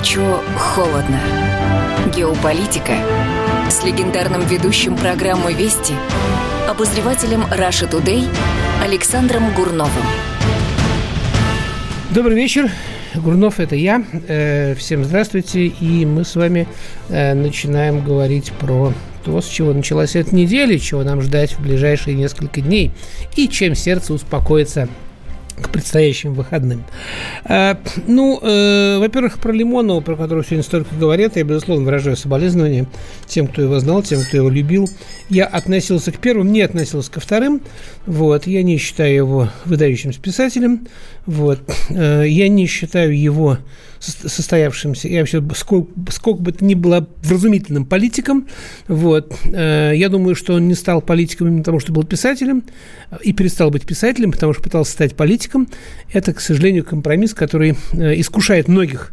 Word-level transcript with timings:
горячо, 0.00 0.42
холодно. 0.56 1.20
Геополитика 2.16 2.94
с 3.70 3.84
легендарным 3.84 4.40
ведущим 4.46 4.96
программы 4.96 5.52
«Вести» 5.52 5.94
обозревателем 6.68 7.42
Russia 7.42 7.90
Today 7.90 8.26
Александром 8.82 9.54
Гурновым. 9.54 10.04
Добрый 12.10 12.34
вечер. 12.34 12.70
Гурнов, 13.14 13.60
это 13.60 13.76
я. 13.76 14.02
Э, 14.26 14.74
всем 14.74 15.04
здравствуйте. 15.04 15.66
И 15.66 16.06
мы 16.06 16.24
с 16.24 16.34
вами 16.34 16.66
э, 17.10 17.34
начинаем 17.34 18.02
говорить 18.02 18.52
про 18.52 18.94
то, 19.24 19.40
с 19.42 19.46
чего 19.46 19.74
началась 19.74 20.16
эта 20.16 20.34
неделя, 20.34 20.78
чего 20.78 21.02
нам 21.02 21.20
ждать 21.20 21.52
в 21.52 21.60
ближайшие 21.60 22.16
несколько 22.16 22.62
дней, 22.62 22.92
и 23.36 23.48
чем 23.48 23.74
сердце 23.74 24.14
успокоится 24.14 24.88
к 25.52 25.70
предстоящим 25.70 26.34
выходным. 26.34 26.84
А, 27.44 27.78
ну, 28.06 28.38
э, 28.42 28.98
во-первых, 28.98 29.38
про 29.38 29.52
Лимонова, 29.52 30.00
про 30.00 30.16
которого 30.16 30.44
сегодня 30.44 30.62
столько 30.62 30.94
говорят, 30.94 31.36
я, 31.36 31.44
безусловно, 31.44 31.84
выражаю 31.84 32.16
соболезнования 32.16 32.86
тем, 33.26 33.46
кто 33.46 33.62
его 33.62 33.78
знал, 33.80 34.02
тем, 34.02 34.20
кто 34.20 34.36
его 34.36 34.48
любил. 34.48 34.88
Я 35.28 35.46
относился 35.46 36.12
к 36.12 36.18
первым, 36.18 36.52
не 36.52 36.62
относился 36.62 37.10
ко 37.10 37.20
вторым. 37.20 37.60
Вот. 38.06 38.46
Я 38.46 38.62
не 38.62 38.78
считаю 38.78 39.14
его 39.14 39.48
выдающимся 39.64 40.20
писателем. 40.20 40.86
Вот. 41.26 41.60
Э, 41.90 42.24
я 42.26 42.48
не 42.48 42.66
считаю 42.66 43.18
его 43.18 43.58
состоявшимся 44.00 45.08
и 45.08 45.18
вообще 45.18 45.42
сколько, 45.54 45.92
сколько 46.10 46.42
бы 46.42 46.52
то 46.52 46.64
ни 46.64 46.74
было 46.74 47.06
вразумительным 47.22 47.84
политиком. 47.84 48.46
Вот. 48.88 49.32
Э, 49.44 49.92
я 49.94 50.08
думаю, 50.08 50.34
что 50.34 50.54
он 50.54 50.68
не 50.68 50.74
стал 50.74 51.02
политиком 51.02 51.48
именно 51.48 51.62
потому, 51.62 51.80
что 51.80 51.92
был 51.92 52.04
писателем 52.04 52.64
и 53.22 53.32
перестал 53.32 53.70
быть 53.70 53.84
писателем, 53.84 54.32
потому 54.32 54.54
что 54.54 54.62
пытался 54.62 54.92
стать 54.92 55.14
политиком. 55.16 55.68
Это, 56.12 56.32
к 56.32 56.40
сожалению, 56.40 56.84
компромисс, 56.84 57.34
который 57.34 57.76
э, 57.92 58.18
искушает 58.18 58.68
многих 58.68 59.12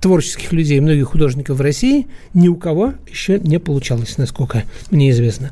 творческих 0.00 0.52
людей, 0.52 0.78
многих 0.80 1.08
художников 1.08 1.56
в 1.56 1.60
России. 1.62 2.06
Ни 2.34 2.48
у 2.48 2.56
кого 2.56 2.94
еще 3.10 3.40
не 3.40 3.58
получалось, 3.58 4.18
насколько 4.18 4.64
мне 4.90 5.10
известно. 5.10 5.50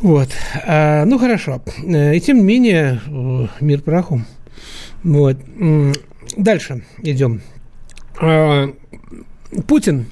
Вот. 0.00 0.28
А, 0.64 1.04
ну, 1.04 1.18
хорошо. 1.18 1.62
Э, 1.84 2.14
и 2.14 2.20
тем 2.20 2.38
не 2.38 2.44
менее, 2.44 3.00
мир 3.60 3.80
праху. 3.82 4.22
Вот. 5.02 5.36
Дальше 6.36 6.84
идем. 7.02 7.42
А, 8.18 8.68
Путин 9.66 10.06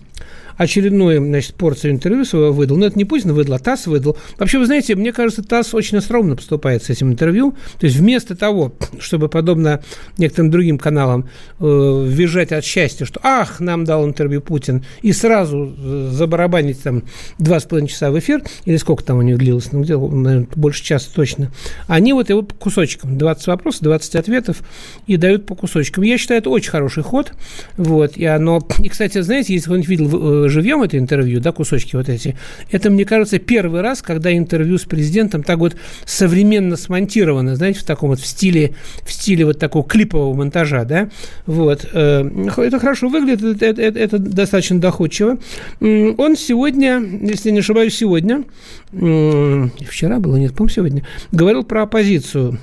очередную, 0.57 1.19
значит, 1.25 1.55
порцию 1.55 1.93
интервью 1.93 2.25
своего 2.25 2.53
выдал. 2.53 2.77
Но 2.77 2.87
это 2.87 2.99
не 2.99 3.05
Путин 3.05 3.33
выдал, 3.33 3.55
а 3.55 3.59
ТАСС 3.59 3.87
выдал. 3.87 4.17
Вообще, 4.39 4.59
вы 4.59 4.67
знаете, 4.67 4.95
мне 4.95 5.13
кажется, 5.13 5.43
ТАСС 5.43 5.75
очень 5.75 5.99
остроумно 5.99 6.37
поступает 6.37 6.83
с 6.83 6.91
этим 6.91 7.13
интервью. 7.13 7.55
То 7.79 7.87
есть 7.87 7.97
вместо 7.97 8.37
того, 8.37 8.75
чтобы, 8.99 9.29
подобно 9.29 9.83
некоторым 10.19 10.51
другим 10.51 10.79
каналам, 10.79 11.29
э, 11.61 12.07
визжать 12.09 12.53
от 12.53 12.65
счастья, 12.65 13.05
что 13.05 13.21
«ах, 13.23 13.61
нам 13.61 13.85
дал 13.85 14.07
интервью 14.07 14.41
Путин», 14.41 14.85
и 15.03 15.13
сразу 15.13 15.75
э, 15.77 16.09
забарабанить 16.13 16.83
там 16.83 17.03
два 17.39 17.61
с 17.61 17.65
половиной 17.65 17.89
часа 17.89 18.11
в 18.11 18.19
эфир, 18.19 18.43
или 18.65 18.77
сколько 18.77 19.05
там 19.05 19.19
у 19.19 19.23
них 19.23 19.39
длилось, 19.39 19.73
ну, 19.73 19.83
где 19.83 19.97
наверное, 19.97 20.47
больше 20.55 20.85
часа 20.85 21.09
точно, 21.15 21.51
они 21.87 22.13
вот 22.13 22.31
его 22.31 22.43
по 22.43 22.55
кусочкам, 22.55 23.19
20 23.19 23.47
вопросов, 23.47 23.83
20 23.83 24.17
ответов, 24.17 24.63
и 25.07 25.17
дают 25.17 25.47
по 25.47 25.55
кусочкам. 25.55 26.05
Я 26.05 26.19
считаю, 26.19 26.41
это 26.41 26.51
очень 26.51 26.71
хороший 26.71 27.03
ход. 27.03 27.33
Вот, 27.77 28.17
и 28.17 28.25
оно... 28.25 28.67
И, 28.79 28.89
кстати, 28.89 29.21
знаете, 29.21 29.55
если 29.55 29.67
кто-нибудь 29.67 29.89
видел 29.89 30.44
э, 30.45 30.49
живьем 30.49 30.83
это 30.83 30.99
интервью, 30.99 31.41
да, 31.41 31.53
кусочки 31.53 31.97
вот 31.97 32.09
эти, 32.09 32.37
это, 32.71 32.91
мне 32.91 33.05
кажется, 33.05 33.39
первый 33.39 33.81
раз, 33.81 34.03
когда 34.03 34.37
интервью 34.37 34.79
с 34.79 34.85
президентом 34.85 35.43
так 35.43 35.59
вот 35.59 35.77
современно 36.05 36.77
смонтировано, 36.77 37.57
знаете, 37.57 37.81
в 37.81 37.85
таком 37.85 38.11
вот 38.11 38.21
в 38.21 38.27
стиле, 38.27 38.75
в 39.05 39.13
стиле 39.13 39.45
вот 39.45 39.59
такого 39.59 39.85
клипового 39.85 40.35
монтажа, 40.35 40.85
да, 40.85 41.11
вот. 41.47 41.89
Э, 41.93 42.29
это 42.57 42.79
хорошо 42.79 43.09
выглядит, 43.09 43.63
это, 43.63 43.83
это, 43.83 43.99
это 43.99 44.19
достаточно 44.19 44.81
доходчиво. 44.81 45.39
Он 45.81 46.37
сегодня, 46.37 47.01
если 47.01 47.51
не 47.51 47.61
ошибаюсь, 47.61 47.97
сегодня, 47.97 48.45
вчера 48.93 50.19
было, 50.19 50.37
нет, 50.37 50.55
по 50.55 50.69
сегодня, 50.69 51.05
говорил 51.33 51.65
про 51.65 51.83
оппозицию, 51.83 52.59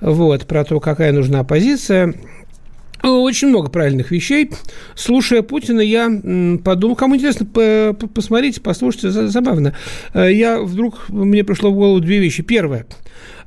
вот, 0.00 0.46
про 0.46 0.64
то, 0.64 0.80
какая 0.80 1.12
нужна 1.12 1.40
оппозиция, 1.40 2.14
очень 3.02 3.48
много 3.48 3.68
правильных 3.68 4.10
вещей. 4.10 4.50
Слушая 4.94 5.42
Путина, 5.42 5.80
я 5.80 6.08
подумал, 6.64 6.96
кому 6.96 7.16
интересно, 7.16 7.46
посмотрите, 7.46 8.60
послушайте, 8.60 9.10
забавно. 9.28 9.74
Э, 10.14 10.32
я 10.32 10.60
вдруг, 10.60 11.08
мне 11.08 11.44
пришло 11.44 11.70
в 11.70 11.74
голову 11.74 12.00
две 12.00 12.18
вещи. 12.18 12.42
Первое. 12.42 12.86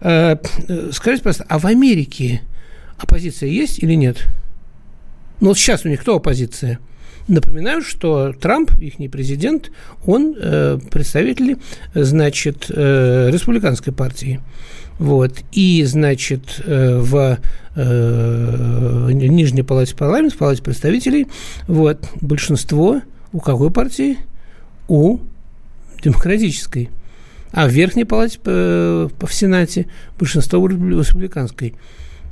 Э, 0.01 0.37
скажите, 0.91 1.23
пожалуйста, 1.23 1.45
а 1.47 1.59
в 1.59 1.65
Америке 1.65 2.41
оппозиция 2.97 3.49
есть 3.49 3.81
или 3.81 3.93
нет? 3.93 4.25
Ну, 5.39 5.49
вот 5.49 5.57
сейчас 5.57 5.85
у 5.85 5.89
них 5.89 6.01
кто 6.01 6.15
оппозиция? 6.15 6.79
Напоминаю, 7.27 7.81
что 7.81 8.33
Трамп, 8.33 8.71
их 8.77 8.95
президент, 9.11 9.71
он 10.05 10.35
э, 10.39 10.77
представитель, 10.91 11.57
значит, 11.95 12.67
э, 12.69 13.29
республиканской 13.31 13.91
партии. 13.91 14.41
Вот. 14.97 15.39
И, 15.51 15.83
значит, 15.83 16.61
э, 16.65 16.99
в 16.99 17.39
э, 17.75 19.09
Нижней 19.11 19.63
палате 19.63 19.95
парламента, 19.95 20.35
в 20.35 20.39
палате 20.39 20.63
представителей, 20.63 21.27
вот, 21.67 22.07
большинство 22.21 23.01
у 23.33 23.39
какой 23.39 23.71
партии? 23.71 24.17
У 24.87 25.19
демократической. 26.03 26.89
А 27.51 27.67
в 27.67 27.71
Верхней 27.71 28.05
палате 28.05 28.39
э, 28.45 29.09
в 29.19 29.33
Сенате 29.33 29.87
большинство 30.17 30.59
у 30.59 30.67
республиканской. 30.67 31.75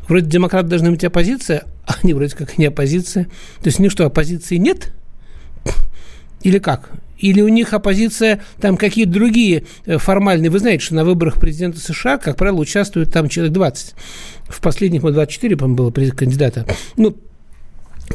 Вроде 0.07 0.25
демократы 0.27 0.67
должны 0.67 0.91
быть 0.91 1.03
оппозиция, 1.03 1.65
а 1.85 1.95
они 2.03 2.13
вроде 2.13 2.35
как 2.35 2.57
не 2.57 2.65
оппозиция. 2.65 3.25
То 3.61 3.67
есть 3.67 3.79
у 3.79 3.83
них 3.83 3.91
что, 3.91 4.05
оппозиции 4.05 4.57
нет? 4.57 4.91
Или 6.41 6.59
как? 6.59 6.91
Или 7.23 7.39
у 7.39 7.47
них 7.47 7.71
оппозиция 7.71 8.41
там 8.59 8.75
какие-то 8.75 9.13
другие 9.13 9.63
э, 9.85 9.97
формальные. 9.97 10.51
Вы 10.51 10.59
знаете, 10.59 10.83
что 10.83 10.95
на 10.95 11.05
выборах 11.05 11.39
президента 11.39 11.79
США, 11.79 12.17
как 12.17 12.35
правило, 12.35 12.59
участвует 12.59 13.13
там 13.13 13.29
человек 13.29 13.53
20. 13.53 13.95
В 14.49 14.59
последних, 14.59 15.03
мы 15.03 15.13
24, 15.13 15.55
по-моему, 15.55 15.89
было 15.89 16.11
кандидата. 16.11 16.67
Ну, 16.97 17.15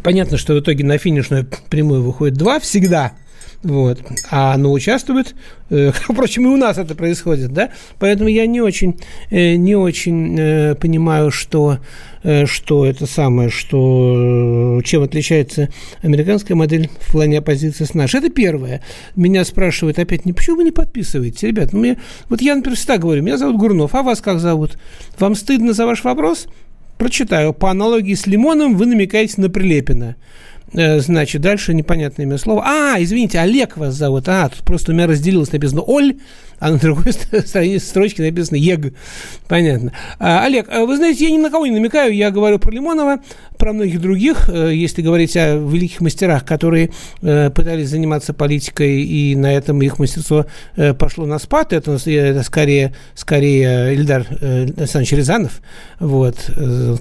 понятно, 0.02 0.36
что 0.36 0.52
в 0.52 0.60
итоге 0.60 0.84
на 0.84 0.98
финишную 0.98 1.48
прямую 1.70 2.02
выходит 2.02 2.36
два 2.36 2.60
всегда– 2.60 3.12
вот. 3.62 3.98
А 4.30 4.54
оно 4.54 4.72
участвует, 4.72 5.34
э, 5.70 5.90
впрочем, 6.08 6.44
и 6.44 6.48
у 6.48 6.56
нас 6.56 6.78
это 6.78 6.94
происходит, 6.94 7.52
да, 7.52 7.70
поэтому 7.98 8.28
я 8.28 8.46
не 8.46 8.60
очень, 8.60 9.00
э, 9.30 9.56
не 9.56 9.74
очень 9.74 10.76
понимаю, 10.76 11.30
что, 11.30 11.78
что 12.22 12.84
это 12.84 13.06
самое, 13.06 13.48
что, 13.48 14.80
чем 14.84 15.02
отличается 15.02 15.68
американская 16.02 16.56
модель 16.56 16.90
в 17.00 17.12
плане 17.12 17.38
оппозиции 17.38 17.84
с 17.84 17.94
нашей. 17.94 18.20
Это 18.20 18.30
первое. 18.30 18.82
Меня 19.16 19.44
спрашивают 19.44 19.98
опять, 19.98 20.24
не 20.24 20.32
почему 20.32 20.56
вы 20.56 20.64
не 20.64 20.72
подписываете, 20.72 21.46
ребят, 21.48 21.72
ну, 21.72 21.80
мне, 21.80 21.98
вот 22.28 22.40
я, 22.40 22.54
например, 22.54 22.76
всегда 22.76 22.98
говорю, 22.98 23.22
меня 23.22 23.38
зовут 23.38 23.56
Гурнов, 23.56 23.94
а 23.94 24.02
вас 24.02 24.20
как 24.20 24.40
зовут? 24.40 24.78
Вам 25.18 25.34
стыдно 25.34 25.72
за 25.72 25.86
ваш 25.86 26.04
вопрос? 26.04 26.46
Прочитаю. 26.98 27.52
По 27.52 27.70
аналогии 27.70 28.14
с 28.14 28.26
лимоном 28.26 28.76
вы 28.76 28.86
намекаете 28.86 29.40
на 29.40 29.48
Прилепина. 29.48 30.16
Э, 30.72 31.00
значит, 31.00 31.40
дальше 31.40 31.72
непонятное 31.72 32.26
имя 32.26 32.38
слово. 32.38 32.64
А, 32.66 32.96
извините, 32.98 33.38
Олег 33.38 33.76
вас 33.76 33.94
зовут. 33.94 34.28
А, 34.28 34.48
тут 34.48 34.64
просто 34.64 34.92
у 34.92 34.94
меня 34.94 35.06
разделилось, 35.06 35.52
написано 35.52 35.82
Оль, 35.82 36.18
а 36.58 36.70
на 36.70 36.78
другой 36.78 37.12
стороне 37.46 37.78
строчки 37.78 38.20
написано 38.20 38.56
ЕГ. 38.56 38.94
Понятно. 39.48 39.92
А, 40.18 40.44
Олег, 40.44 40.68
а 40.70 40.84
вы 40.84 40.96
знаете, 40.96 41.24
я 41.24 41.30
ни 41.30 41.38
на 41.38 41.50
кого 41.50 41.66
не 41.66 41.72
намекаю, 41.72 42.14
я 42.14 42.30
говорю 42.30 42.58
про 42.58 42.70
Лимонова, 42.70 43.20
про 43.58 43.72
многих 43.72 44.00
других, 44.00 44.48
э, 44.48 44.72
если 44.74 45.02
говорить 45.02 45.36
о 45.36 45.56
великих 45.56 46.00
мастерах, 46.00 46.44
которые 46.44 46.90
э, 47.20 47.50
пытались 47.50 47.90
заниматься 47.90 48.32
политикой, 48.32 49.02
и 49.02 49.36
на 49.36 49.52
этом 49.52 49.82
их 49.82 49.98
мастерство 49.98 50.46
э, 50.76 50.94
пошло 50.94 51.26
на 51.26 51.38
спад, 51.38 51.72
это, 51.72 51.98
это 52.06 52.42
скорее, 52.42 52.94
скорее 53.14 53.94
Ильдар 53.94 54.26
Александрович 54.40 55.12
Рязанов, 55.12 55.60
вот, 55.98 56.36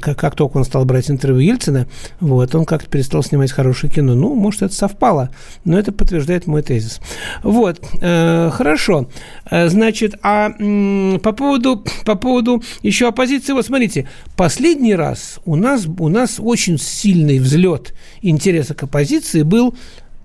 как, 0.02 0.18
как 0.18 0.36
только 0.36 0.58
он 0.58 0.66
стал 0.66 0.86
брать 0.86 1.10
интервью 1.12 1.40
Ельцина, 1.40 1.88
вот, 2.20 2.54
он 2.56 2.66
как-то 2.66 2.90
перестал 2.90 3.24
снимать 3.24 3.52
хорошее 3.52 3.94
кино. 3.94 4.16
Ну, 4.16 4.34
может, 4.34 4.64
это 4.64 4.74
совпало, 4.74 5.30
но 5.64 5.78
это 5.78 5.92
подтверждает 5.92 6.48
мой 6.48 6.64
тезис. 6.64 7.00
Вот, 7.44 7.80
хорошо. 8.00 9.10
Значит, 9.50 10.16
а 10.22 10.50
по 10.50 11.32
поводу, 11.32 11.84
по 12.06 12.16
поводу 12.16 12.64
еще 12.82 13.08
оппозиции, 13.08 13.54
вот 13.54 13.66
смотрите, 13.66 14.08
последний 14.36 14.96
раз 14.96 15.40
у 15.46 15.56
нас, 15.56 15.86
у 15.86 16.10
нас 16.10 16.40
очень 16.40 16.78
сильный 16.78 17.40
взлет 17.40 17.94
интереса 18.22 18.74
к 18.74 18.84
оппозиции 18.84 19.44
был 19.44 19.76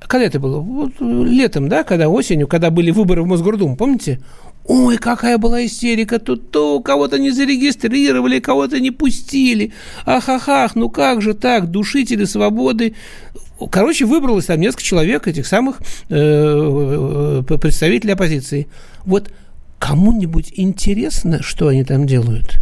когда 0.08 0.26
это 0.26 0.40
было? 0.40 0.58
Вот, 0.60 0.92
летом, 1.00 1.68
да, 1.68 1.84
когда 1.84 2.08
осенью, 2.08 2.46
когда 2.46 2.70
были 2.70 2.90
выборы 2.90 3.22
в 3.22 3.26
Мосгордуму, 3.26 3.76
помните? 3.76 4.20
Ой, 4.64 4.96
какая 4.96 5.38
была 5.38 5.64
истерика, 5.64 6.20
тут 6.20 6.50
то 6.50 6.80
кого-то 6.80 7.18
не 7.18 7.30
зарегистрировали, 7.30 8.38
кого-то 8.38 8.78
не 8.78 8.92
пустили. 8.92 9.72
Ах-ах-ах, 10.06 10.76
ну 10.76 10.88
как 10.88 11.20
же 11.20 11.34
так, 11.34 11.70
душители 11.70 12.24
свободы. 12.24 12.94
Короче, 13.70 14.04
выбралось 14.04 14.46
там 14.46 14.60
несколько 14.60 14.82
человек, 14.82 15.26
этих 15.28 15.46
самых 15.46 15.80
э, 16.08 17.42
э 17.48 17.58
представителей 17.58 18.12
оппозиции. 18.12 18.68
Вот 19.04 19.32
кому-нибудь 19.78 20.52
интересно, 20.56 21.42
что 21.42 21.68
они 21.68 21.84
там 21.84 22.06
делают? 22.06 22.60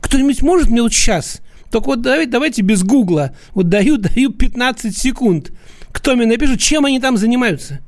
Кто-нибудь 0.00 0.42
может 0.42 0.68
мне 0.68 0.82
вот 0.82 0.92
сейчас 0.92 1.40
только 1.70 1.86
вот 1.86 2.02
давайте, 2.02 2.30
давайте 2.30 2.62
без 2.62 2.82
гугла. 2.82 3.32
Вот 3.54 3.68
даю, 3.68 3.96
даю 3.96 4.30
15 4.30 4.96
секунд. 4.96 5.52
кто 5.92 6.16
мне 6.16 6.26
напишет, 6.26 6.60
чем 6.60 6.84
они 6.84 7.00
там 7.00 7.16
занимаются. 7.16 7.80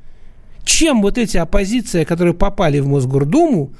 Чем 0.64 1.02
вот 1.02 1.18
эти 1.18 1.36
оппозиции, 1.36 2.04
которые 2.04 2.34
попали 2.34 2.78
в 2.78 2.86
Мосгордуму, 2.86 3.72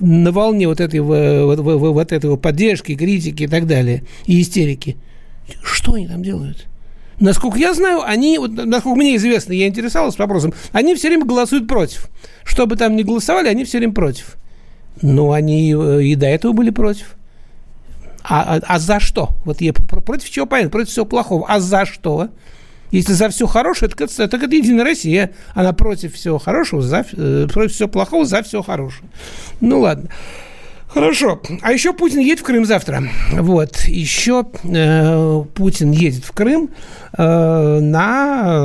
на 0.00 0.30
волне 0.30 0.68
вот 0.68 0.80
этой, 0.80 1.00
вот, 1.00 1.58
вот, 1.58 1.76
вот 1.78 2.12
этой 2.12 2.36
поддержки, 2.36 2.96
критики 2.96 3.44
и 3.44 3.46
так 3.46 3.66
далее, 3.66 4.04
и 4.26 4.42
истерики, 4.42 4.96
что 5.62 5.94
они 5.94 6.06
там 6.06 6.22
делают? 6.22 6.66
Насколько 7.18 7.58
я 7.58 7.72
знаю, 7.72 8.02
они, 8.02 8.38
вот, 8.38 8.52
насколько 8.52 8.96
мне 8.96 9.16
известно, 9.16 9.52
я 9.52 9.66
интересовался 9.66 10.18
вопросом, 10.18 10.52
они 10.72 10.94
все 10.94 11.08
время 11.08 11.24
голосуют 11.24 11.66
против. 11.66 12.10
Что 12.44 12.66
бы 12.66 12.76
там 12.76 12.94
ни 12.94 13.02
голосовали, 13.02 13.48
они 13.48 13.64
все 13.64 13.78
время 13.78 13.94
против. 13.94 14.36
Но 15.02 15.32
они 15.32 15.74
э, 15.74 16.02
и 16.02 16.14
до 16.14 16.26
этого 16.26 16.52
были 16.52 16.70
против. 16.70 17.16
А, 18.22 18.56
а, 18.56 18.60
а 18.66 18.78
за 18.78 19.00
что? 19.00 19.30
Вот 19.44 19.60
я 19.60 19.72
против 19.72 20.28
чего 20.28 20.46
понятно? 20.46 20.70
Против 20.70 20.90
всего 20.90 21.06
плохого. 21.06 21.46
А 21.48 21.60
за 21.60 21.86
что? 21.86 22.28
Если 22.90 23.12
за 23.12 23.28
все 23.30 23.46
хорошее, 23.46 23.90
так 23.90 24.00
это, 24.00 24.28
так 24.28 24.42
это 24.42 24.54
Единая 24.54 24.84
Россия. 24.84 25.32
Она 25.54 25.72
против 25.72 26.14
всего 26.14 26.38
хорошего, 26.38 26.82
за, 26.82 27.04
э, 27.12 27.46
против 27.52 27.74
всего 27.74 27.88
плохого, 27.88 28.24
за 28.24 28.42
все 28.42 28.62
хорошее. 28.62 29.08
Ну 29.60 29.80
ладно. 29.80 30.10
Хорошо. 30.96 31.40
А 31.60 31.72
еще 31.74 31.92
Путин 31.92 32.20
едет 32.20 32.40
в 32.40 32.42
Крым 32.42 32.64
завтра. 32.64 33.02
Вот. 33.32 33.80
Еще 33.80 34.46
э, 34.64 35.44
Путин 35.54 35.90
едет 35.90 36.24
в 36.24 36.32
Крым 36.32 36.70
э, 37.18 37.78
на 37.82 38.62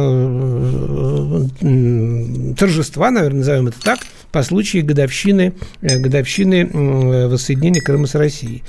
э, 1.59 2.53
торжества, 2.57 3.11
наверное, 3.11 3.39
назовем 3.39 3.67
это 3.67 3.81
так, 3.81 3.99
по 4.31 4.43
случаю 4.43 4.85
годовщины, 4.85 5.55
э, 5.81 5.99
годовщины 5.99 6.69
э, 6.71 7.27
воссоединения 7.27 7.81
Крыма 7.81 8.07
с 8.07 8.15
Россией. 8.15 8.63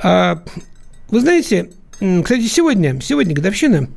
А, 0.00 0.44
вы 1.08 1.20
знаете, 1.20 1.70
кстати, 1.98 2.46
сегодня, 2.46 3.00
сегодня 3.00 3.34
годовщина 3.34 3.88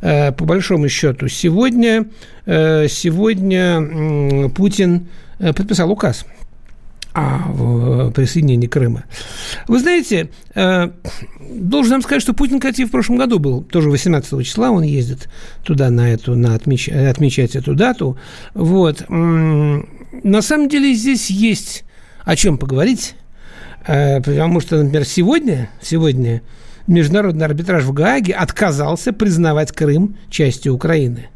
э, 0.00 0.32
по 0.32 0.46
большому 0.46 0.88
счету. 0.88 1.28
Сегодня, 1.28 2.06
э, 2.46 2.88
сегодня 2.88 4.48
Путин 4.48 5.08
подписал 5.38 5.90
указ 5.92 6.24
о 7.16 8.10
присоединении 8.10 8.66
Крыма. 8.66 9.04
Вы 9.68 9.80
знаете, 9.80 10.30
должен 10.54 11.92
вам 11.92 12.02
сказать, 12.02 12.22
что 12.22 12.34
Путин, 12.34 12.60
кстати, 12.60 12.84
в 12.84 12.90
прошлом 12.90 13.16
году 13.16 13.38
был, 13.38 13.62
тоже 13.62 13.90
18 13.90 14.44
числа 14.44 14.70
он 14.70 14.82
ездит 14.82 15.28
туда 15.64 15.90
на 15.90 16.12
эту, 16.12 16.34
на 16.34 16.54
отмеч, 16.54 16.88
отмечать 16.88 17.56
эту 17.56 17.74
дату. 17.74 18.18
Вот. 18.52 19.08
На 19.08 20.42
самом 20.42 20.68
деле 20.68 20.92
здесь 20.92 21.30
есть 21.30 21.84
о 22.24 22.36
чем 22.36 22.58
поговорить, 22.58 23.14
э, 23.86 24.20
потому 24.20 24.60
что, 24.60 24.82
например, 24.82 25.06
сегодня, 25.06 25.70
сегодня 25.80 26.42
Международный 26.86 27.46
арбитраж 27.46 27.84
в 27.84 27.92
Гааге 27.92 28.34
отказался 28.34 29.12
признавать 29.12 29.72
Крым 29.72 30.16
частью 30.28 30.74
Украины 30.74 31.28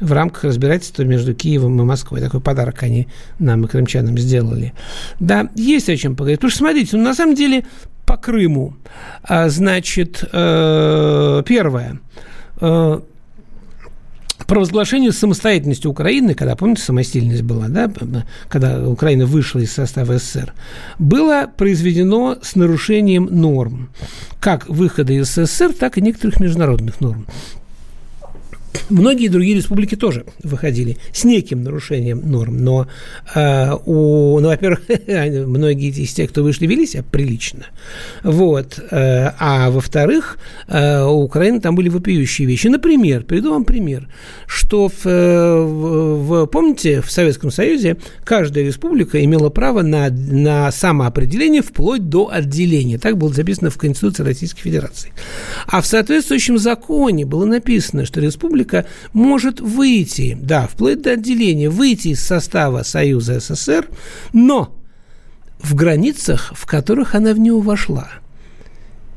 в 0.00 0.12
рамках 0.12 0.44
разбирательства 0.44 1.02
между 1.02 1.34
Киевом 1.34 1.80
и 1.80 1.84
Москвой. 1.84 2.20
Такой 2.20 2.40
подарок 2.40 2.82
они 2.82 3.08
нам 3.38 3.64
и 3.64 3.68
крымчанам 3.68 4.18
сделали. 4.18 4.74
Да, 5.20 5.48
есть 5.54 5.88
о 5.88 5.96
чем 5.96 6.16
поговорить. 6.16 6.38
Потому 6.38 6.50
что, 6.50 6.58
смотрите, 6.58 6.96
ну, 6.96 7.04
на 7.04 7.14
самом 7.14 7.34
деле 7.34 7.64
по 8.06 8.16
Крыму, 8.16 8.74
а, 9.22 9.48
значит, 9.50 10.24
э, 10.32 11.42
первое, 11.46 12.00
э, 12.60 13.00
провозглашению 14.46 15.12
самостоятельности 15.12 15.86
Украины, 15.86 16.34
когда, 16.34 16.56
помните, 16.56 16.82
самостильность 16.82 17.42
была, 17.42 17.68
да, 17.68 17.92
когда 18.48 18.88
Украина 18.88 19.26
вышла 19.26 19.58
из 19.58 19.72
состава 19.72 20.18
СССР, 20.18 20.54
было 20.98 21.50
произведено 21.54 22.38
с 22.40 22.56
нарушением 22.56 23.28
норм, 23.30 23.90
как 24.40 24.66
выхода 24.68 25.12
из 25.12 25.28
СССР, 25.28 25.74
так 25.78 25.98
и 25.98 26.00
некоторых 26.00 26.40
международных 26.40 27.00
норм. 27.02 27.26
Многие 28.90 29.28
другие 29.28 29.56
республики 29.56 29.96
тоже 29.96 30.24
выходили 30.42 30.96
с 31.12 31.24
неким 31.24 31.62
нарушением 31.62 32.22
норм, 32.30 32.64
но, 32.64 32.86
э, 33.34 33.72
у, 33.84 34.38
ну, 34.40 34.48
во-первых, 34.48 34.80
многие 35.46 35.90
из 35.90 36.12
тех, 36.12 36.30
кто 36.30 36.42
вышли, 36.42 36.66
вели 36.66 36.86
себя 36.86 37.02
прилично, 37.02 37.66
вот, 38.22 38.78
э, 38.78 39.30
а 39.38 39.70
во-вторых, 39.70 40.38
э, 40.68 41.02
у 41.02 41.22
Украины 41.22 41.60
там 41.60 41.74
были 41.74 41.88
вопиющие 41.88 42.46
вещи. 42.46 42.68
Например, 42.68 43.24
приведу 43.24 43.50
вам 43.50 43.64
пример, 43.64 44.08
что 44.46 44.88
в, 44.88 45.04
в, 45.04 46.26
в, 46.26 46.46
помните, 46.46 47.02
в 47.02 47.10
Советском 47.10 47.50
Союзе 47.50 47.96
каждая 48.24 48.64
республика 48.64 49.22
имела 49.22 49.50
право 49.50 49.82
на, 49.82 50.08
на 50.10 50.70
самоопределение 50.72 51.62
вплоть 51.62 52.08
до 52.08 52.30
отделения. 52.32 52.98
Так 52.98 53.18
было 53.18 53.32
записано 53.32 53.70
в 53.70 53.76
Конституции 53.76 54.22
Российской 54.22 54.62
Федерации. 54.62 55.12
А 55.66 55.80
в 55.80 55.86
соответствующем 55.86 56.58
законе 56.58 57.26
было 57.26 57.44
написано, 57.44 58.06
что 58.06 58.20
республика 58.20 58.57
республика 58.58 58.86
может 59.12 59.60
выйти, 59.60 60.36
да, 60.40 60.66
вплоть 60.66 61.02
до 61.02 61.12
отделения, 61.12 61.68
выйти 61.68 62.08
из 62.08 62.20
состава 62.20 62.82
Союза 62.82 63.40
СССР, 63.40 63.88
но 64.32 64.76
в 65.60 65.74
границах, 65.74 66.52
в 66.54 66.66
которых 66.66 67.14
она 67.14 67.32
в 67.32 67.38
него 67.38 67.60
вошла. 67.60 68.08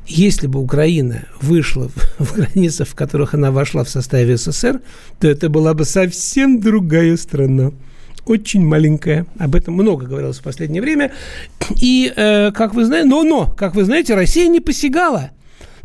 Если 0.07 0.47
бы 0.47 0.59
Украина 0.59 1.25
вышла 1.41 1.89
в 2.19 2.33
границы, 2.33 2.85
в 2.85 2.95
которых 2.95 3.33
она 3.33 3.51
вошла 3.51 3.83
в 3.83 3.89
составе 3.89 4.37
СССР, 4.37 4.81
то 5.19 5.27
это 5.27 5.49
была 5.49 5.73
бы 5.73 5.85
совсем 5.85 6.59
другая 6.59 7.17
страна 7.17 7.71
очень 8.27 8.63
маленькая. 8.63 9.25
Об 9.39 9.55
этом 9.55 9.73
много 9.73 10.05
говорилось 10.05 10.37
в 10.37 10.43
последнее 10.43 10.81
время. 10.81 11.11
И, 11.81 12.11
э, 12.15 12.51
как 12.51 12.75
вы 12.75 12.85
знаете, 12.85 13.07
но, 13.07 13.23
но, 13.23 13.47
как 13.47 13.73
вы 13.73 13.83
знаете, 13.83 14.13
Россия 14.13 14.47
не 14.47 14.59
посягала 14.59 15.31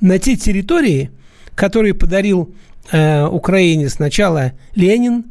на 0.02 0.18
те 0.18 0.36
территории, 0.36 1.10
которые 1.54 1.94
подарил 1.94 2.54
э, 2.92 3.26
Украине 3.26 3.88
сначала 3.88 4.52
Ленин, 4.74 5.24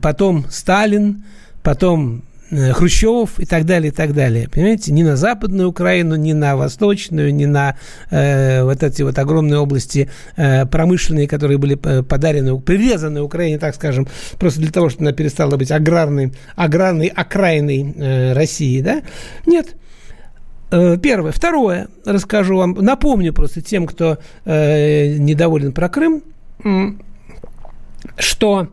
потом 0.00 0.46
Сталин, 0.48 1.24
потом 1.62 2.22
э, 2.50 2.72
Хрущев 2.72 3.40
и 3.40 3.44
так 3.44 3.66
далее, 3.66 3.90
и 3.90 3.94
так 3.94 4.14
далее. 4.14 4.48
Понимаете, 4.48 4.92
ни 4.92 5.02
на 5.02 5.16
Западную 5.16 5.68
Украину, 5.68 6.14
ни 6.16 6.32
на 6.32 6.56
Восточную, 6.56 7.34
ни 7.34 7.44
на 7.44 7.76
э, 8.10 8.62
вот 8.62 8.82
эти 8.82 9.02
вот 9.02 9.18
огромные 9.18 9.58
области 9.58 10.08
э, 10.36 10.64
промышленные, 10.66 11.26
которые 11.26 11.58
были 11.58 11.78
э, 11.82 12.02
подарены, 12.02 12.58
прирезаны 12.60 13.20
Украине, 13.20 13.58
так 13.58 13.74
скажем, 13.74 14.06
просто 14.38 14.60
для 14.60 14.70
того, 14.70 14.88
чтобы 14.88 15.06
она 15.06 15.12
перестала 15.12 15.56
быть 15.56 15.70
аграрной, 15.70 16.32
аграрной 16.54 17.08
окраиной 17.08 17.94
э, 17.96 18.32
России, 18.32 18.80
да? 18.80 19.02
Нет, 19.46 19.74
первое. 21.02 21.32
Второе, 21.32 21.88
расскажу 22.04 22.56
вам, 22.56 22.72
напомню 22.72 23.32
просто 23.32 23.60
тем, 23.60 23.86
кто 23.86 24.18
э, 24.44 25.16
недоволен 25.18 25.72
про 25.72 25.88
Крым, 25.88 26.22
что 28.18 28.68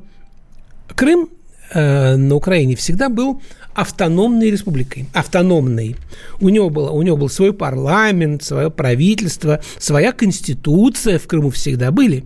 Крым 0.96 1.29
э, 1.74 2.15
на 2.15 2.36
Украине 2.36 2.75
всегда 2.75 3.10
был 3.10 3.41
автономной 3.74 4.50
республикой, 4.51 5.08
автономной. 5.13 5.96
У 6.39 6.50
него, 6.50 6.70
было, 6.70 6.91
у 6.91 7.01
него 7.01 7.18
был 7.18 7.29
свой 7.29 7.53
парламент, 7.53 8.44
свое 8.44 8.70
правительство, 8.72 9.62
своя 9.77 10.12
конституция 10.12 11.20
в 11.20 11.27
Крыму 11.27 11.50
всегда 11.50 11.91
были. 11.91 12.25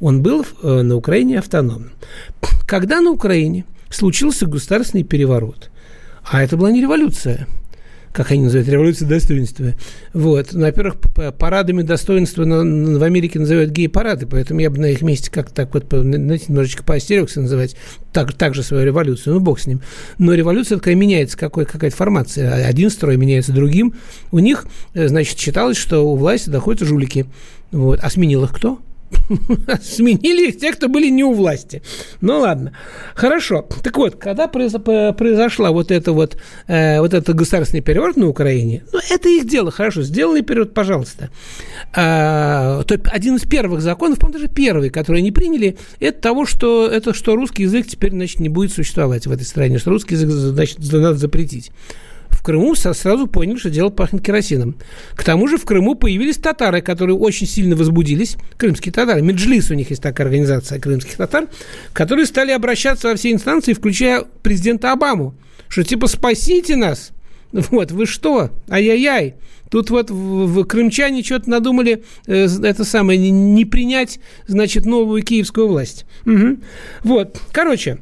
Он 0.00 0.22
был 0.22 0.44
э, 0.62 0.82
на 0.82 0.96
Украине 0.96 1.38
автономным. 1.38 1.92
Когда 2.66 3.00
на 3.00 3.10
Украине 3.10 3.64
случился 3.88 4.46
государственный 4.46 5.04
переворот, 5.04 5.70
а 6.24 6.42
это 6.42 6.56
была 6.56 6.70
не 6.70 6.80
революция– 6.80 7.46
как 8.12 8.30
они 8.30 8.42
называют, 8.42 8.68
революция 8.68 9.08
достоинства. 9.08 9.72
Вот. 10.12 10.48
Ну, 10.52 10.60
во-первых, 10.60 10.96
парадами 11.38 11.82
достоинства 11.82 12.44
в 12.44 13.02
Америке 13.02 13.38
называют 13.38 13.70
гей-парады, 13.70 14.26
поэтому 14.26 14.60
я 14.60 14.70
бы 14.70 14.78
на 14.78 14.86
их 14.86 15.02
месте 15.02 15.30
как-то 15.30 15.54
так 15.54 15.74
вот, 15.74 15.86
знаете, 15.90 16.46
немножечко 16.48 16.82
поостерегся 16.84 17.40
называть 17.40 17.76
так, 18.12 18.34
так 18.34 18.54
же 18.54 18.62
свою 18.62 18.84
революцию. 18.84 19.34
Ну, 19.34 19.40
бог 19.40 19.60
с 19.60 19.66
ним. 19.66 19.80
Но 20.18 20.34
революция 20.34 20.76
такая 20.76 20.94
меняется, 20.94 21.38
какой, 21.38 21.64
какая-то 21.64 21.96
формация. 21.96 22.66
Один 22.66 22.90
строй 22.90 23.16
меняется 23.16 23.52
другим. 23.52 23.94
У 24.30 24.38
них, 24.38 24.66
э, 24.94 25.08
значит, 25.08 25.38
считалось, 25.38 25.78
что 25.78 26.00
у 26.00 26.16
власти 26.16 26.50
доходят 26.50 26.86
жулики. 26.86 27.26
Вот. 27.70 28.00
А 28.02 28.10
сменил 28.10 28.44
их 28.44 28.52
кто? 28.52 28.78
Сменили 29.82 30.48
их 30.48 30.58
те, 30.58 30.72
кто 30.72 30.88
были 30.88 31.08
не 31.08 31.24
у 31.24 31.32
власти. 31.32 31.82
Ну 32.20 32.40
ладно. 32.40 32.72
Хорошо. 33.14 33.66
Так 33.82 33.96
вот, 33.96 34.16
когда 34.16 34.48
произошла 34.48 35.70
вот 35.70 35.90
это 35.90 36.12
вот, 36.12 36.36
э, 36.66 37.00
вот 37.00 37.14
это 37.14 37.32
государственный 37.32 37.82
переворот 37.82 38.16
на 38.16 38.28
Украине, 38.28 38.82
ну, 38.92 39.00
это 39.10 39.28
их 39.28 39.46
дело, 39.46 39.70
хорошо, 39.70 40.02
сделали 40.02 40.40
период, 40.40 40.74
пожалуйста. 40.74 41.30
А, 41.94 42.82
то 42.84 42.98
один 43.06 43.36
из 43.36 43.42
первых 43.42 43.80
законов, 43.80 44.18
по-моему, 44.18 44.40
даже 44.40 44.52
первый, 44.52 44.90
который 44.90 45.18
они 45.18 45.32
приняли, 45.32 45.76
это 46.00 46.20
того, 46.20 46.46
что, 46.46 46.86
это, 46.88 47.14
что 47.14 47.36
русский 47.36 47.64
язык 47.64 47.86
теперь, 47.86 48.10
значит, 48.10 48.40
не 48.40 48.48
будет 48.48 48.72
существовать 48.72 49.26
в 49.26 49.32
этой 49.32 49.44
стране, 49.44 49.78
что 49.78 49.90
русский 49.90 50.14
язык, 50.14 50.30
значит, 50.30 50.78
надо 50.92 51.14
запретить 51.14 51.70
в 52.42 52.44
Крыму 52.44 52.74
сразу 52.74 53.28
поняли, 53.28 53.56
что 53.56 53.70
дело 53.70 53.90
пахнет 53.90 54.20
керосином. 54.20 54.74
К 55.14 55.22
тому 55.22 55.46
же 55.46 55.58
в 55.58 55.64
Крыму 55.64 55.94
появились 55.94 56.38
татары, 56.38 56.82
которые 56.82 57.16
очень 57.16 57.46
сильно 57.46 57.76
возбудились, 57.76 58.36
крымские 58.56 58.92
татары. 58.92 59.22
Меджлис 59.22 59.70
у 59.70 59.74
них 59.74 59.90
есть 59.90 60.02
такая 60.02 60.26
организация 60.26 60.80
крымских 60.80 61.16
татар, 61.16 61.46
которые 61.92 62.26
стали 62.26 62.50
обращаться 62.50 63.08
во 63.08 63.14
все 63.14 63.30
инстанции, 63.30 63.74
включая 63.74 64.24
президента 64.42 64.90
Обаму, 64.90 65.36
что 65.68 65.84
типа 65.84 66.08
спасите 66.08 66.74
нас, 66.74 67.12
Вот, 67.70 67.92
вы 67.92 68.06
что? 68.06 68.50
Ай-яй-яй. 68.68 69.34
Тут 69.70 69.90
вот 69.90 70.10
в, 70.10 70.14
в 70.14 70.64
крымчане 70.64 71.22
что-то 71.22 71.48
надумали 71.48 72.02
э, 72.26 72.46
это 72.62 72.84
самое 72.84 73.18
не 73.18 73.64
принять, 73.64 74.18
значит, 74.48 74.84
новую 74.84 75.22
киевскую 75.22 75.68
власть. 75.68 76.06
Угу. 76.26 76.58
Вот, 77.04 77.40
короче, 77.52 77.98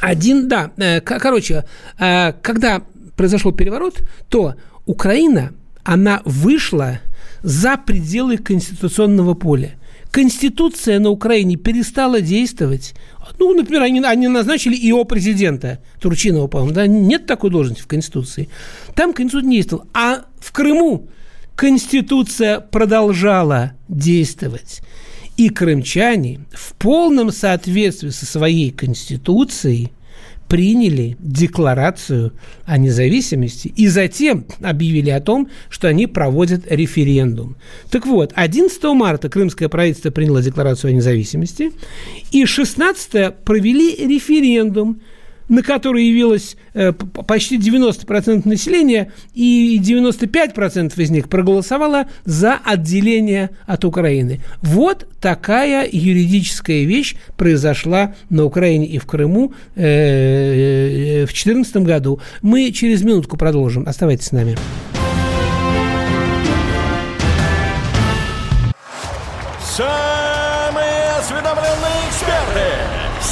один, 0.00 0.48
да, 0.48 0.72
э, 0.76 1.00
короче, 1.00 1.64
э, 1.98 2.32
когда 2.42 2.82
произошел 3.16 3.52
переворот, 3.52 4.02
то 4.28 4.54
Украина, 4.86 5.52
она 5.82 6.22
вышла 6.24 7.00
за 7.42 7.76
пределы 7.76 8.38
конституционного 8.38 9.34
поля. 9.34 9.74
Конституция 10.10 11.00
на 11.00 11.10
Украине 11.10 11.56
перестала 11.56 12.20
действовать. 12.20 12.94
Ну, 13.38 13.52
например, 13.52 13.82
они, 13.82 14.00
они 14.00 14.28
назначили 14.28 14.76
ИО 14.76 15.04
президента 15.04 15.80
Турчинова, 16.00 16.46
по-моему, 16.46 16.72
да? 16.72 16.86
Нет 16.86 17.26
такой 17.26 17.50
должности 17.50 17.82
в 17.82 17.88
Конституции. 17.88 18.48
Там 18.94 19.12
Конституция 19.12 19.48
не 19.48 19.56
действовала. 19.56 19.86
А 19.92 20.24
в 20.38 20.52
Крыму 20.52 21.08
Конституция 21.56 22.60
продолжала 22.60 23.72
действовать. 23.88 24.82
И 25.36 25.48
крымчане 25.48 26.40
в 26.52 26.74
полном 26.74 27.32
соответствии 27.32 28.10
со 28.10 28.24
своей 28.24 28.70
Конституцией– 28.70 29.90
приняли 30.48 31.16
декларацию 31.20 32.32
о 32.64 32.78
независимости 32.78 33.68
и 33.68 33.88
затем 33.88 34.46
объявили 34.62 35.10
о 35.10 35.20
том, 35.20 35.48
что 35.68 35.88
они 35.88 36.06
проводят 36.06 36.70
референдум. 36.70 37.56
Так 37.90 38.06
вот, 38.06 38.32
11 38.34 38.82
марта 38.94 39.28
крымское 39.28 39.68
правительство 39.68 40.10
приняло 40.10 40.42
декларацию 40.42 40.90
о 40.90 40.92
независимости, 40.92 41.72
и 42.30 42.44
16 42.46 43.34
провели 43.44 43.96
референдум– 44.06 45.00
на 45.48 45.62
который 45.62 46.04
явилось 46.04 46.56
э, 46.74 46.92
почти 46.92 47.58
90% 47.58 48.48
населения, 48.48 49.12
и 49.34 49.80
95% 49.82 51.00
из 51.00 51.10
них 51.10 51.28
проголосовало 51.28 52.06
за 52.24 52.58
отделение 52.64 53.50
от 53.66 53.84
Украины. 53.84 54.40
Вот 54.62 55.06
такая 55.20 55.88
юридическая 55.90 56.84
вещь 56.84 57.16
произошла 57.36 58.14
на 58.30 58.44
Украине 58.44 58.86
и 58.86 58.98
в 58.98 59.06
Крыму 59.06 59.52
э, 59.74 59.82
э, 59.82 61.24
в 61.24 61.32
2014 61.32 61.76
году. 61.78 62.20
Мы 62.42 62.70
через 62.72 63.02
минутку 63.02 63.36
продолжим. 63.36 63.86
Оставайтесь 63.86 64.26
с 64.26 64.32
нами. 64.32 64.56
Самые 69.76 70.13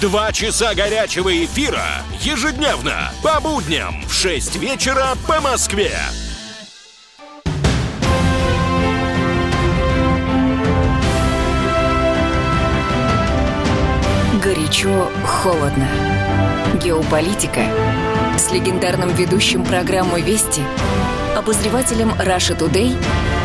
Два 0.00 0.32
часа 0.32 0.74
горячего 0.74 1.44
эфира 1.44 2.02
ежедневно 2.20 3.12
по 3.22 3.40
будням 3.40 4.02
в 4.06 4.12
6 4.12 4.56
вечера 4.56 5.14
по 5.26 5.40
Москве. 5.40 5.92
Горячо, 14.42 15.10
холодно. 15.24 15.88
Геополитика 16.82 17.62
с 18.36 18.50
легендарным 18.52 19.08
ведущим 19.14 19.64
программы 19.64 20.20
«Вести» 20.20 20.62
обозревателем 21.36 22.12
Раша 22.18 22.54
Тудей 22.54 22.96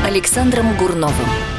Александром 0.06 0.76
Гурновым. 0.78 1.59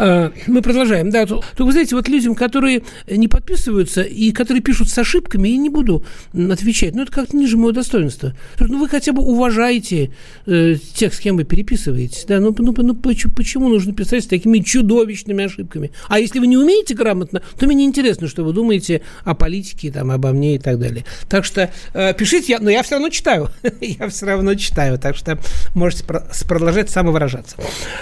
А, 0.00 0.32
мы 0.46 0.62
продолжаем. 0.62 1.10
Да, 1.10 1.26
то, 1.26 1.44
то 1.54 1.66
вы 1.66 1.72
знаете, 1.72 1.94
вот 1.94 2.08
людям, 2.08 2.34
которые 2.34 2.82
не 3.06 3.28
подписываются 3.28 4.00
и 4.00 4.32
которые 4.32 4.62
пишут 4.62 4.88
с 4.88 4.96
ошибками, 4.96 5.48
я 5.48 5.58
не 5.58 5.68
буду 5.68 6.02
отвечать. 6.32 6.94
Ну, 6.94 7.02
это 7.02 7.12
как-то 7.12 7.36
ниже 7.36 7.58
моего 7.58 7.72
достоинства. 7.72 8.34
Ну, 8.58 8.78
вы 8.78 8.88
хотя 8.88 9.12
бы 9.12 9.22
уважаете 9.22 10.10
э, 10.46 10.76
тех, 10.94 11.12
с 11.12 11.20
кем 11.20 11.36
вы 11.36 11.44
переписываетесь. 11.44 12.24
Да, 12.26 12.40
ну, 12.40 12.54
ну, 12.56 12.74
ну 12.78 12.94
почему, 12.94 13.34
почему 13.34 13.68
нужно 13.68 13.92
писать 13.92 14.24
с 14.24 14.26
такими 14.26 14.60
чудовищными 14.60 15.44
ошибками? 15.44 15.90
А 16.08 16.18
если 16.18 16.38
вы 16.38 16.46
не 16.46 16.56
умеете 16.56 16.94
грамотно, 16.94 17.42
то 17.58 17.66
мне 17.66 17.84
интересно, 17.84 18.26
что 18.26 18.42
вы 18.42 18.54
думаете 18.54 19.02
о 19.24 19.34
политике, 19.34 19.92
там, 19.92 20.10
обо 20.10 20.32
мне 20.32 20.54
и 20.54 20.58
так 20.58 20.78
далее. 20.78 21.04
Так 21.28 21.44
что 21.44 21.70
э, 21.92 22.14
пишите, 22.14 22.54
я, 22.54 22.58
но 22.58 22.70
я 22.70 22.82
все 22.82 22.94
равно 22.94 23.10
читаю. 23.10 23.50
я 23.82 24.08
все 24.08 24.24
равно 24.24 24.54
читаю. 24.54 24.98
Так 24.98 25.14
что 25.14 25.38
можете 25.74 26.04
продолжать 26.48 26.88
самовыражаться. 26.88 27.56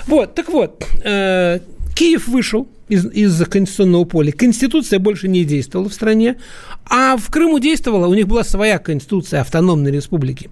Вот, 0.07 0.37
так 0.37 0.49
вот, 0.49 0.87
э, 1.03 1.59
Киев 1.99 2.29
вышел 2.29 2.69
из, 2.89 3.07
из 3.07 3.37
конституционного 3.47 4.05
поля. 4.05 4.33
Конституция 4.33 4.99
больше 4.99 5.29
не 5.29 5.45
действовала 5.45 5.89
в 5.89 5.95
стране, 5.95 6.37
а 6.89 7.17
в 7.17 7.31
Крыму 7.31 7.59
действовала, 7.59 8.07
у 8.07 8.15
них 8.15 8.27
была 8.27 8.45
своя 8.45 8.79
конституция 8.79 9.41
автономной 9.41 9.91
республики. 9.91 10.51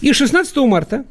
И 0.00 0.12
16 0.12 0.56
марта 0.58 1.04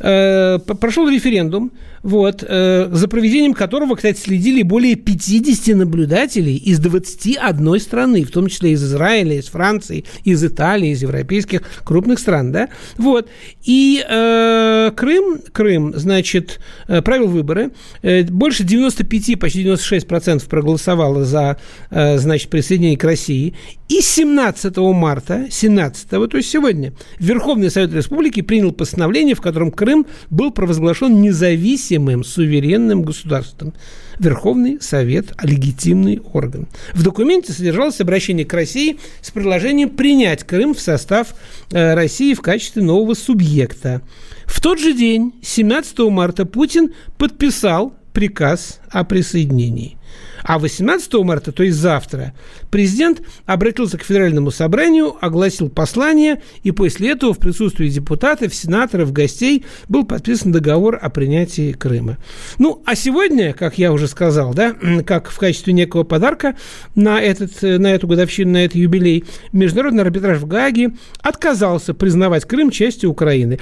э, 0.00 0.58
прошел 0.58 1.08
референдум, 1.08 1.72
вот, 2.02 2.44
э, 2.46 2.88
за 2.90 3.08
проведением 3.08 3.54
которого, 3.54 3.94
кстати, 3.94 4.18
следили 4.18 4.62
более 4.62 4.96
50 4.96 5.76
наблюдателей 5.76 6.56
из 6.56 6.78
21 6.80 7.78
страны, 7.80 8.24
в 8.24 8.30
том 8.30 8.48
числе 8.48 8.72
из 8.72 8.82
Израиля, 8.84 9.38
из 9.38 9.46
Франции, 9.46 10.04
из 10.24 10.44
Италии, 10.44 10.90
из 10.90 11.02
европейских 11.02 11.62
крупных 11.84 12.18
стран, 12.18 12.52
да, 12.52 12.68
вот. 12.98 13.28
И 13.64 14.04
э, 14.06 14.90
Крым, 14.96 15.40
Крым, 15.52 15.94
значит, 15.96 16.60
э, 16.88 17.02
провел 17.02 17.28
выборы, 17.28 17.70
э, 18.02 18.24
больше 18.24 18.64
95, 18.64 19.38
почти 19.38 19.62
96 19.62 20.01
процентов 20.06 20.48
проголосовало 20.48 21.24
за, 21.24 21.58
э, 21.90 22.18
значит, 22.18 22.50
присоединение 22.50 22.98
к 22.98 23.04
России, 23.04 23.54
и 23.88 24.00
17 24.00 24.92
марта, 24.92 25.46
17, 25.50 26.08
то 26.28 26.36
есть 26.36 26.48
сегодня, 26.48 26.92
Верховный 27.18 27.70
Совет 27.70 27.92
Республики 27.92 28.40
принял 28.40 28.72
постановление, 28.72 29.34
в 29.34 29.40
котором 29.40 29.70
Крым 29.70 30.06
был 30.30 30.50
провозглашен 30.50 31.20
независимым 31.20 32.24
суверенным 32.24 33.02
государством. 33.02 33.74
Верховный 34.18 34.80
Совет– 34.80 35.34
легитимный 35.42 36.20
орган. 36.32 36.68
В 36.94 37.02
документе 37.02 37.52
содержалось 37.52 38.00
обращение 38.00 38.44
к 38.44 38.52
России 38.54 38.98
с 39.20 39.30
предложением 39.30 39.90
принять 39.90 40.44
Крым 40.44 40.74
в 40.74 40.80
состав 40.80 41.34
э, 41.70 41.94
России 41.94 42.34
в 42.34 42.40
качестве 42.40 42.82
нового 42.82 43.14
субъекта. 43.14 44.02
В 44.46 44.60
тот 44.60 44.78
же 44.78 44.92
день, 44.92 45.34
17 45.42 45.98
марта, 46.10 46.44
Путин 46.44 46.92
подписал 47.18 47.94
приказ 48.12 48.80
о 48.90 49.04
присоединении. 49.04 49.96
А 50.44 50.58
18 50.58 51.14
марта, 51.14 51.52
то 51.52 51.62
есть 51.62 51.78
завтра, 51.78 52.34
президент 52.70 53.22
обратился 53.46 53.96
к 53.96 54.02
Федеральному 54.02 54.50
собранию, 54.50 55.16
огласил 55.20 55.68
послание, 55.68 56.42
и 56.62 56.72
после 56.72 57.12
этого 57.12 57.32
в 57.32 57.38
присутствии 57.38 57.88
депутатов, 57.88 58.54
сенаторов, 58.54 59.12
гостей 59.12 59.64
был 59.88 60.04
подписан 60.04 60.52
договор 60.52 60.98
о 61.00 61.10
принятии 61.10 61.72
Крыма. 61.72 62.18
Ну, 62.58 62.82
а 62.84 62.96
сегодня, 62.96 63.52
как 63.52 63.78
я 63.78 63.92
уже 63.92 64.08
сказал, 64.08 64.52
да, 64.52 64.74
как 65.06 65.30
в 65.30 65.38
качестве 65.38 65.72
некого 65.72 66.02
подарка 66.02 66.56
на, 66.94 67.20
этот, 67.20 67.62
на 67.62 67.94
эту 67.94 68.08
годовщину, 68.08 68.52
на 68.52 68.64
этот 68.64 68.76
юбилей, 68.76 69.24
Международный 69.52 70.02
арбитраж 70.02 70.38
в 70.38 70.46
Гааге 70.46 70.92
отказался 71.20 71.94
признавать 71.94 72.44
Крым 72.44 72.70
частью 72.70 73.10
Украины. 73.10 73.58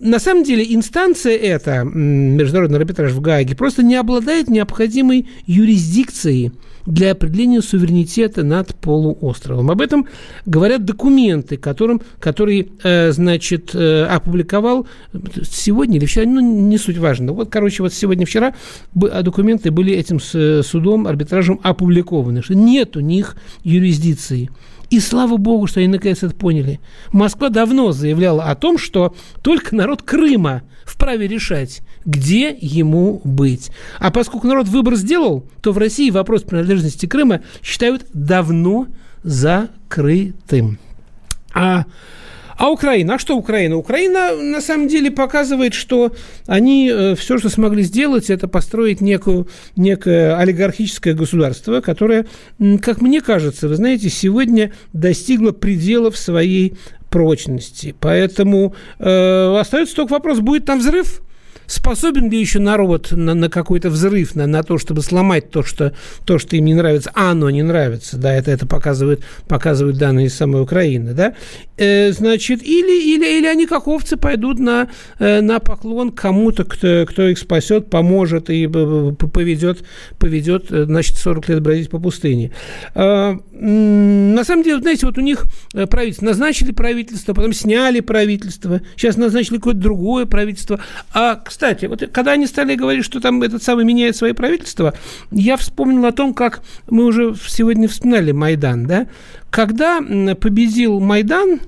Э, 0.00 0.06
на 0.06 0.18
самом 0.18 0.44
деле 0.44 0.64
инстанция 0.74 1.36
эта, 1.36 1.82
международный 1.84 2.78
арбитраж 2.78 3.12
в 3.12 3.20
Гааге, 3.20 3.54
просто 3.54 3.82
не 3.82 3.96
обладает 3.96 4.48
необходимой 4.48 5.28
юрисдикцией 5.46 6.52
для 6.86 7.12
определения 7.12 7.60
суверенитета 7.60 8.42
над 8.42 8.74
полуостровом. 8.74 9.70
Об 9.70 9.80
этом 9.80 10.06
говорят 10.46 10.84
документы, 10.84 11.56
которым, 11.56 12.00
которые, 12.18 12.68
э, 12.82 13.12
значит, 13.12 13.74
э, 13.74 14.04
опубликовал 14.04 14.86
сегодня 15.42 15.98
или 15.98 16.06
вчера, 16.06 16.26
ну, 16.26 16.40
не 16.40 16.78
суть 16.78 16.98
важно. 16.98 17.32
Вот, 17.32 17.50
короче, 17.50 17.82
вот 17.82 17.92
сегодня-вчера 17.92 18.54
документы 18.94 19.70
были 19.70 19.92
этим 19.92 20.20
судом, 20.20 21.06
арбитражем 21.06 21.60
опубликованы, 21.62 22.42
что 22.42 22.54
нет 22.54 22.96
у 22.96 23.00
них 23.00 23.36
юрисдикции. 23.62 24.50
И 24.90 24.98
слава 24.98 25.36
богу, 25.36 25.68
что 25.68 25.78
они 25.80 25.88
наконец 25.88 26.22
это 26.22 26.34
поняли. 26.34 26.80
Москва 27.12 27.48
давно 27.48 27.92
заявляла 27.92 28.44
о 28.44 28.56
том, 28.56 28.76
что 28.76 29.14
только 29.40 29.74
народ 29.76 30.02
Крыма 30.02 30.62
вправе 30.84 31.28
решать, 31.28 31.82
где 32.04 32.56
ему 32.60 33.20
быть. 33.22 33.70
А 34.00 34.10
поскольку 34.10 34.48
народ 34.48 34.66
выбор 34.66 34.96
сделал, 34.96 35.46
то 35.62 35.72
в 35.72 35.78
России 35.78 36.10
вопрос 36.10 36.42
принадлежности 36.42 37.06
Крыма 37.06 37.42
считают 37.62 38.06
давно 38.12 38.88
закрытым. 39.22 40.78
А 41.54 41.84
А 42.60 42.68
Украина? 42.70 43.14
А 43.14 43.18
что 43.18 43.38
Украина? 43.38 43.76
Украина 43.76 44.36
на 44.36 44.60
самом 44.60 44.86
деле 44.86 45.10
показывает, 45.10 45.72
что 45.72 46.12
они 46.46 46.90
э, 46.92 47.14
все, 47.14 47.38
что 47.38 47.48
смогли 47.48 47.82
сделать, 47.82 48.28
это 48.28 48.48
построить 48.48 49.00
некую, 49.00 49.48
некое 49.76 50.36
олигархическое 50.36 51.14
государство, 51.14 51.80
которое, 51.80 52.26
как 52.82 53.00
мне 53.00 53.22
кажется, 53.22 53.66
вы 53.66 53.76
знаете, 53.76 54.10
сегодня 54.10 54.74
достигло 54.92 55.52
пределов 55.52 56.18
своей 56.18 56.76
прочности. 57.08 57.94
Поэтому 57.98 58.74
э, 58.98 59.56
остается 59.58 59.96
только 59.96 60.12
вопрос, 60.12 60.40
будет 60.40 60.66
там 60.66 60.80
взрыв? 60.80 61.22
Способен 61.70 62.28
ли 62.28 62.38
еще 62.38 62.58
народ 62.58 63.12
на, 63.12 63.34
на 63.34 63.48
какой-то 63.48 63.90
взрыв, 63.90 64.34
на, 64.34 64.46
на 64.46 64.62
то, 64.62 64.76
чтобы 64.76 65.02
сломать 65.02 65.50
то 65.50 65.62
что, 65.62 65.92
то, 66.24 66.38
что 66.38 66.56
им 66.56 66.64
не 66.64 66.74
нравится, 66.74 67.12
а 67.14 67.30
оно 67.30 67.48
не 67.48 67.62
нравится, 67.62 68.16
да, 68.16 68.34
это, 68.34 68.50
это 68.50 68.66
показывает, 68.66 69.22
показывают 69.46 69.96
данные 69.96 70.26
из 70.26 70.34
самой 70.34 70.62
Украины, 70.62 71.14
да, 71.14 71.34
э, 71.76 72.10
значит, 72.12 72.62
или, 72.62 73.14
или, 73.14 73.38
или 73.38 73.46
они 73.46 73.66
как 73.66 73.86
овцы 73.86 74.16
пойдут 74.16 74.58
на, 74.58 74.88
э, 75.20 75.40
на 75.40 75.60
поклон 75.60 76.10
кому-то, 76.10 76.64
кто, 76.64 77.06
кто 77.08 77.28
их 77.28 77.38
спасет, 77.38 77.88
поможет 77.88 78.50
и 78.50 78.66
поведет, 78.66 79.84
поведет, 80.18 80.72
э, 80.72 80.84
значит, 80.86 81.18
40 81.18 81.48
лет 81.48 81.62
бродить 81.62 81.90
по 81.90 82.00
пустыне. 82.00 82.50
Э, 82.94 83.36
на 83.52 84.44
самом 84.44 84.64
деле, 84.64 84.80
знаете, 84.80 85.06
вот 85.06 85.18
у 85.18 85.20
них 85.20 85.44
э, 85.74 85.86
правительство, 85.86 86.26
назначили 86.26 86.72
правительство, 86.72 87.32
потом 87.32 87.52
сняли 87.52 88.00
правительство, 88.00 88.80
сейчас 88.96 89.16
назначили 89.16 89.56
какое-то 89.56 89.80
другое 89.80 90.26
правительство, 90.26 90.80
а, 91.12 91.36
кстати, 91.36 91.59
кстати, 91.60 91.84
вот 91.84 92.02
когда 92.10 92.32
они 92.32 92.46
стали 92.46 92.74
говорить, 92.74 93.04
что 93.04 93.20
там 93.20 93.42
этот 93.42 93.62
самый 93.62 93.84
меняет 93.84 94.16
свои 94.16 94.32
правительства, 94.32 94.94
я 95.30 95.58
вспомнил 95.58 96.06
о 96.06 96.12
том, 96.12 96.32
как 96.32 96.62
мы 96.88 97.04
уже 97.04 97.34
сегодня 97.46 97.86
вспоминали 97.86 98.32
Майдан, 98.32 98.86
да? 98.86 99.08
Когда 99.50 100.00
победил 100.40 101.00
Майдан, 101.00 101.60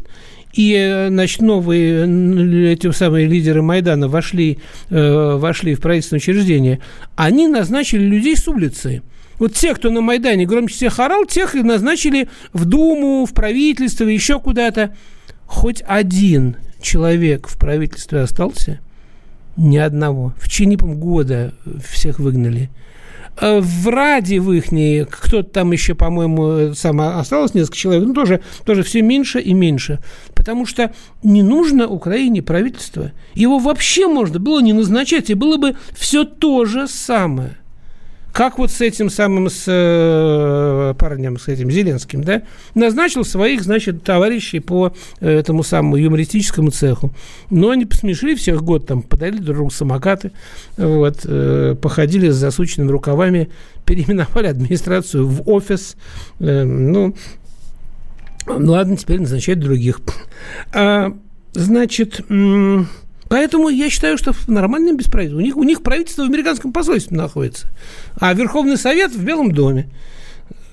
и, 0.55 1.09
значит, 1.11 1.43
новые 1.43 2.73
эти 2.73 2.91
самые 2.91 3.27
лидеры 3.27 3.61
Майдана 3.61 4.09
вошли, 4.09 4.61
э, 4.89 5.37
вошли 5.37 5.75
в 5.75 5.83
правительственное 5.83 6.21
учреждение, 6.21 6.81
они 7.15 7.47
назначили 7.47 8.03
людей 8.03 8.35
с 8.39 8.49
улицы. 8.49 9.03
Вот 9.39 9.53
те, 9.53 9.75
кто 9.75 9.91
на 9.91 10.01
Майдане 10.01 10.47
громче 10.47 10.75
всех 10.75 11.01
орал, 11.01 11.27
тех 11.27 11.55
и 11.55 11.63
назначили 11.63 12.31
в 12.55 12.65
Думу, 12.65 13.27
в 13.27 13.35
правительство, 13.35 14.05
еще 14.05 14.41
куда-то. 14.41 14.97
Хоть 15.45 15.83
один 15.87 16.57
человек 16.81 17.47
в 17.47 17.59
правительстве 17.59 18.21
остался– 18.21 18.81
ни 19.57 19.77
одного. 19.77 20.35
В 20.39 20.49
течение, 20.49 20.79
года 20.79 21.53
всех 21.83 22.19
выгнали. 22.19 22.71
А 23.37 23.61
в 23.61 23.89
Раде 23.89 24.41
в 24.41 24.53
их, 24.53 24.67
кто-то 25.09 25.49
там 25.49 25.73
еще, 25.73 25.95
по-моему, 25.95 26.75
сам 26.75 27.01
осталось 27.01 27.55
несколько 27.55 27.77
человек, 27.77 28.07
ну, 28.07 28.15
тоже, 28.15 28.43
тоже 28.65 28.83
все 28.83 29.01
меньше 29.01 29.41
и 29.41 29.55
меньше. 29.55 30.01
Потому 30.35 30.67
что 30.67 30.93
не 31.23 31.43
нужно 31.43 31.89
Украине 31.89 32.43
правительство. 32.43 33.13
Его 33.35 33.59
вообще 33.59 34.07
можно 34.07 34.39
было 34.39 34.61
не 34.61 34.73
назначать, 34.73 35.31
и 35.31 35.35
было 35.35 35.57
бы 35.57 35.77
все 35.97 36.25
то 36.25 36.65
же 36.65 36.87
самое. 36.87 37.57
Как 38.33 38.59
вот 38.59 38.71
с 38.71 38.81
этим 38.81 39.11
самым, 39.11 39.51
с 39.51 39.65
э, 39.67 40.95
парнем, 40.99 41.39
с 41.39 41.49
этим 41.49 41.71
Зеленским, 41.71 42.25
да, 42.25 42.43
назначил 42.75 43.25
своих, 43.25 43.63
значит, 43.63 44.05
товарищей 44.05 44.59
по 44.61 44.95
э, 45.21 45.31
этому 45.31 45.63
самому 45.63 45.97
юмористическому 45.97 46.71
цеху. 46.71 47.13
Но 47.51 47.71
они 47.71 47.85
посмешили 47.85 48.35
всех 48.35 48.63
год, 48.63 48.87
там, 48.87 49.03
подарили 49.03 49.41
друг 49.41 49.57
другу 49.57 49.71
самокаты, 49.71 50.33
вот, 50.79 51.21
э, 51.25 51.77
походили 51.81 52.31
с 52.31 52.37
засученными 52.37 52.91
рукавами, 52.91 53.51
переименовали 53.85 54.47
администрацию 54.47 55.27
в 55.27 55.49
офис, 55.49 55.97
э, 56.41 56.65
ну, 56.65 57.15
ну, 58.47 58.73
ладно, 58.73 58.97
теперь 58.97 59.21
назначать 59.21 59.61
других. 59.61 60.01
А, 60.73 61.13
значит, 61.53 62.23
Поэтому 63.33 63.71
я 63.71 63.89
считаю, 63.89 64.19
что 64.19 64.35
в 64.35 64.49
нормальном 64.49 64.99
бесправительстве. 64.99 65.43
У 65.43 65.47
них, 65.47 65.57
у 65.57 65.63
них 65.63 65.83
правительство 65.83 66.25
в 66.25 66.27
американском 66.27 66.71
посольстве 66.71 67.17
находится, 67.17 67.67
а 68.21 68.35
Верховный 68.35 68.77
Совет 68.77 69.11
в 69.11 69.25
Белом 69.25 69.53
доме. 69.53 69.89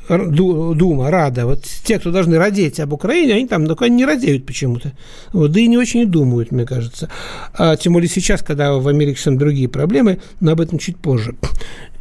Дума, 0.09 1.09
Рада, 1.09 1.45
вот 1.45 1.63
те, 1.85 1.99
кто 1.99 2.11
должны 2.11 2.37
родить 2.37 2.81
об 2.81 2.91
Украине, 2.91 3.35
они 3.35 3.47
там 3.47 3.65
только 3.65 3.85
они 3.85 3.95
не 3.95 4.05
радеют 4.05 4.45
почему-то. 4.45 4.91
Вот, 5.31 5.53
да 5.53 5.59
и 5.61 5.67
не 5.67 5.77
очень 5.77 6.01
и 6.01 6.05
думают, 6.05 6.51
мне 6.51 6.65
кажется. 6.65 7.09
А, 7.53 7.77
тем 7.77 7.93
более 7.93 8.09
сейчас, 8.09 8.41
когда 8.41 8.73
в 8.73 8.89
Америке 8.89 9.15
совсем 9.15 9.37
другие 9.37 9.69
проблемы, 9.69 10.19
но 10.41 10.51
об 10.51 10.59
этом 10.59 10.79
чуть 10.79 10.97
позже. 10.97 11.35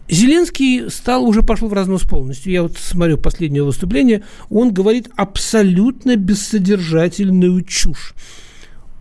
Зеленский 0.09 0.90
стал, 0.90 1.24
уже 1.24 1.42
пошел 1.42 1.68
в 1.68 1.72
разнос 1.72 2.02
полностью. 2.02 2.50
Я 2.50 2.64
вот 2.64 2.76
смотрю 2.78 3.16
последнее 3.16 3.62
выступление, 3.62 4.24
он 4.50 4.72
говорит 4.72 5.09
абсолютно 5.14 6.16
бессодержательную 6.16 7.62
чушь 7.62 8.14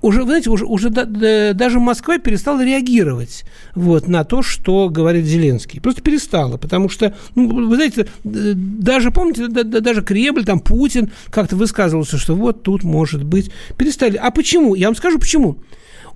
уже, 0.02 0.22
вы 0.22 0.28
знаете, 0.28 0.50
уже, 0.50 0.66
уже 0.66 0.90
да, 0.90 1.06
да, 1.06 1.54
даже 1.54 1.80
Москва 1.80 2.18
перестала 2.18 2.64
реагировать 2.64 3.46
вот, 3.76 4.08
на 4.08 4.24
то, 4.24 4.42
что 4.42 4.90
говорит 4.90 5.26
Зеленский. 5.26 5.82
Просто 5.82 6.02
перестала, 6.02 6.58
потому 6.58 6.90
что, 6.90 7.16
ну, 7.36 7.68
вы 7.68 7.76
знаете, 7.76 8.08
даже, 8.24 9.12
помните, 9.12 9.48
да, 9.48 9.64
да, 9.64 9.80
даже 9.80 10.04
Кремль, 10.04 10.46
там, 10.46 10.60
Путин 10.60 11.12
как-то 11.30 11.56
высказывался, 11.56 12.18
что 12.18 12.36
вот 12.36 12.64
тут 12.64 12.84
может 12.84 13.24
быть. 13.24 13.52
Перестали. 13.78 14.18
А 14.18 14.32
почему? 14.32 14.76
Я 14.76 14.88
вам 14.88 14.96
скажу, 14.96 15.20
почему. 15.20 15.58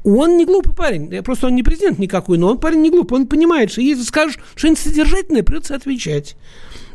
Он 0.04 0.38
не 0.38 0.46
глупый 0.46 0.74
парень. 0.74 1.22
Просто 1.24 1.48
он 1.48 1.56
не 1.56 1.64
президент 1.64 2.00
никакой, 2.00 2.38
но 2.38 2.50
он 2.50 2.58
парень 2.58 2.82
не 2.82 2.90
глупый. 2.90 3.20
Он 3.20 3.28
понимает, 3.28 3.72
что 3.72 3.82
если 3.82 4.04
скажешь 4.04 4.40
что-нибудь 4.56 4.80
содержательное, 4.80 5.44
придется 5.44 5.76
отвечать. 5.76 6.36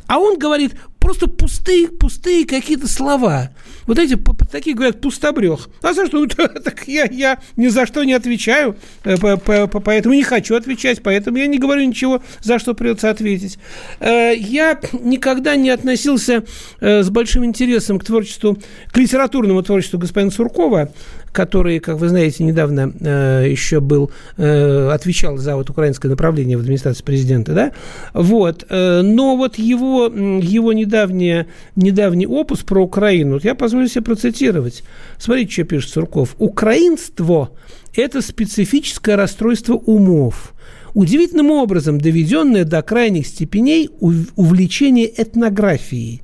А 0.07 0.19
он 0.19 0.39
говорит 0.39 0.75
просто 1.07 1.29
пустые, 1.29 1.87
пустые 1.87 2.45
какие-то 2.45 2.89
слова. 2.89 3.51
Вот 3.87 3.97
эти 3.97 4.19
такие 4.51 4.75
говорят 4.75 5.01
пустобрех. 5.01 5.69
А 5.81 5.93
за 5.93 6.07
что? 6.07 6.19
Ну, 6.19 6.27
так 6.65 6.89
я, 6.89 7.05
я 7.05 7.39
ни 7.55 7.69
за 7.69 7.87
что 7.87 8.03
не 8.03 8.13
отвечаю, 8.13 8.75
э, 9.05 9.17
поэтому 9.17 10.17
не 10.17 10.25
хочу 10.25 10.57
отвечать, 10.57 11.05
поэтому 11.05 11.37
я 11.37 11.47
не 11.47 11.59
говорю 11.59 11.85
ничего, 11.85 12.23
за 12.43 12.59
что 12.59 12.75
придется 12.75 13.09
ответить. 13.09 13.57
Э, 14.01 14.35
я 14.37 14.81
никогда 14.93 15.55
не 15.55 15.71
относился 15.71 16.43
э, 16.81 17.05
с 17.05 17.11
большим 17.11 17.45
интересом 17.45 18.01
к 18.01 18.05
творчеству, 18.05 18.59
к 18.91 18.97
литературному 18.97 19.63
творчеству 19.63 20.01
господина 20.01 20.33
Суркова, 20.33 20.91
который, 21.37 21.81
как 21.81 21.99
вы 21.99 22.09
знаете, 22.09 22.45
недавно 22.45 22.93
э, 22.99 23.47
еще 23.51 23.81
был, 23.81 24.11
э, 24.39 24.89
отвечал 24.89 25.37
за 25.37 25.55
вот 25.57 25.69
украинское 25.69 26.09
направление 26.09 26.57
в 26.57 26.61
администрации 26.61 27.05
президента, 27.05 27.53
да, 27.53 27.73
вот, 28.15 28.65
э, 28.71 29.03
но 29.03 29.37
вот 29.37 29.59
его, 29.59 30.07
его 30.07 30.73
недавнее, 30.73 31.47
недавний 31.77 32.27
опус 32.27 32.61
про 32.61 32.83
Украину, 32.83 33.35
вот 33.35 33.45
я 33.45 33.55
позволю 33.55 33.87
себе 33.87 34.03
процитировать. 34.03 34.83
Смотрите, 35.19 35.53
что 35.53 35.65
пишет 35.65 35.91
Сурков. 35.91 36.35
«Украинство– 36.39 37.51
это 37.95 38.23
специфическое 38.23 39.17
расстройство 39.17 39.75
умов, 39.75 40.55
удивительным 40.95 41.51
образом 41.51 42.01
доведенное 42.01 42.65
до 42.65 42.81
крайних 42.81 43.27
степеней 43.27 43.91
увлечение 44.01 45.07
этнографией. 45.23 46.23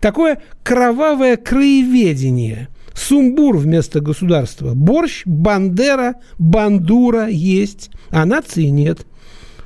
Такое 0.00 0.40
кровавое 0.62 1.36
краеведение– 1.36 2.68
Сумбур 2.94 3.56
вместо 3.56 4.00
государства. 4.00 4.74
Борщ, 4.74 5.22
бандера, 5.26 6.16
бандура 6.38 7.28
есть, 7.28 7.90
а 8.10 8.24
нации 8.24 8.66
нет. 8.66 9.06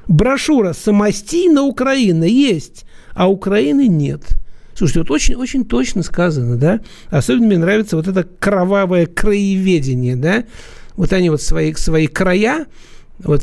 Брошюра 0.06 0.72
«Самостийна 0.72 1.62
Украина» 1.62 2.24
есть, 2.24 2.84
а 3.14 3.30
Украины 3.30 3.86
нет. 3.86 4.22
Слушайте, 4.74 5.00
вот 5.00 5.10
очень, 5.10 5.34
очень 5.34 5.64
точно 5.64 6.02
сказано, 6.02 6.56
да? 6.56 6.80
Особенно 7.10 7.48
мне 7.48 7.58
нравится 7.58 7.96
вот 7.96 8.08
это 8.08 8.22
кровавое 8.22 9.06
краеведение, 9.06 10.16
да? 10.16 10.44
Вот 10.96 11.12
они 11.12 11.30
вот 11.30 11.42
свои, 11.42 11.74
свои 11.74 12.06
края, 12.06 12.66
вот 13.18 13.42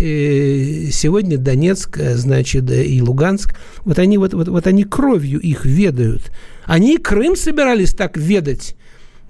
сегодня 0.00 1.36
Донецк, 1.36 1.98
значит, 1.98 2.70
и 2.70 3.02
Луганск, 3.02 3.56
вот 3.84 3.98
они, 3.98 4.16
вот, 4.16 4.32
вот, 4.34 4.48
вот 4.48 4.66
они 4.66 4.84
кровью 4.84 5.40
их 5.40 5.64
ведают. 5.64 6.30
Они 6.64 6.96
Крым 6.98 7.34
собирались 7.34 7.92
так 7.92 8.16
ведать, 8.16 8.76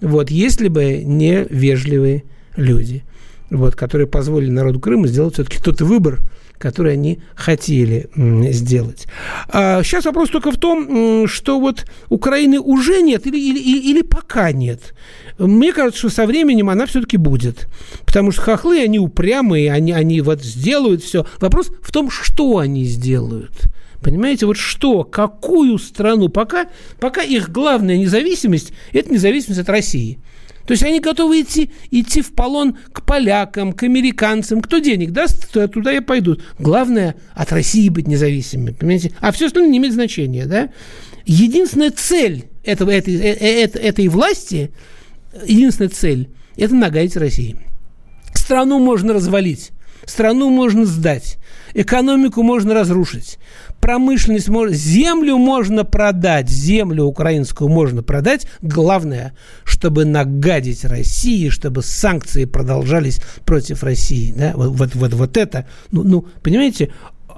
вот, 0.01 0.31
если 0.31 0.69
бы 0.69 1.03
не 1.05 1.45
вежливые 1.49 2.25
люди, 2.57 3.05
вот, 3.51 3.77
которые 3.77 4.07
позволили 4.07 4.51
народу 4.51 4.81
Крыма 4.81 5.09
сделать 5.09 5.35
все-таки 5.35 5.63
тот 5.63 5.81
выбор, 5.81 6.21
который 6.59 6.95
они 6.95 7.21
хотели 7.35 8.11
сделать. 8.53 9.07
А 9.49 9.83
сейчас 9.83 10.05
вопрос 10.05 10.29
только 10.31 10.51
в 10.51 10.59
том, 10.59 11.27
что 11.29 11.61
вот 11.61 11.87
Украины 12.09 12.59
уже 12.59 13.01
нет 13.01 13.27
или, 13.27 13.39
или, 13.39 13.79
или 13.79 14.03
пока 14.03 14.53
нет. 14.53 14.95
Мне 15.39 15.73
кажется, 15.73 16.01
что 16.01 16.09
со 16.11 16.27
временем 16.27 16.69
она 16.69 16.87
все-таки 16.87 17.17
будет. 17.17 17.69
Потому 18.05 18.33
что 18.33 18.43
хохлы, 18.43 18.81
они 18.81 18.99
упрямые, 18.99 19.73
они, 19.73 19.93
они 19.93 20.21
вот 20.21 20.43
сделают 20.43 21.03
все. 21.03 21.27
Вопрос 21.41 21.71
в 21.81 21.93
том, 21.93 22.11
что 22.11 22.59
они 22.59 22.85
сделают. 22.85 23.69
Понимаете, 24.03 24.47
вот 24.47 24.57
что, 24.57 25.05
какую 25.05 25.79
страну, 25.79 26.29
пока, 26.29 26.69
пока 27.01 27.23
их 27.23 27.51
главная 27.51 27.97
независимость– 27.97 28.73
это 28.93 29.13
независимость 29.13 29.61
от 29.61 29.69
России. 29.69 30.19
То 30.67 30.73
есть 30.73 30.83
они 30.83 31.01
готовы 31.01 31.41
идти, 31.41 31.71
идти 31.91 32.21
в 32.21 32.35
полон 32.35 32.77
к 32.93 33.05
полякам, 33.07 33.73
к 33.73 33.85
американцам. 33.85 34.61
Кто 34.61 34.79
денег 34.79 35.13
даст, 35.13 35.51
туда 35.51 35.95
и 35.95 36.01
пойдут. 36.01 36.45
Главное– 36.59 37.17
от 37.35 37.51
России 37.53 37.89
быть 37.89 38.07
независимыми, 38.07 38.73
понимаете? 38.73 39.13
А 39.21 39.33
все 39.33 39.47
остальное 39.47 39.71
не 39.71 39.79
имеет 39.79 39.95
значения, 39.95 40.45
да? 40.45 40.69
Единственная 41.25 41.91
цель 41.91 42.51
этого, 42.65 42.91
этой, 42.91 43.15
э, 43.15 43.35
э, 43.35 43.63
этой, 43.63 43.83
этой 43.83 44.09
власти 44.09 44.71
единственная 45.47 45.91
цель– 45.91 46.29
это 46.57 46.75
нагадить 46.75 47.17
России. 47.17 47.57
Страну 48.35 48.79
можно 48.79 49.15
развалить, 49.15 49.71
страну 50.05 50.51
можно 50.51 50.85
сдать, 50.85 51.39
экономику 51.75 52.43
можно 52.43 52.75
разрушить, 52.75 53.39
промышленность 53.81 54.49
можно, 54.49 54.75
землю 54.75 55.37
можно 55.39 55.85
продать, 55.85 56.49
землю 56.49 57.05
украинскую 57.05 57.69
можно 57.69 58.03
продать. 58.03 58.47
Главное, 58.63 59.35
чтобы 59.65 60.05
нагадить 60.05 60.85
России, 60.85 61.49
чтобы 61.49 61.83
санкции 61.83 62.45
продолжались 62.45 63.21
против 63.45 63.83
России. 63.83 64.35
Да? 64.37 64.53
Вот, 64.55 64.95
вот, 64.95 65.15
вот 65.15 65.37
это, 65.37 65.67
ну, 65.91 66.03
ну, 66.03 66.27
понимаете, 66.43 66.91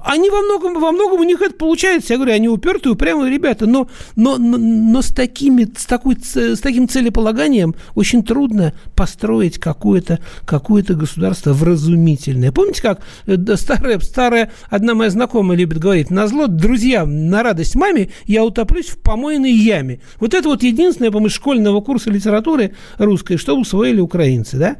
они 0.03 0.29
во 0.29 0.41
многом, 0.41 0.79
во 0.79 0.91
многом 0.91 1.19
у 1.19 1.23
них 1.23 1.41
это 1.41 1.53
получается. 1.53 2.13
Я 2.13 2.17
говорю, 2.17 2.33
они 2.33 2.49
упертые, 2.49 2.93
упрямые 2.93 3.31
ребята, 3.31 3.65
но, 3.65 3.87
но, 4.15 4.37
но, 4.37 4.57
но 4.57 5.01
с, 5.01 5.09
такими, 5.09 5.67
с, 5.75 5.85
такой, 5.85 6.17
с 6.21 6.59
таким 6.59 6.87
целеполаганием 6.87 7.75
очень 7.95 8.23
трудно 8.23 8.73
построить 8.95 9.59
какое-то 9.59 10.19
какое 10.45 10.83
государство 10.83 11.53
вразумительное. 11.53 12.51
Помните, 12.51 12.81
как 12.81 13.01
э, 13.27 13.37
старая, 13.55 13.99
старая 13.99 14.51
одна 14.69 14.95
моя 14.95 15.09
знакомая 15.09 15.57
любит 15.57 15.77
говорить, 15.77 16.09
на 16.09 16.27
зло 16.27 16.47
друзьям, 16.47 17.29
на 17.29 17.43
радость 17.43 17.75
маме 17.75 18.09
я 18.25 18.43
утоплюсь 18.43 18.87
в 18.89 18.99
помойной 18.99 19.51
яме. 19.51 20.01
Вот 20.19 20.33
это 20.33 20.49
вот 20.49 20.63
единственное, 20.63 21.11
по-моему, 21.11 21.29
школьного 21.29 21.81
курса 21.81 22.09
литературы 22.09 22.75
русской, 22.97 23.37
что 23.37 23.57
усвоили 23.57 23.99
украинцы, 23.99 24.57
да? 24.57 24.77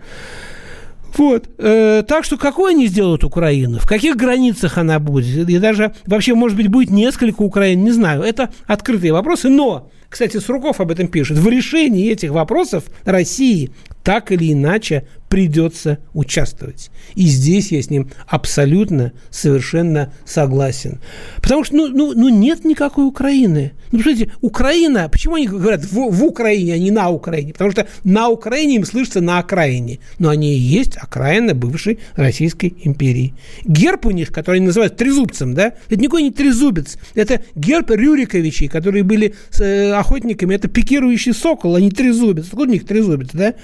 Вот. 1.18 1.50
Э, 1.58 2.04
так 2.08 2.24
что 2.24 2.38
какой 2.38 2.72
они 2.72 2.88
сделают 2.88 3.24
Украину? 3.24 3.80
В 3.80 3.88
каких 3.88 4.16
границах 4.16 4.78
она 4.78 5.00
будет? 5.00 5.50
И 5.50 5.58
даже 5.58 5.94
вообще, 6.06 6.34
может 6.36 6.58
быть, 6.58 6.68
будет 6.68 6.90
несколько 6.90 7.42
Украин, 7.42 7.84
не 7.84 7.92
знаю. 7.92 8.22
Это 8.24 8.50
открытые 8.66 9.14
вопросы. 9.14 9.50
Но, 9.50 9.90
кстати, 10.10 10.38
Сурков 10.38 10.80
об 10.80 10.92
этом 10.92 11.08
пишет. 11.08 11.38
В 11.38 11.48
решении 11.48 12.10
этих 12.10 12.32
вопросов 12.32 12.86
России 13.06 13.72
так 14.04 14.32
или 14.32 14.52
иначе 14.52 15.06
придется 15.32 16.00
участвовать. 16.14 16.92
И 17.16 17.24
здесь 17.24 17.72
я 17.72 17.82
с 17.82 17.90
ним 17.90 18.10
абсолютно, 18.28 19.14
совершенно 19.30 20.12
согласен. 20.26 21.00
Потому 21.38 21.64
что, 21.64 21.76
ну, 21.76 21.88
ну, 21.88 22.14
ну 22.14 22.28
нет 22.28 22.66
никакой 22.66 23.08
Украины. 23.08 23.72
Ну, 23.92 24.00
посмотрите, 24.00 24.32
Украина, 24.42 25.08
почему 25.10 25.36
они 25.36 25.48
говорят 25.48 25.86
в, 25.86 26.12
в 26.12 26.24
Украине, 26.26 26.74
а 26.74 26.78
не 26.78 26.92
на 26.92 27.10
Украине? 27.10 27.54
Потому 27.54 27.72
что 27.72 27.88
на 28.04 28.28
Украине 28.28 28.76
им 28.76 28.86
слышится 28.86 29.22
на 29.22 29.40
окраине. 29.40 30.00
Но 30.20 30.28
они 30.28 30.54
и 30.54 30.60
есть 30.60 30.98
окраина 30.98 31.54
бывшей 31.54 32.00
Российской 32.16 32.76
империи. 32.84 33.34
Герб 33.64 34.06
у 34.08 34.12
них, 34.12 34.34
который 34.34 34.58
они 34.58 34.68
называют 34.68 34.98
трезубцем, 34.98 35.54
да, 35.54 35.76
это 35.90 35.96
никакой 35.96 36.24
не 36.24 36.32
трезубец. 36.32 36.98
Это 37.16 37.42
герб 37.56 37.92
Рюриковичей, 37.92 38.68
которые 38.68 39.04
были 39.04 39.34
э, 39.60 39.92
охотниками. 39.94 40.56
Это 40.56 40.68
пикирующий 40.68 41.34
сокол, 41.34 41.76
а 41.76 41.82
не 41.82 41.90
трезубец. 41.90 42.48
Откуда 42.48 42.70
у 42.70 42.74
них 42.74 42.86
трезубец, 42.86 43.30
да? 43.32 43.56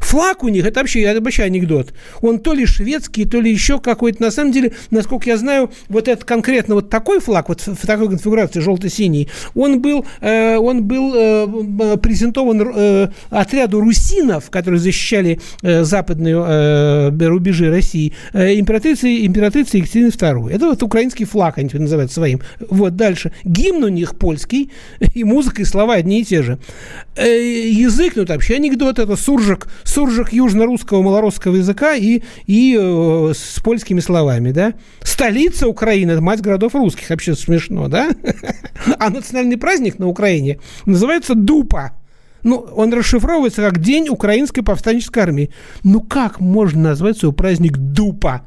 Флаг 0.00 0.42
у 0.44 0.48
них, 0.48 0.64
это 0.64 0.80
вообще 0.80 1.02
это 1.02 1.20
вообще 1.20 1.44
анекдот. 1.44 1.92
Он 2.20 2.38
то 2.38 2.54
ли 2.54 2.66
шведский, 2.66 3.24
то 3.24 3.40
ли 3.40 3.50
еще 3.50 3.80
какой-то. 3.80 4.22
На 4.22 4.30
самом 4.30 4.52
деле, 4.52 4.72
насколько 4.90 5.28
я 5.28 5.36
знаю, 5.36 5.70
вот 5.88 6.08
этот 6.08 6.24
конкретно 6.24 6.76
вот 6.76 6.90
такой 6.90 7.20
флаг, 7.20 7.48
вот 7.48 7.60
в 7.60 7.86
такой 7.86 8.08
конфигурации 8.08 8.60
желто-синий, 8.60 9.28
он 9.54 9.80
был, 9.80 10.06
э, 10.20 10.56
он 10.56 10.84
был 10.84 11.12
э, 11.14 11.96
презентован 11.98 12.72
э, 12.74 13.08
отряду 13.30 13.80
русинов, 13.80 14.50
которые 14.50 14.80
защищали 14.80 15.40
э, 15.62 15.84
западные 15.84 16.36
э, 16.36 17.26
рубежи 17.26 17.70
России, 17.70 18.12
э, 18.32 18.58
императрицы, 18.58 19.24
императрицы 19.24 19.78
Екатерины 19.78 20.08
II. 20.08 20.50
Это 20.50 20.66
вот 20.66 20.82
украинский 20.82 21.24
флаг, 21.24 21.58
они 21.58 21.70
называют 21.72 22.12
своим. 22.12 22.40
Вот 22.68 22.96
дальше. 22.96 23.32
Гимн 23.44 23.84
у 23.84 23.88
них 23.88 24.16
польский, 24.16 24.70
и 25.14 25.24
музыка, 25.24 25.62
и 25.62 25.64
слова 25.64 25.94
одни 25.94 26.20
и 26.20 26.24
те 26.24 26.42
же. 26.42 26.58
Э, 27.16 27.26
язык, 27.26 28.14
ну, 28.16 28.22
это 28.22 28.34
вообще 28.34 28.56
анекдот, 28.56 28.98
это 28.98 29.16
суржик, 29.16 29.68
суржик 29.84 30.32
южно-русского 30.32 31.02
малорусского 31.02 31.56
языка 31.56 31.94
и, 31.94 32.22
и 32.46 32.76
э, 32.78 33.32
с 33.34 33.60
польскими 33.60 34.00
словами, 34.00 34.52
да. 34.52 34.74
Столица 35.02 35.68
Украины– 35.68 36.20
мать 36.22 36.40
городов 36.40 36.74
русских. 36.74 37.10
Вообще 37.10 37.34
смешно, 37.34 37.88
да? 37.88 38.10
А 38.98 39.10
национальный 39.10 39.56
праздник 39.56 39.98
на 39.98 40.08
Украине 40.08 40.58
называется 40.84 41.34
Дупа. 41.34 41.92
Ну, 42.42 42.58
он 42.76 42.92
расшифровывается 42.92 43.62
как 43.62 43.80
День 43.80 44.08
Украинской 44.08 44.62
повстанческой 44.62 45.24
армии. 45.24 45.50
Ну, 45.82 46.00
как 46.00 46.38
можно 46.40 46.90
назвать 46.90 47.18
свой 47.18 47.32
праздник 47.32 47.76
Дупа? 47.76 48.42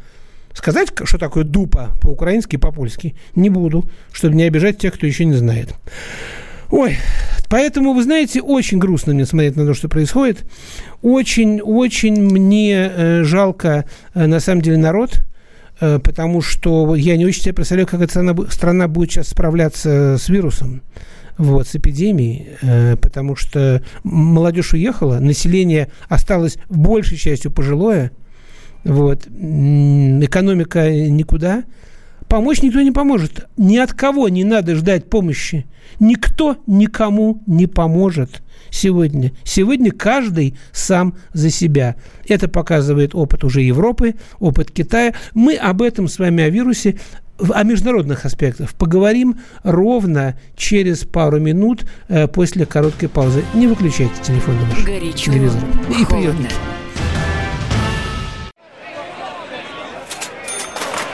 Сказать, 0.54 0.90
что 1.04 1.18
такое 1.18 1.44
Дупа 1.44 1.92
по-украински 2.02 2.56
и 2.56 2.60
по-польски? 2.60 3.16
Не 3.36 3.50
буду, 3.50 3.90
чтобы 4.12 4.36
не 4.36 4.44
обижать 4.44 4.78
тех, 4.78 4.94
кто 4.94 5.06
еще 5.06 5.26
не 5.26 5.34
знает. 5.34 5.76
Ой, 6.72 6.98
поэтому, 7.50 7.94
вы 7.94 8.04
знаете, 8.04 8.42
очень 8.42 8.78
грустно 8.78 9.14
мне 9.14 9.26
смотреть 9.26 9.56
на 9.56 9.66
то, 9.66 9.74
что 9.74 9.90
происходит. 9.90 10.46
Очень, 11.02 11.62
очень 11.62 12.22
мне 12.22 12.92
э, 12.94 13.24
жалко, 13.24 13.86
э, 14.14 14.28
на 14.28 14.40
самом 14.40 14.62
деле, 14.62 14.78
народ, 14.78 15.22
э, 15.82 16.00
потому 16.00 16.42
что 16.42 16.96
я 16.96 17.18
не 17.18 17.26
очень 17.26 17.42
себе 17.42 17.54
представляю, 17.54 17.88
как 17.88 18.02
эта 18.02 18.12
страна, 18.12 18.36
страна 18.52 18.88
будет 18.88 19.12
сейчас 19.12 19.30
справляться 19.30 20.18
с 20.20 20.30
вирусом 20.30 20.84
вот, 21.40 21.68
с 21.68 21.76
эпидемией, 21.76 22.50
э, 22.62 22.96
потому 22.98 23.36
что 23.36 23.82
молодежь 24.04 24.74
уехала, 24.74 25.20
население 25.20 25.90
осталось 26.08 26.58
большей 26.70 27.18
частью 27.18 27.52
пожилое, 27.52 28.12
вот, 28.84 29.26
экономика 29.26 30.92
никуда, 30.92 31.64
помочь 32.30 32.62
никто 32.62 32.82
не 32.82 32.92
поможет. 32.92 33.48
Ни 33.58 33.78
от 33.78 33.94
кого 33.94 34.30
не 34.30 34.46
надо 34.46 34.76
ждать 34.76 35.10
помощи. 35.10 35.66
Никто 36.00 36.58
никому 36.68 37.44
не 37.46 37.68
поможет 37.68 38.42
сегодня. 38.70 39.34
Сегодня 39.44 39.92
каждый 39.92 40.56
сам 40.72 41.16
за 41.34 41.50
себя. 41.50 41.96
Это 42.28 42.48
показывает 42.48 43.16
опыт 43.16 43.44
уже 43.44 43.62
Европы, 43.62 44.16
опыт 44.40 44.72
Китая. 44.72 45.14
Мы 45.34 45.56
об 45.56 45.82
этом 45.82 46.08
с 46.08 46.20
вами, 46.20 46.44
о 46.44 46.50
вирусе, 46.50 46.98
о 47.40 47.64
международных 47.64 48.26
аспектах 48.26 48.74
поговорим 48.76 49.40
ровно 49.64 50.38
через 50.56 51.06
пару 51.06 51.40
минут 51.40 51.86
э, 52.08 52.28
после 52.28 52.66
короткой 52.66 53.10
паузы. 53.10 53.44
Не 53.54 53.68
выключайте 53.68 54.14
телефон, 54.22 54.56
Горячо, 54.86 55.32
телевизор. 55.32 55.62
И 55.90 56.06
приемник. 56.06 56.50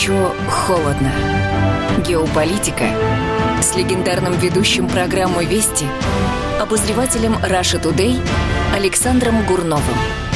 Горячо, 0.00 0.34
холодно. 0.48 1.12
Геополитика 2.06 2.86
с 3.60 3.76
легендарным 3.76 4.32
ведущим 4.32 4.88
программы 4.88 5.44
«Вести» 5.44 5.86
обозревателем 6.58 7.36
Раша 7.42 7.78
Тудей 7.78 8.18
Александром 8.74 9.44
Гурновым. 9.44 10.29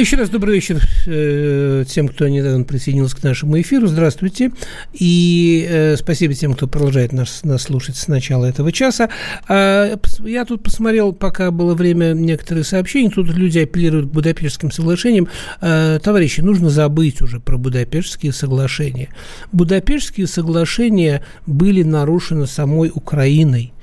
Еще 0.00 0.16
раз 0.16 0.30
добрый 0.30 0.54
вечер 0.54 0.80
э, 1.04 1.84
тем, 1.86 2.08
кто 2.08 2.26
недавно 2.26 2.64
присоединился 2.64 3.14
к 3.18 3.22
нашему 3.22 3.60
эфиру. 3.60 3.86
Здравствуйте. 3.86 4.50
И 4.94 5.66
э, 5.68 5.96
спасибо 5.96 6.32
тем, 6.32 6.54
кто 6.54 6.66
продолжает 6.66 7.12
нас, 7.12 7.44
нас 7.44 7.64
слушать 7.64 7.96
с 7.96 8.08
начала 8.08 8.46
этого 8.46 8.72
часа. 8.72 9.10
А, 9.46 9.94
я 10.20 10.46
тут 10.46 10.62
посмотрел, 10.62 11.12
пока 11.12 11.50
было 11.50 11.74
время, 11.74 12.14
некоторые 12.14 12.64
сообщения. 12.64 13.10
Тут 13.10 13.28
люди 13.28 13.58
апеллируют 13.58 14.08
к 14.08 14.12
Будапештским 14.12 14.70
соглашениям. 14.70 15.28
А, 15.60 15.98
товарищи, 15.98 16.40
нужно 16.40 16.70
забыть 16.70 17.20
уже 17.20 17.38
про 17.38 17.58
Будапештские 17.58 18.32
соглашения. 18.32 19.10
Будапештские 19.52 20.26
соглашения 20.26 21.22
были 21.44 21.82
нарушены 21.82 22.46
самой 22.46 22.90
Украиной. 22.94 23.74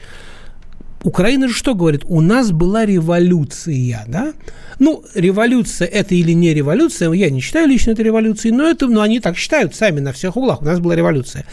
Украина 1.03 1.47
же 1.47 1.53
что 1.53 1.75
говорит? 1.75 2.03
У 2.07 2.21
нас 2.21 2.51
была 2.51 2.85
революция, 2.85 4.03
да? 4.07 4.33
Ну, 4.79 5.03
революция 5.15 5.87
это 5.87 6.15
или 6.15 6.33
не 6.33 6.53
революция, 6.53 7.11
я 7.11 7.29
не 7.29 7.39
считаю 7.39 7.67
лично 7.67 7.91
это 7.91 8.03
революцией, 8.03 8.53
но, 8.53 8.67
это, 8.67 8.87
но 8.87 9.01
они 9.01 9.19
так 9.19 9.37
считают 9.37 9.75
сами 9.75 9.99
на 9.99 10.13
всех 10.13 10.37
углах. 10.37 10.61
У 10.61 10.65
нас 10.65 10.79
была 10.79 10.95
революция. 10.95 11.45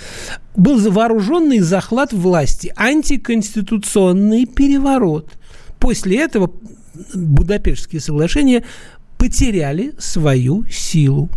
Был 0.57 0.79
вооруженный 0.91 1.61
захват 1.61 2.13
власти, 2.13 2.73
антиконституционный 2.77 4.47
переворот. 4.47 5.31
После 5.79 6.19
этого 6.19 6.51
Будапештские 7.13 8.01
соглашения 8.01 8.65
потеряли 9.19 9.95
свою 9.99 10.65
силу 10.71 11.29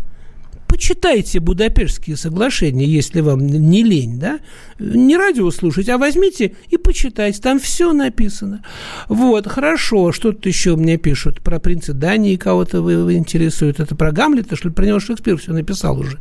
почитайте 0.68 1.40
Будапештские 1.40 2.18
соглашения, 2.18 2.86
если 2.86 3.22
вам 3.22 3.46
не 3.46 3.84
лень, 3.84 4.20
да, 4.20 4.40
не 4.80 5.18
радио 5.18 5.50
слушать, 5.52 5.90
а 5.90 5.98
возьмите 5.98 6.56
и 6.70 6.78
почитайте, 6.78 7.42
там 7.42 7.60
все 7.60 7.94
написано. 7.94 8.64
Вот, 9.08 9.48
хорошо, 9.48 10.12
что 10.12 10.32
тут 10.32 10.46
еще 10.46 10.76
мне 10.76 10.98
пишут 10.98 11.42
про 11.42 11.60
принца 11.60 11.94
Дании, 11.94 12.36
кого-то 12.36 12.82
вы, 12.82 13.04
вы 13.04 13.16
интересует, 13.16 13.80
это 13.80 13.96
про 13.96 14.12
Гамлета, 14.12 14.56
что 14.56 14.70
ли, 14.70 14.74
про 14.74 14.86
него 14.86 15.00
Шекспир 15.00 15.38
все 15.38 15.54
написал 15.54 16.00
уже. 16.00 16.20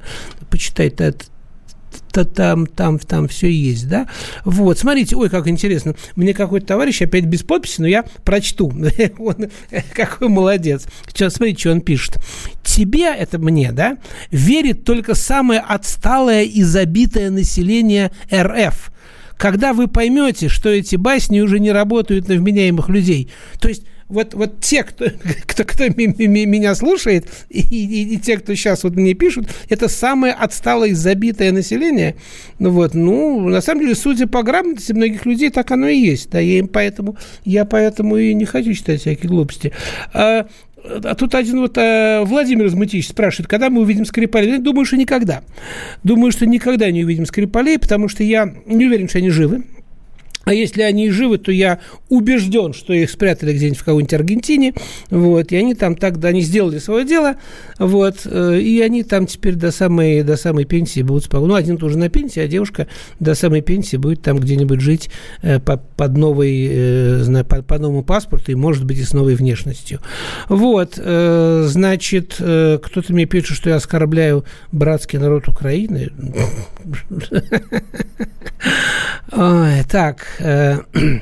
Почитайте 0.50 1.04
это 1.04 1.26
то 2.16 2.24
там, 2.24 2.66
там, 2.66 2.98
там 2.98 3.28
все 3.28 3.50
есть, 3.50 3.90
да? 3.90 4.08
Вот, 4.46 4.78
смотрите, 4.78 5.14
ой, 5.16 5.28
как 5.28 5.48
интересно. 5.48 5.94
Мне 6.14 6.32
какой-то 6.32 6.66
товарищ, 6.66 7.02
опять 7.02 7.26
без 7.26 7.42
подписи, 7.42 7.82
но 7.82 7.86
я 7.86 8.06
прочту. 8.24 8.72
он 9.18 9.50
какой 9.92 10.28
молодец. 10.28 10.86
Сейчас, 11.08 11.34
смотрите, 11.34 11.60
что 11.60 11.72
он 11.72 11.82
пишет. 11.82 12.16
Тебе, 12.64 13.14
это 13.14 13.38
мне, 13.38 13.70
да, 13.70 13.98
верит 14.30 14.84
только 14.84 15.14
самое 15.14 15.60
отсталое 15.60 16.44
и 16.44 16.62
забитое 16.62 17.28
население 17.28 18.10
РФ. 18.32 18.90
Когда 19.36 19.74
вы 19.74 19.86
поймете, 19.86 20.48
что 20.48 20.70
эти 20.70 20.96
басни 20.96 21.40
уже 21.40 21.60
не 21.60 21.70
работают 21.70 22.28
на 22.28 22.36
вменяемых 22.36 22.88
людей. 22.88 23.30
То 23.60 23.68
есть 23.68 23.82
вот, 24.08 24.34
вот 24.34 24.60
те, 24.60 24.84
кто, 24.84 25.06
кто, 25.46 25.64
кто 25.64 25.84
меня 25.88 26.74
слушает, 26.74 27.26
и, 27.48 27.60
и, 27.60 28.14
и 28.14 28.18
те, 28.18 28.38
кто 28.38 28.54
сейчас 28.54 28.84
вот 28.84 28.94
мне 28.94 29.14
пишут, 29.14 29.48
это 29.68 29.88
самое 29.88 30.32
отсталое 30.32 30.90
и 30.90 30.94
забитое 30.94 31.52
население. 31.52 32.16
Ну 32.58 32.70
вот, 32.70 32.94
ну, 32.94 33.48
на 33.48 33.60
самом 33.60 33.82
деле, 33.82 33.94
судя 33.94 34.26
по 34.26 34.42
грамотности 34.42 34.92
многих 34.92 35.26
людей, 35.26 35.50
так 35.50 35.70
оно 35.70 35.88
и 35.88 35.98
есть. 35.98 36.30
Да, 36.30 36.40
я 36.40 36.58
им 36.58 36.68
поэтому, 36.68 37.16
я 37.44 37.64
поэтому 37.64 38.16
и 38.16 38.34
не 38.34 38.44
хочу 38.44 38.72
читать 38.72 39.00
всякие 39.00 39.28
глупости. 39.28 39.72
А, 40.12 40.46
а 40.84 41.14
тут 41.14 41.34
один 41.34 41.60
вот 41.60 41.76
а, 41.78 42.24
Владимир 42.24 42.66
Измытич 42.66 43.08
спрашивает, 43.08 43.48
когда 43.48 43.70
мы 43.70 43.80
увидим 43.80 44.04
Скрипалей? 44.04 44.58
Думаю, 44.58 44.84
что 44.84 44.96
никогда. 44.96 45.42
Думаю, 46.04 46.32
что 46.32 46.46
никогда 46.46 46.90
не 46.90 47.04
увидим 47.04 47.26
Скрипалей, 47.26 47.78
потому 47.78 48.08
что 48.08 48.22
я 48.22 48.52
не 48.66 48.86
уверен, 48.86 49.08
что 49.08 49.18
они 49.18 49.30
живы. 49.30 49.64
А 50.46 50.54
если 50.54 50.82
они 50.82 51.10
живы, 51.10 51.38
то 51.38 51.50
я 51.50 51.80
убежден, 52.08 52.72
что 52.72 52.92
их 52.92 53.10
спрятали 53.10 53.52
где-нибудь 53.52 53.80
в 53.80 53.84
какой-нибудь 53.84 54.14
Аргентине, 54.14 54.74
вот, 55.10 55.50
и 55.50 55.56
они 55.56 55.74
там 55.74 55.96
тогда, 55.96 56.28
они 56.28 56.40
сделали 56.40 56.78
свое 56.78 57.04
дело, 57.04 57.34
вот, 57.80 58.20
э, 58.26 58.60
и 58.60 58.80
они 58.80 59.02
там 59.02 59.26
теперь 59.26 59.56
до 59.56 59.72
самой, 59.72 60.22
до 60.22 60.36
самой 60.36 60.64
пенсии 60.64 61.02
будут 61.02 61.24
спокойно. 61.24 61.48
Ну, 61.48 61.54
один 61.56 61.78
тоже 61.78 61.98
на 61.98 62.10
пенсии, 62.10 62.38
а 62.38 62.46
девушка 62.46 62.86
до 63.18 63.34
самой 63.34 63.60
пенсии 63.60 63.96
будет 63.96 64.22
там 64.22 64.38
где-нибудь 64.38 64.80
жить 64.80 65.10
э, 65.42 65.58
по, 65.58 65.78
под, 65.78 66.16
новой, 66.16 66.68
э, 66.70 67.42
по, 67.42 67.62
по 67.62 67.78
новому 67.80 68.04
паспорту 68.04 68.52
и, 68.52 68.54
может 68.54 68.84
быть, 68.84 68.98
и 68.98 69.02
с 69.02 69.12
новой 69.12 69.34
внешностью. 69.34 70.00
Вот, 70.48 70.94
значит, 70.94 72.34
кто-то 72.34 73.12
мне 73.12 73.26
пишет, 73.26 73.56
что 73.56 73.70
я 73.70 73.76
оскорбляю 73.76 74.44
братский 74.70 75.18
народ 75.18 75.48
Украины. 75.48 76.12
Так, 79.88 80.35
Э, 80.38 80.78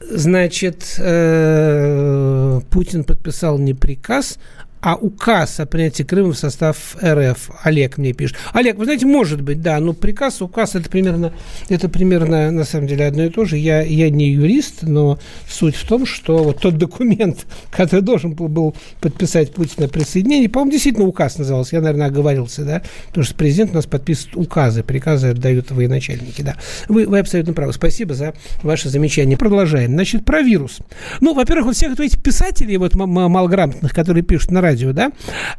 значит, 0.00 0.96
э, 0.98 2.60
Путин 2.70 3.04
подписал 3.04 3.58
не 3.58 3.74
приказ, 3.74 4.38
а 4.84 4.96
указ 4.96 5.60
о 5.60 5.66
принятии 5.66 6.02
Крыма 6.02 6.32
в 6.32 6.38
состав 6.38 6.96
РФ. 7.02 7.50
Олег 7.62 7.96
мне 7.96 8.12
пишет. 8.12 8.36
Олег, 8.52 8.76
вы 8.76 8.84
знаете, 8.84 9.06
может 9.06 9.40
быть, 9.40 9.62
да, 9.62 9.80
но 9.80 9.94
приказ, 9.94 10.42
указ 10.42 10.74
это 10.74 10.90
примерно, 10.90 11.32
это 11.70 11.88
примерно 11.88 12.50
на 12.50 12.64
самом 12.64 12.86
деле 12.86 13.06
одно 13.06 13.24
и 13.24 13.30
то 13.30 13.46
же. 13.46 13.56
Я, 13.56 13.80
я 13.80 14.10
не 14.10 14.28
юрист, 14.32 14.82
но 14.82 15.18
суть 15.48 15.74
в 15.74 15.88
том, 15.88 16.04
что 16.04 16.44
вот 16.44 16.60
тот 16.60 16.76
документ, 16.76 17.46
который 17.70 18.02
должен 18.02 18.34
был, 18.34 18.48
был 18.48 18.76
подписать 19.00 19.54
Путин 19.54 19.84
о 19.84 19.88
присоединении, 19.88 20.48
по-моему, 20.48 20.72
действительно 20.72 21.06
указ 21.06 21.38
назывался, 21.38 21.76
я, 21.76 21.80
наверное, 21.82 22.08
оговорился, 22.08 22.62
да, 22.62 22.82
потому 23.08 23.24
что 23.24 23.34
президент 23.36 23.70
у 23.70 23.76
нас 23.76 23.86
подписывает 23.86 24.36
указы, 24.36 24.82
приказы 24.82 25.28
отдают 25.28 25.70
военачальники, 25.70 26.42
да. 26.42 26.56
Вы, 26.90 27.06
вы 27.06 27.20
абсолютно 27.20 27.54
правы. 27.54 27.72
Спасибо 27.72 28.12
за 28.12 28.34
ваше 28.62 28.90
замечание. 28.90 29.38
Продолжаем. 29.38 29.92
Значит, 29.92 30.26
про 30.26 30.42
вирус. 30.42 30.80
Ну, 31.22 31.32
во-первых, 31.32 31.68
вот 31.68 31.76
всех 31.76 31.98
этих 31.98 32.22
писателей 32.22 32.76
вот 32.76 32.94
малограмотных, 32.94 33.94
которые 33.94 34.22
пишут 34.22 34.50
на 34.50 34.60
радио, 34.60 34.73
радио, 34.74 34.92
да, 34.92 35.12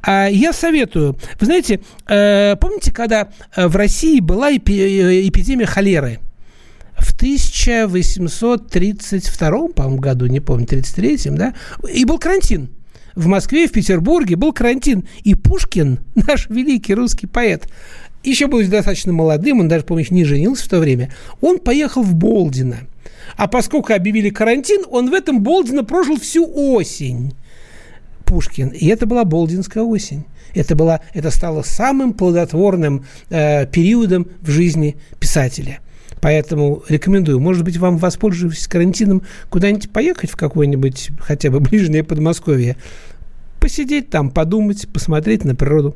а 0.03 0.27
я 0.27 0.53
советую. 0.53 1.17
Вы 1.39 1.45
знаете, 1.45 1.79
э, 2.07 2.55
помните, 2.59 2.91
когда 2.91 3.29
э, 3.55 3.67
в 3.67 3.75
России 3.75 4.19
была 4.19 4.51
э, 4.51 4.57
эпидемия 4.57 5.65
холеры? 5.65 6.19
в 6.97 7.13
1832, 7.13 9.67
по-моему, 9.67 9.99
году, 9.99 10.27
не 10.27 10.39
помню, 10.39 10.65
33-м, 10.65 11.37
да, 11.37 11.53
и 11.91 12.05
был 12.05 12.17
карантин. 12.17 12.69
В 13.15 13.27
Москве, 13.27 13.67
в 13.67 13.73
Петербурге 13.73 14.37
был 14.37 14.53
карантин. 14.53 15.03
И 15.23 15.35
Пушкин, 15.35 15.99
наш 16.15 16.47
великий 16.49 16.93
русский 16.93 17.27
поэт, 17.27 17.67
еще 18.23 18.47
был 18.47 18.65
достаточно 18.65 19.11
молодым, 19.11 19.59
он 19.59 19.67
даже, 19.67 19.83
помню, 19.83 20.05
не 20.09 20.23
женился 20.23 20.63
в 20.63 20.69
то 20.69 20.79
время, 20.79 21.13
он 21.41 21.59
поехал 21.59 22.01
в 22.01 22.15
Болдино. 22.15 22.87
А 23.35 23.49
поскольку 23.49 23.91
объявили 23.91 24.29
карантин, 24.29 24.85
он 24.89 25.09
в 25.09 25.13
этом 25.13 25.43
Болдино 25.43 25.83
прожил 25.83 26.17
всю 26.17 26.49
осень. 26.49 27.33
Пушкин. 28.25 28.69
И 28.69 28.87
это 28.87 29.05
была 29.05 29.23
Болдинская 29.23 29.83
осень. 29.83 30.25
Это, 30.53 30.75
была, 30.75 31.01
это 31.13 31.31
стало 31.31 31.61
самым 31.63 32.13
плодотворным 32.13 33.05
э, 33.29 33.65
периодом 33.67 34.27
в 34.41 34.49
жизни 34.49 34.97
писателя. 35.19 35.79
Поэтому 36.21 36.83
рекомендую, 36.89 37.39
может 37.39 37.63
быть, 37.63 37.77
вам, 37.77 37.97
воспользовавшись 37.97 38.67
карантином, 38.67 39.21
куда-нибудь 39.49 39.91
поехать 39.91 40.31
в 40.31 40.35
какое-нибудь 40.35 41.11
хотя 41.19 41.51
бы 41.51 41.59
ближнее 41.59 42.03
Подмосковье, 42.03 42.77
посидеть 43.59 44.09
там, 44.09 44.31
подумать, 44.31 44.87
посмотреть 44.91 45.43
на 45.43 45.55
природу. 45.55 45.95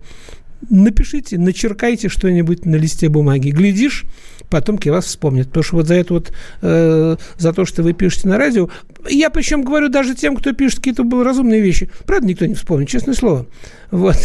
Напишите, 0.69 1.37
начеркайте 1.37 2.09
что-нибудь 2.09 2.65
на 2.65 2.75
листе 2.75 3.09
бумаги. 3.09 3.51
Глядишь, 3.51 4.05
потомки 4.49 4.89
вас 4.89 5.05
вспомнят. 5.05 5.47
Потому 5.47 5.63
что 5.63 5.75
вот 5.77 5.87
за 5.87 5.95
это 5.95 6.13
вот, 6.13 6.33
э, 6.61 7.15
за 7.37 7.53
то, 7.53 7.65
что 7.65 7.83
вы 7.83 7.93
пишете 7.93 8.27
на 8.27 8.37
радио, 8.37 8.69
я 9.09 9.29
причем 9.29 9.63
говорю 9.63 9.89
даже 9.89 10.15
тем, 10.15 10.35
кто 10.35 10.51
пишет 10.53 10.79
какие-то 10.79 11.03
разумные 11.23 11.61
вещи, 11.61 11.89
правда, 12.05 12.27
никто 12.27 12.45
не 12.45 12.55
вспомнит, 12.55 12.89
честное 12.89 13.13
слово. 13.13 13.45
Вот. 13.91 14.17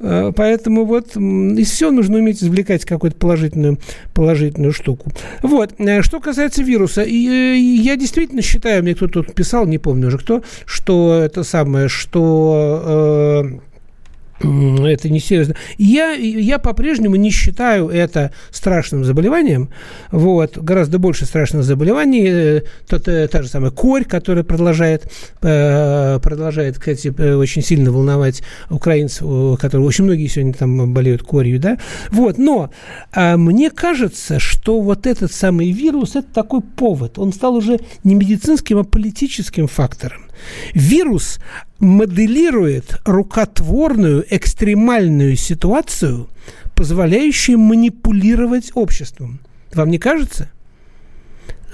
Э, 0.00 0.32
поэтому 0.34 0.84
вот 0.84 1.16
из 1.16 1.70
всего 1.70 1.90
нужно 1.90 2.18
уметь 2.18 2.42
извлекать 2.42 2.84
какую-то 2.84 3.16
положительную, 3.16 3.78
положительную 4.14 4.72
штуку. 4.72 5.10
Вот. 5.42 5.74
Э, 5.78 6.02
что 6.02 6.20
касается 6.20 6.62
вируса, 6.62 7.02
э, 7.02 7.56
я 7.56 7.96
действительно 7.96 8.42
считаю, 8.42 8.82
мне 8.82 8.94
кто-то 8.94 9.22
тут 9.22 9.34
писал, 9.34 9.66
не 9.66 9.78
помню 9.78 10.08
уже 10.08 10.18
кто, 10.18 10.42
что 10.66 11.14
это 11.14 11.42
самое, 11.42 11.88
что 11.88 13.42
э, 13.44 13.58
это 14.40 15.08
не 15.08 15.20
серьезно. 15.20 15.56
Я, 15.78 16.12
я 16.12 16.58
по-прежнему 16.58 17.16
не 17.16 17.30
считаю 17.30 17.88
это 17.88 18.32
страшным 18.50 19.04
заболеванием. 19.04 19.70
Вот. 20.12 20.56
Гораздо 20.58 20.98
больше 20.98 21.26
страшных 21.26 21.64
заболеваний. 21.64 22.26
Э, 22.28 22.62
та, 22.86 22.98
та, 22.98 23.26
та 23.26 23.42
же 23.42 23.48
самая 23.48 23.70
корь, 23.70 24.04
которая 24.04 24.44
продолжает, 24.44 25.10
э, 25.42 26.20
продолжает 26.20 26.78
кстати, 26.78 27.12
э, 27.16 27.34
очень 27.34 27.62
сильно 27.62 27.90
волновать 27.90 28.42
украинцев, 28.70 29.58
которые 29.58 29.86
очень 29.86 30.04
многие 30.04 30.28
сегодня 30.28 30.54
там 30.54 30.92
болеют 30.92 31.22
корью. 31.22 31.58
Да? 31.58 31.78
Вот. 32.10 32.38
Но 32.38 32.70
а 33.12 33.36
мне 33.36 33.70
кажется, 33.70 34.38
что 34.38 34.80
вот 34.80 35.06
этот 35.06 35.32
самый 35.32 35.72
вирус– 35.72 36.10
это 36.14 36.28
такой 36.32 36.60
повод. 36.60 37.18
Он 37.18 37.32
стал 37.32 37.56
уже 37.56 37.78
не 38.04 38.14
медицинским, 38.14 38.78
а 38.78 38.84
политическим 38.84 39.66
фактором. 39.66 40.27
Вирус 40.74 41.40
моделирует 41.78 43.00
рукотворную 43.04 44.24
экстремальную 44.28 45.36
ситуацию, 45.36 46.28
позволяющую 46.74 47.58
манипулировать 47.58 48.70
обществом. 48.74 49.40
Вам 49.72 49.90
не 49.90 49.98
кажется? 49.98 50.50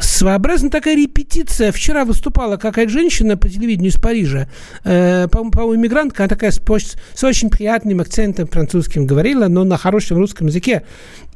Своеобразная 0.00 0.70
такая 0.70 0.96
репетиция. 0.96 1.70
Вчера 1.70 2.04
выступала 2.04 2.56
какая-то 2.56 2.90
женщина 2.90 3.36
по 3.36 3.48
телевидению 3.48 3.92
из 3.92 3.96
Парижа. 3.96 4.48
Э, 4.84 5.28
по-моему, 5.28 5.76
иммигрантка. 5.76 6.24
Она 6.24 6.28
такая 6.28 6.50
с, 6.50 6.60
с 6.60 7.24
очень 7.24 7.48
приятным 7.48 8.00
акцентом 8.00 8.48
французским 8.48 9.06
говорила, 9.06 9.46
но 9.46 9.62
на 9.62 9.76
хорошем 9.76 10.18
русском 10.18 10.48
языке. 10.48 10.82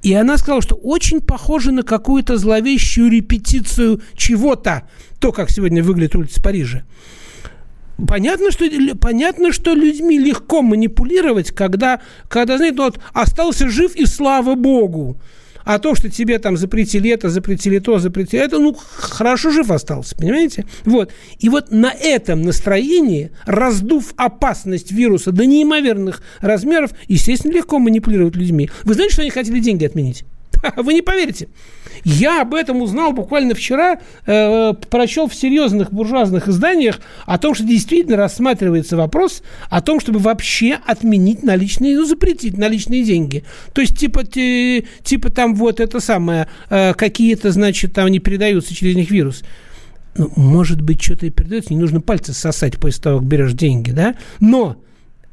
И 0.02 0.14
она 0.14 0.38
сказала, 0.38 0.62
что 0.62 0.76
очень 0.76 1.20
похоже 1.20 1.72
на 1.72 1.82
какую-то 1.82 2.37
зловещую 2.37 3.11
репетицию 3.11 4.00
чего-то. 4.14 4.88
То, 5.18 5.32
как 5.32 5.50
сегодня 5.50 5.82
выглядит 5.82 6.14
улица 6.14 6.40
Парижа. 6.40 6.84
Понятно, 8.06 8.52
что, 8.52 8.64
понятно, 9.00 9.52
что 9.52 9.74
людьми 9.74 10.18
легко 10.18 10.62
манипулировать, 10.62 11.50
когда, 11.50 12.00
когда 12.28 12.56
знаете, 12.56 12.76
ну 12.76 12.84
вот 12.84 13.00
остался 13.12 13.68
жив 13.68 13.96
и 13.96 14.06
слава 14.06 14.54
богу. 14.54 15.18
А 15.68 15.78
то, 15.78 15.94
что 15.94 16.09
тебе 16.09 16.38
там 16.38 16.57
запретили 16.57 17.11
это, 17.11 17.28
запретили 17.28 17.78
то, 17.78 17.98
запретили 17.98 18.42
это, 18.42 18.59
ну, 18.59 18.74
хорошо 18.74 19.50
жив 19.50 19.70
остался, 19.70 20.16
понимаете? 20.16 20.64
Вот. 20.87 21.12
И 21.40 21.50
вот 21.50 21.70
на 21.70 21.92
этом 21.92 22.40
настроении, 22.40 23.33
раздув 23.44 24.14
опасность 24.16 24.92
вируса 24.92 25.31
до 25.31 25.44
неимоверных 25.44 26.22
размеров, 26.40 26.92
естественно, 27.07 27.52
легко 27.52 27.78
манипулировать 27.78 28.35
людьми. 28.35 28.70
Вы 28.85 28.94
знаете, 28.94 29.12
что 29.12 29.20
они 29.20 29.31
хотели 29.31 29.61
деньги 29.61 29.85
отменить? 29.85 30.24
Вы 30.77 30.94
не 30.94 31.03
поверите. 31.03 31.49
Я 32.05 32.42
об 32.42 32.55
этом 32.55 32.83
узнал 32.83 33.12
буквально 33.12 33.55
вчера, 33.55 33.99
э, 34.27 34.73
прочел 34.88 35.29
в 35.29 35.35
серьезных 35.35 35.92
буржуазных 35.92 36.49
изданиях 36.49 37.01
о 37.27 37.38
том, 37.38 37.55
что 37.55 37.64
действительно 37.64 38.16
рассматривается 38.16 38.97
вопрос 38.97 39.42
о 39.68 39.81
том, 39.81 40.01
чтобы 40.01 40.18
вообще 40.21 40.79
отменить 40.87 41.42
наличные, 41.42 41.97
ну, 41.97 42.05
запретить 42.05 42.57
наличные 42.57 43.05
деньги. 43.05 43.44
То 43.73 43.81
есть, 43.81 43.99
типа, 43.99 44.25
ти, 44.25 44.87
типа 45.03 45.31
там 45.31 45.55
вот 45.55 45.81
это 45.81 46.01
самое, 46.01 46.49
э, 46.71 46.94
какие-то, 46.94 47.51
значит, 47.51 47.94
там 47.94 48.09
не 48.09 48.21
передаются 48.21 48.75
через 48.75 48.94
них 48.94 49.11
вирус. 49.11 49.42
Ну, 50.16 50.33
может 50.37 50.81
быть, 50.81 51.03
что-то 51.03 51.27
и 51.27 51.31
передается, 51.31 51.73
не 51.73 51.81
нужно 51.81 52.01
пальцы 52.01 52.33
сосать 52.33 52.79
после 52.79 53.03
того, 53.03 53.18
как 53.18 53.29
берешь 53.29 53.53
деньги, 53.53 53.90
да? 53.90 54.14
Но 54.40 54.77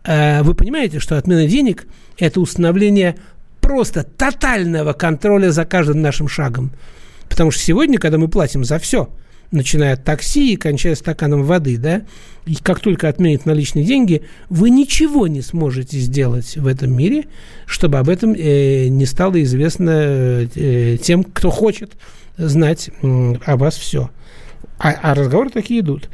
э, 0.04 0.44
вы 0.44 0.54
понимаете, 0.54 1.00
что 1.00 1.18
отмена 1.18 1.48
денег– 1.48 1.88
это 2.20 2.40
установление 2.40 3.16
просто 3.65 4.04
тотального 4.04 4.93
контроля 4.93 5.51
за 5.51 5.65
каждым 5.65 6.01
нашим 6.01 6.28
шагом. 6.28 6.71
Потому 7.28 7.49
что 7.49 7.63
сегодня, 7.63 7.97
когда 7.97 8.19
мы 8.19 8.28
платим 8.28 8.63
за 8.63 8.78
все, 8.78 9.10
начиная 9.49 9.93
от 9.93 10.04
такси 10.04 10.54
и 10.54 10.56
кончая 10.56 10.93
стаканом 10.93 11.43
воды, 11.43 11.78
да, 11.78 12.04
и 12.45 12.56
как 12.56 12.80
только 12.80 13.10
отменят 13.10 13.47
наличные 13.47 13.84
деньги, 13.84 14.21
вы 14.49 14.69
ничего 14.69 15.28
не 15.28 15.41
сможете 15.41 15.97
сделать 15.97 16.58
в 16.58 16.67
этом 16.67 16.95
мире, 16.95 17.25
чтобы 17.65 17.97
об 17.97 18.08
этом 18.08 18.34
э, 18.34 18.88
не 18.88 19.08
стало 19.08 19.41
известно 19.41 20.47
э, 20.56 20.97
тем, 21.01 21.23
кто 21.23 21.49
хочет 21.49 21.93
знать 22.38 22.91
э, 23.01 23.34
о 23.45 23.58
вас 23.58 23.75
все. 23.78 24.12
А, 24.78 24.91
а 24.91 25.15
разговоры 25.15 25.49
такие 25.49 25.80
идут. 25.80 26.10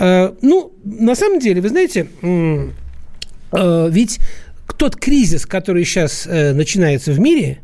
Э, 0.00 0.32
ну, 0.40 0.72
на 0.84 1.14
самом 1.14 1.38
деле, 1.38 1.60
вы 1.60 1.68
знаете, 1.68 2.08
э, 2.22 3.88
ведь 3.90 4.20
тот 4.76 4.96
кризис, 4.96 5.46
который 5.46 5.84
сейчас 5.84 6.26
э, 6.26 6.52
начинается 6.52 7.12
в 7.12 7.20
мире, 7.20 7.60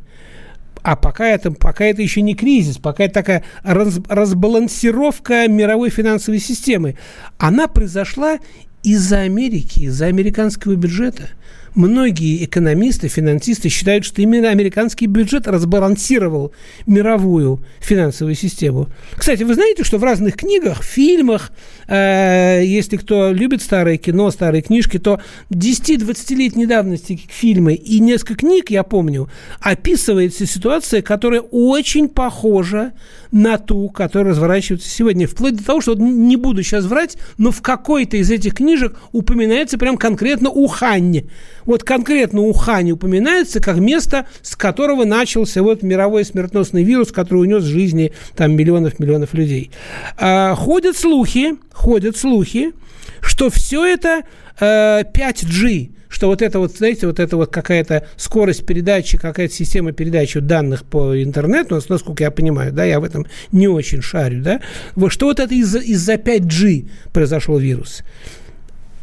а 0.83 0.97
пока 0.97 1.29
это, 1.29 1.51
пока 1.51 1.85
это 1.85 2.01
еще 2.03 2.23
не 2.23 2.35
кризис, 2.35 2.79
пока 2.79 3.05
это 3.05 3.15
такая 3.15 3.45
раз, 3.63 4.01
разбалансировка 4.09 5.47
мировой 5.49 5.91
финансовой 5.91 6.41
системы, 6.41 6.97
она 7.39 7.69
произошла 7.69 8.39
из-за 8.83 9.21
Америки, 9.21 9.81
из-за 9.81 10.07
американского 10.07 10.75
бюджета– 10.75 11.31
многие 11.75 12.45
экономисты, 12.45 13.09
финансисты 13.09 13.69
считают, 13.69 14.05
что 14.05 14.23
именно 14.23 14.51
американский 14.51 15.07
бюджет 15.07 15.47
разбалансировал 15.47 16.53
мировую 16.87 17.61
финансовую 17.81 18.35
систему. 18.35 18.89
Кстати, 19.17 19.43
вы 19.43 19.55
знаете, 19.55 19.85
что 19.85 19.99
в 19.99 20.05
разных 20.05 20.37
книгах, 20.37 20.83
фильмах, 20.83 21.53
э, 21.89 22.63
если 22.65 22.97
кто 22.97 23.33
любит 23.33 23.63
старое 23.63 23.97
кино, 23.97 24.31
старые 24.31 24.63
книжки, 24.63 24.99
то 24.99 25.21
10-20-летней 25.51 26.67
давности 26.67 27.21
фильмы 27.29 27.75
и 27.75 28.01
несколько 28.01 28.37
книг, 28.37 28.71
я 28.71 28.83
помню, 28.83 29.29
описывается 29.61 30.47
ситуация, 30.47 31.03
которая 31.03 31.41
очень 31.41 32.09
похожа 32.09 32.93
на 33.33 33.59
ту, 33.59 33.89
которая 33.91 34.33
разворачивается 34.33 34.89
сегодня. 34.89 35.27
Вплоть 35.27 35.57
до 35.57 35.65
того, 35.65 35.81
что 35.81 35.95
не 35.95 36.37
буду 36.37 36.63
сейчас 36.63 36.85
врать, 36.85 37.17
но 37.39 37.51
в 37.51 37.63
какой-то 37.63 38.17
из 38.17 38.31
этих 38.31 38.55
книжек 38.55 38.99
упоминается 39.13 39.79
прям 39.79 39.97
конкретно 39.97 40.51
Ухань. 40.51 41.23
Вот 41.71 41.85
конкретно 41.85 42.41
Ухань 42.41 42.91
упоминается 42.91 43.61
как 43.61 43.77
место, 43.77 44.27
с 44.43 44.57
которого 44.57 45.05
начался 45.05 45.63
вот 45.63 45.85
мировой 45.85 46.25
смертоносный 46.25 46.83
вирус, 46.83 47.13
который 47.13 47.43
унес 47.43 47.63
жизни 47.63 48.13
там 48.35 48.57
миллионов-миллионов 48.57 49.35
людей. 49.35 49.71
А, 50.17 50.57
ходят 50.57 50.97
слухи, 50.97 51.55
ходят 51.73 52.17
слухи, 52.17 52.73
что 53.21 53.51
все 53.51 53.87
это 53.87 54.23
э, 54.59 55.03
5G, 55.15 55.91
что 56.09 56.27
вот 56.27 56.43
это 56.43 56.59
вот, 56.59 56.77
знаете, 56.77 57.07
вот 57.07 57.21
это 57.21 57.37
вот 57.37 57.53
какая-то 57.53 58.05
скорость 58.17 58.67
передачи, 58.67 59.17
какая-то 59.17 59.55
система 59.55 59.93
передачи 59.93 60.41
данных 60.41 60.83
по 60.83 61.23
интернету, 61.23 61.81
насколько 61.89 62.25
я 62.25 62.33
понимаю, 62.33 62.73
да, 62.73 62.83
я 62.85 62.99
в 62.99 63.05
этом 63.05 63.27
не 63.53 63.69
очень 63.69 64.03
шарю, 64.03 64.43
да, 64.43 64.61
вот 64.97 65.13
что 65.13 65.27
вот 65.27 65.39
это 65.39 65.55
из-за 65.55 65.79
из 65.79 66.09
5G 66.09 66.89
произошел 67.13 67.59
вирус. 67.59 68.03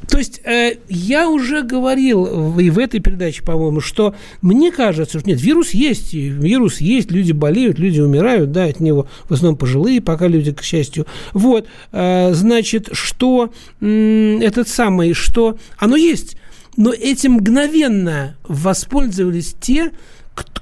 То 0.08 0.18
есть 0.18 0.42
э, 0.46 0.78
я 0.88 1.30
уже 1.30 1.64
говорил 1.64 2.58
и 2.58 2.70
в 2.70 2.80
этой 2.80 3.00
передаче, 3.00 3.44
по-моему, 3.44 3.82
что 3.82 4.16
мне 4.42 4.72
кажется, 4.72 5.20
что 5.20 5.28
нет, 5.28 5.42
вирус 5.42 5.72
есть, 5.72 6.14
вирус 6.14 6.78
есть, 6.78 7.12
люди 7.12 7.34
болеют, 7.34 7.78
люди 7.78 8.00
умирают, 8.00 8.52
да, 8.52 8.66
от 8.66 8.80
него 8.80 9.08
в 9.28 9.34
основном 9.34 9.58
пожилые, 9.58 10.02
пока 10.02 10.28
люди, 10.28 10.54
к 10.54 10.64
счастью. 10.64 11.06
Вот, 11.34 11.68
э, 11.92 12.34
значит, 12.34 12.90
что 12.94 13.52
э, 13.82 14.40
этот 14.42 14.70
самый, 14.70 15.14
что 15.14 15.58
оно 15.78 15.98
есть, 15.98 16.38
но 16.78 16.94
этим 16.94 17.34
мгновенно 17.34 18.38
воспользовались 18.48 19.56
те, 19.60 19.92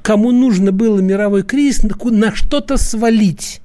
кому 0.01 0.31
нужно 0.31 0.71
было 0.71 0.99
мировой 0.99 1.43
кризис 1.43 1.83
на 1.83 2.33
что-то 2.33 2.77
свалить. 2.77 3.61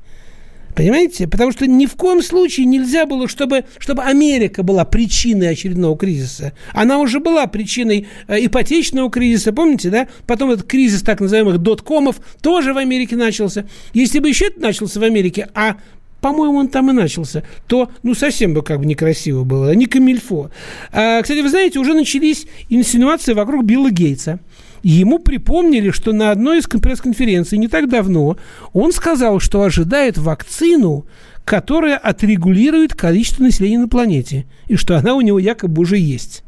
Понимаете? 0.75 1.27
Потому 1.27 1.53
что 1.53 1.67
ни 1.67 1.87
в 1.87 1.95
коем 1.95 2.23
случае 2.23 2.67
нельзя 2.67 3.07
было, 3.07 3.29
чтобы, 3.29 3.65
чтобы 3.79 4.03
Америка 4.03 4.63
была 4.63 4.85
причиной 4.85 5.51
очередного 5.51 5.97
кризиса. 5.97 6.53
Она 6.73 6.99
уже 6.99 7.21
была 7.21 7.47
причиной 7.47 8.09
э, 8.29 8.47
ипотечного 8.47 9.11
кризиса, 9.11 9.53
помните, 9.53 9.91
да? 9.91 10.09
Потом 10.27 10.51
этот 10.51 10.67
кризис 10.67 11.03
так 11.03 11.21
называемых 11.21 11.59
доткомов 11.59 12.21
тоже 12.41 12.73
в 12.73 12.79
Америке 12.79 13.17
начался. 13.17 13.67
Если 13.93 14.19
бы 14.19 14.29
еще 14.29 14.47
это 14.47 14.61
начался 14.61 15.01
в 15.01 15.03
Америке, 15.03 15.49
а 15.55 15.77
по-моему, 16.21 16.59
он 16.59 16.69
там 16.69 16.91
и 16.91 16.93
начался, 16.93 17.43
то, 17.67 17.91
ну, 18.03 18.15
совсем 18.15 18.53
бы 18.55 18.63
как 18.63 18.79
бы 18.79 18.87
некрасиво 18.87 19.45
было, 19.45 19.75
не 19.75 19.87
камильфо. 19.87 20.51
А, 20.93 21.23
кстати, 21.23 21.41
вы 21.41 21.49
знаете, 21.49 21.79
уже 21.79 21.95
начались 21.95 22.47
инсинуации 22.69 23.33
вокруг 23.33 23.65
Билла 23.65 23.91
Гейтса. 23.91 24.39
Ему 24.83 25.19
припомнили, 25.19 25.91
что 25.91 26.13
на 26.13 26.31
одной 26.31 26.59
из 26.59 26.67
пресс-конференций 26.67 27.59
не 27.59 27.69
так 27.69 27.89
давно 27.89 28.37
он 28.73 28.93
сказал, 28.93 29.41
что 29.41 29.63
ожидает 29.63 30.17
вакцину, 30.17 31.07
которая 31.45 31.97
отрегулирует 31.97 32.95
количество 32.95 33.43
населения 33.43 33.79
на 33.79 33.89
планете, 33.89 34.47
и 34.69 34.77
что 34.77 34.97
она 34.97 35.15
у 35.15 35.21
него 35.21 35.39
якобы 35.39 35.83
уже 35.83 35.99
есть. 35.99 36.43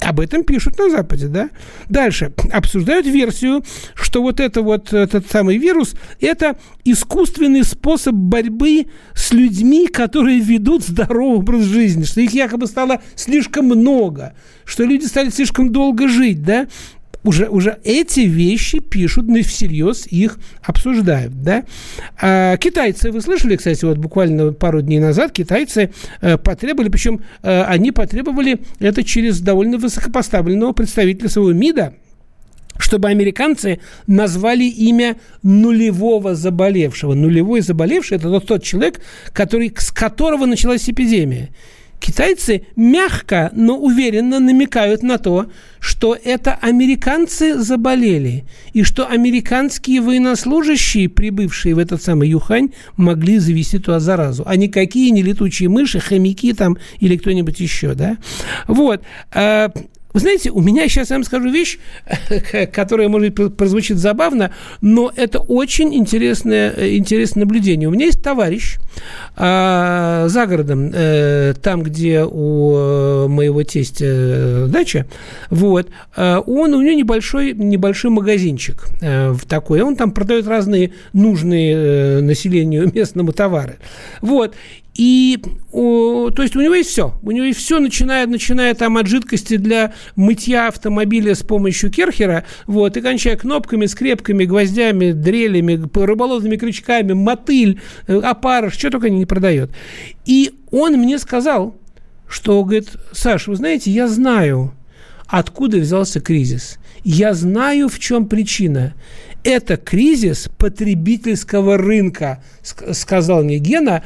Об 0.00 0.20
этом 0.20 0.44
пишут 0.44 0.78
на 0.78 0.90
Западе, 0.90 1.28
да? 1.28 1.48
Дальше. 1.88 2.32
Обсуждают 2.52 3.06
версию, 3.06 3.64
что 3.94 4.22
вот 4.22 4.40
это 4.40 4.60
вот, 4.60 4.92
этот 4.92 5.30
самый 5.30 5.56
вирус, 5.56 5.94
это 6.20 6.58
искусственный 6.84 7.64
способ 7.64 8.14
борьбы 8.14 8.86
с 9.14 9.32
людьми, 9.32 9.86
которые 9.86 10.40
ведут 10.40 10.84
здоровый 10.84 11.38
образ 11.38 11.62
жизни, 11.62 12.04
что 12.04 12.20
их 12.20 12.32
якобы 12.34 12.66
стало 12.66 13.00
слишком 13.14 13.66
много, 13.66 14.34
что 14.66 14.84
люди 14.84 15.06
стали 15.06 15.30
слишком 15.30 15.72
долго 15.72 16.08
жить, 16.08 16.42
да? 16.42 16.66
Уже, 17.26 17.48
уже 17.48 17.78
эти 17.84 18.20
вещи 18.20 18.78
пишут, 18.78 19.26
но 19.26 19.42
всерьез 19.42 20.06
их 20.06 20.38
обсуждают. 20.62 21.42
Да? 21.42 21.64
А, 22.20 22.56
китайцы, 22.56 23.10
вы 23.10 23.20
слышали, 23.20 23.56
кстати, 23.56 23.84
вот 23.84 23.98
буквально 23.98 24.52
пару 24.52 24.80
дней 24.80 25.00
назад 25.00 25.32
китайцы 25.32 25.90
э, 26.20 26.38
потребовали, 26.38 26.88
причем 26.88 27.22
э, 27.42 27.62
они 27.62 27.90
потребовали 27.90 28.60
это 28.78 29.02
через 29.02 29.40
довольно 29.40 29.78
высокопоставленного 29.78 30.72
представителя 30.72 31.28
своего 31.28 31.52
МИДа, 31.52 31.94
чтобы 32.78 33.08
американцы 33.08 33.80
назвали 34.06 34.64
имя 34.64 35.16
нулевого 35.42 36.34
заболевшего. 36.34 37.14
Нулевой 37.14 37.60
заболевший– 37.60 38.16
это 38.18 38.38
тот 38.40 38.62
человек, 38.62 39.00
который, 39.32 39.74
с 39.76 39.90
которого 39.90 40.46
началась 40.46 40.88
эпидемия. 40.88 41.48
Китайцы 42.00 42.66
мягко, 42.76 43.50
но 43.54 43.78
уверенно 43.78 44.38
намекают 44.38 45.02
на 45.02 45.18
то, 45.18 45.46
что 45.80 46.16
это 46.22 46.54
американцы 46.54 47.58
заболели, 47.58 48.44
и 48.72 48.82
что 48.82 49.06
американские 49.06 50.00
военнослужащие, 50.00 51.08
прибывшие 51.08 51.74
в 51.74 51.78
этот 51.78 52.02
самый 52.02 52.28
Юхань, 52.28 52.70
могли 52.96 53.38
завести 53.38 53.78
туда 53.78 54.00
заразу, 54.00 54.42
а 54.46 54.56
никакие 54.56 55.10
не 55.10 55.22
летучие 55.22 55.68
мыши, 55.68 56.00
хомяки 56.00 56.52
там 56.52 56.76
или 57.00 57.16
кто-нибудь 57.16 57.60
еще, 57.60 57.94
да. 57.94 58.18
Вот. 58.66 59.02
Вы 60.16 60.20
знаете, 60.20 60.50
у 60.50 60.62
меня 60.62 60.88
сейчас, 60.88 61.10
я 61.10 61.16
вам 61.16 61.24
скажу 61.24 61.50
вещь, 61.50 61.78
которая, 62.72 63.10
может 63.10 63.34
быть, 63.34 63.54
прозвучит 63.54 63.98
забавно, 63.98 64.50
но 64.80 65.12
это 65.14 65.40
очень 65.40 65.94
интересное, 65.94 66.72
э, 66.74 66.96
интересное 66.96 67.40
наблюдение. 67.40 67.86
У 67.86 67.92
меня 67.92 68.06
есть 68.06 68.22
товарищ 68.22 68.78
а, 69.36 70.26
за 70.28 70.46
городом, 70.46 70.90
а, 70.94 71.52
там, 71.60 71.82
где 71.82 72.24
у 72.24 72.76
э, 72.76 73.26
моего 73.28 73.62
тестя 73.62 74.06
э, 74.08 74.66
дача, 74.70 75.06
вот, 75.50 75.90
он, 76.16 76.72
у 76.72 76.80
него 76.80 76.94
небольшой, 76.94 77.52
небольшой 77.52 78.10
магазинчик 78.10 78.88
а, 79.02 79.36
такой, 79.46 79.82
он 79.82 79.96
там 79.96 80.12
продает 80.12 80.46
разные 80.46 80.92
нужные 81.12 82.22
населению 82.22 82.90
местному 82.94 83.32
товары. 83.32 83.76
Вот, 84.22 84.54
и, 84.96 85.38
о, 85.72 86.30
то 86.30 86.42
есть 86.42 86.56
у 86.56 86.60
него 86.60 86.74
есть 86.74 86.90
все. 86.90 87.14
У 87.22 87.30
него 87.30 87.44
есть 87.44 87.58
все, 87.58 87.78
начиная, 87.78 88.26
начиная 88.26 88.74
там 88.74 88.96
от 88.96 89.06
жидкости 89.06 89.56
для 89.56 89.92
мытья 90.16 90.68
автомобиля 90.68 91.34
с 91.34 91.42
помощью 91.42 91.90
керхера, 91.90 92.44
вот, 92.66 92.96
и 92.96 93.02
кончая 93.02 93.36
кнопками, 93.36 93.84
скрепками, 93.86 94.46
гвоздями, 94.46 95.12
дрелями, 95.12 95.86
рыболовными 95.94 96.56
крючками, 96.56 97.12
мотыль, 97.12 97.80
э, 98.06 98.18
опарыш, 98.18 98.74
что 98.74 98.90
только 98.90 99.10
не 99.10 99.26
продает. 99.26 99.70
И 100.24 100.54
он 100.70 100.94
мне 100.94 101.18
сказал, 101.18 101.76
что, 102.26 102.64
говорит, 102.64 102.88
Саш, 103.12 103.48
вы 103.48 103.56
знаете, 103.56 103.90
я 103.90 104.08
знаю 104.08 104.72
откуда 105.26 105.78
взялся 105.78 106.20
кризис. 106.20 106.78
Я 107.04 107.34
знаю, 107.34 107.88
в 107.88 107.98
чем 107.98 108.26
причина. 108.26 108.94
Это 109.44 109.76
кризис 109.76 110.48
потребительского 110.58 111.76
рынка, 111.76 112.42
сказал 112.62 113.44
мне 113.44 113.58
Гена 113.58 114.02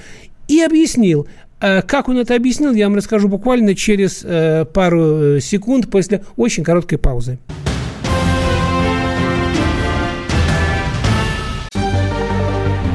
и 0.51 0.61
объяснил. 0.62 1.28
Э, 1.61 1.82
как 1.82 2.09
он 2.09 2.18
это 2.18 2.34
объяснил, 2.34 2.72
я 2.72 2.88
вам 2.88 2.96
расскажу 2.96 3.28
буквально 3.28 3.74
через 3.74 4.22
э, 4.24 4.64
пару 4.64 5.36
э, 5.36 5.40
секунд 5.40 5.90
после 5.90 6.24
очень 6.36 6.64
короткой 6.64 6.98
паузы. 6.98 7.38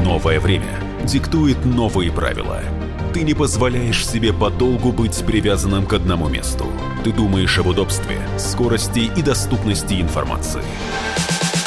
Новое 0.04 0.38
время 0.38 0.78
диктует 1.04 1.64
новые 1.64 2.12
правила. 2.12 2.60
Ты 3.14 3.22
не 3.22 3.32
позволяешь 3.32 4.06
себе 4.06 4.34
подолгу 4.34 4.92
быть 4.92 5.24
привязанным 5.26 5.86
к 5.86 5.94
одному 5.94 6.28
месту. 6.28 6.66
Ты 7.04 7.12
думаешь 7.12 7.58
об 7.58 7.68
удобстве, 7.68 8.18
скорости 8.36 9.10
и 9.16 9.22
доступности 9.22 9.94
информации. 9.94 10.62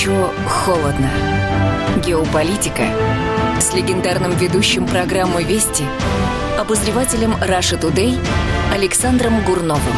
Горячо, 0.00 0.32
холодно. 0.46 1.10
Геополитика 2.06 2.84
с 3.60 3.74
легендарным 3.74 4.32
ведущим 4.32 4.86
программы 4.86 5.42
«Вести» 5.42 5.84
обозревателем 6.58 7.32
Russia 7.34 7.78
Today 7.78 8.18
Александром 8.72 9.44
Гурновым. 9.44 9.94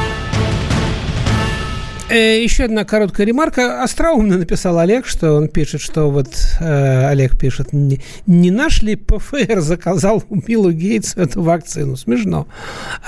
Э, 2.09 2.43
еще 2.43 2.65
одна 2.65 2.85
короткая 2.85 3.27
ремарка. 3.27 3.83
Остроумно 3.83 4.37
написал 4.37 4.79
Олег, 4.79 5.07
что 5.07 5.33
он 5.35 5.49
пишет, 5.49 5.81
что 5.81 6.11
вот 6.11 6.29
э, 6.61 7.07
Олег 7.07 7.39
пишет, 7.39 7.73
не, 7.73 8.01
не 8.27 8.51
наш 8.51 8.83
ли 8.83 8.97
ПФР 8.97 9.61
заказал 9.61 10.23
у 10.29 10.37
Биллу 10.37 10.73
Гейтсу 10.73 11.21
эту 11.21 11.43
вакцину? 11.43 11.97
Смешно. 11.97 12.47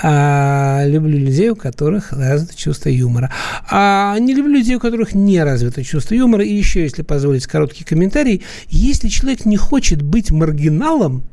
А, 0.03 0.85
люблю 0.87 1.19
людей, 1.19 1.51
у 1.51 1.57
которых 1.57 2.13
развито 2.13 2.57
чувство 2.57 2.89
юмора. 2.89 3.31
А 3.71 4.19
не 4.19 4.35
люблю 4.35 4.55
людей, 4.55 4.77
у 4.77 4.81
которых 4.81 5.15
не 5.15 5.43
развито 5.43 5.85
чувство 5.85 6.15
юмора. 6.15 6.45
И 6.45 6.55
еще, 6.55 6.83
если 6.83 7.03
позволить 7.03 7.47
короткий 7.47 7.85
комментарий, 7.85 8.43
если 8.69 9.09
человек 9.09 9.45
не 9.45 9.57
хочет 9.57 10.03
быть 10.03 10.31
маргиналом, 10.31 11.25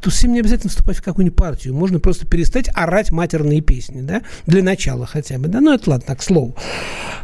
то 0.00 0.10
совсем 0.10 0.32
не 0.32 0.40
обязательно 0.40 0.70
вступать 0.70 0.96
в 0.96 1.02
какую-нибудь 1.02 1.36
партию. 1.36 1.74
Можно 1.74 2.00
просто 2.00 2.26
перестать 2.26 2.68
орать 2.74 3.10
матерные 3.10 3.60
песни, 3.60 4.00
да, 4.00 4.22
для 4.46 4.62
начала 4.62 5.06
хотя 5.06 5.38
бы, 5.38 5.48
да, 5.48 5.60
ну 5.60 5.72
это 5.72 5.90
ладно, 5.90 6.06
так, 6.06 6.18
к 6.18 6.22
слову. 6.22 6.56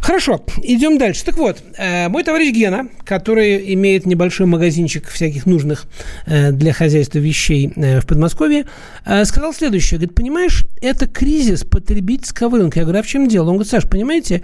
Хорошо, 0.01 0.45
идем 0.63 0.99
дальше. 0.99 1.25
Так 1.25 1.37
вот, 1.37 1.63
э, 1.77 2.09
мой 2.09 2.23
товарищ 2.23 2.53
Гена, 2.55 2.89
который 3.05 3.73
имеет 3.75 4.07
небольшой 4.07 4.47
магазинчик 4.47 5.09
всяких 5.09 5.47
нужных 5.47 5.87
э, 6.27 6.53
для 6.53 6.73
хозяйства 6.73 7.19
вещей 7.19 7.73
э, 7.75 8.01
в 8.01 8.07
Подмосковье, 8.07 8.67
э, 9.05 9.25
сказал 9.25 9.55
следующее, 9.55 9.99
говорит, 9.99 10.15
понимаешь, 10.15 10.65
это 10.81 11.07
кризис 11.07 11.65
потребительского 11.65 12.59
рынка. 12.59 12.81
Я 12.81 12.85
говорю, 12.85 13.01
а 13.01 13.03
в 13.03 13.07
чем 13.07 13.29
дело? 13.29 13.49
Он 13.49 13.55
говорит, 13.57 13.71
Саш, 13.71 13.89
понимаете, 13.89 14.43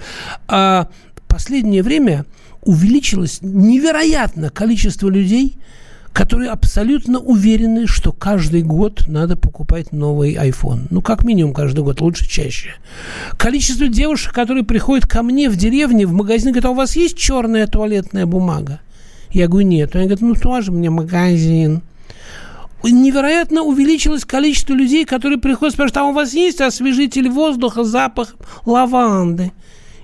э, 0.49 0.85
последнее 1.33 1.83
время 1.83 2.27
увеличилось 2.63 3.39
невероятно 3.41 4.51
количество 4.51 5.09
людей, 5.09 5.57
которые 6.13 6.51
абсолютно 6.51 7.19
уверены, 7.19 7.87
что 7.87 8.13
каждый 8.13 8.63
год 8.63 9.05
надо 9.09 9.37
покупать 9.37 9.93
новый 9.93 10.35
iPhone. 10.35 10.87
Ну, 10.91 11.01
как 11.01 11.25
минимум 11.25 11.55
каждый 11.55 11.83
год, 11.83 12.01
лучше 12.01 12.29
чаще. 12.29 12.75
Количество 13.39 13.89
девушек, 13.89 14.33
которые 14.33 14.65
приходят 14.65 15.07
ко 15.07 15.23
мне 15.23 15.49
в 15.49 15.57
деревне, 15.57 16.07
в 16.07 16.13
магазин, 16.13 16.53
говорят, 16.53 16.67
а 16.67 16.71
у 16.71 16.75
вас 16.75 16.97
есть 16.97 17.17
черная 17.17 17.67
туалетная 17.67 18.27
бумага? 18.27 18.81
Я 19.31 19.49
говорю, 19.49 19.67
нет. 19.67 19.97
Они 19.97 20.05
говорят, 20.05 20.21
ну, 20.21 20.35
тоже 20.35 20.71
мне 20.71 20.91
магазин. 20.91 21.83
Невероятно 22.85 23.63
увеличилось 23.63 24.25
количество 24.25 24.75
людей, 24.75 25.05
которые 25.05 25.39
приходят, 25.39 25.75
спрашивают, 25.75 25.97
а 25.97 26.11
у 26.11 26.13
вас 26.13 26.35
есть 26.35 26.61
освежитель 26.61 27.31
воздуха, 27.31 27.85
запах 27.85 28.35
лаванды? 28.67 29.53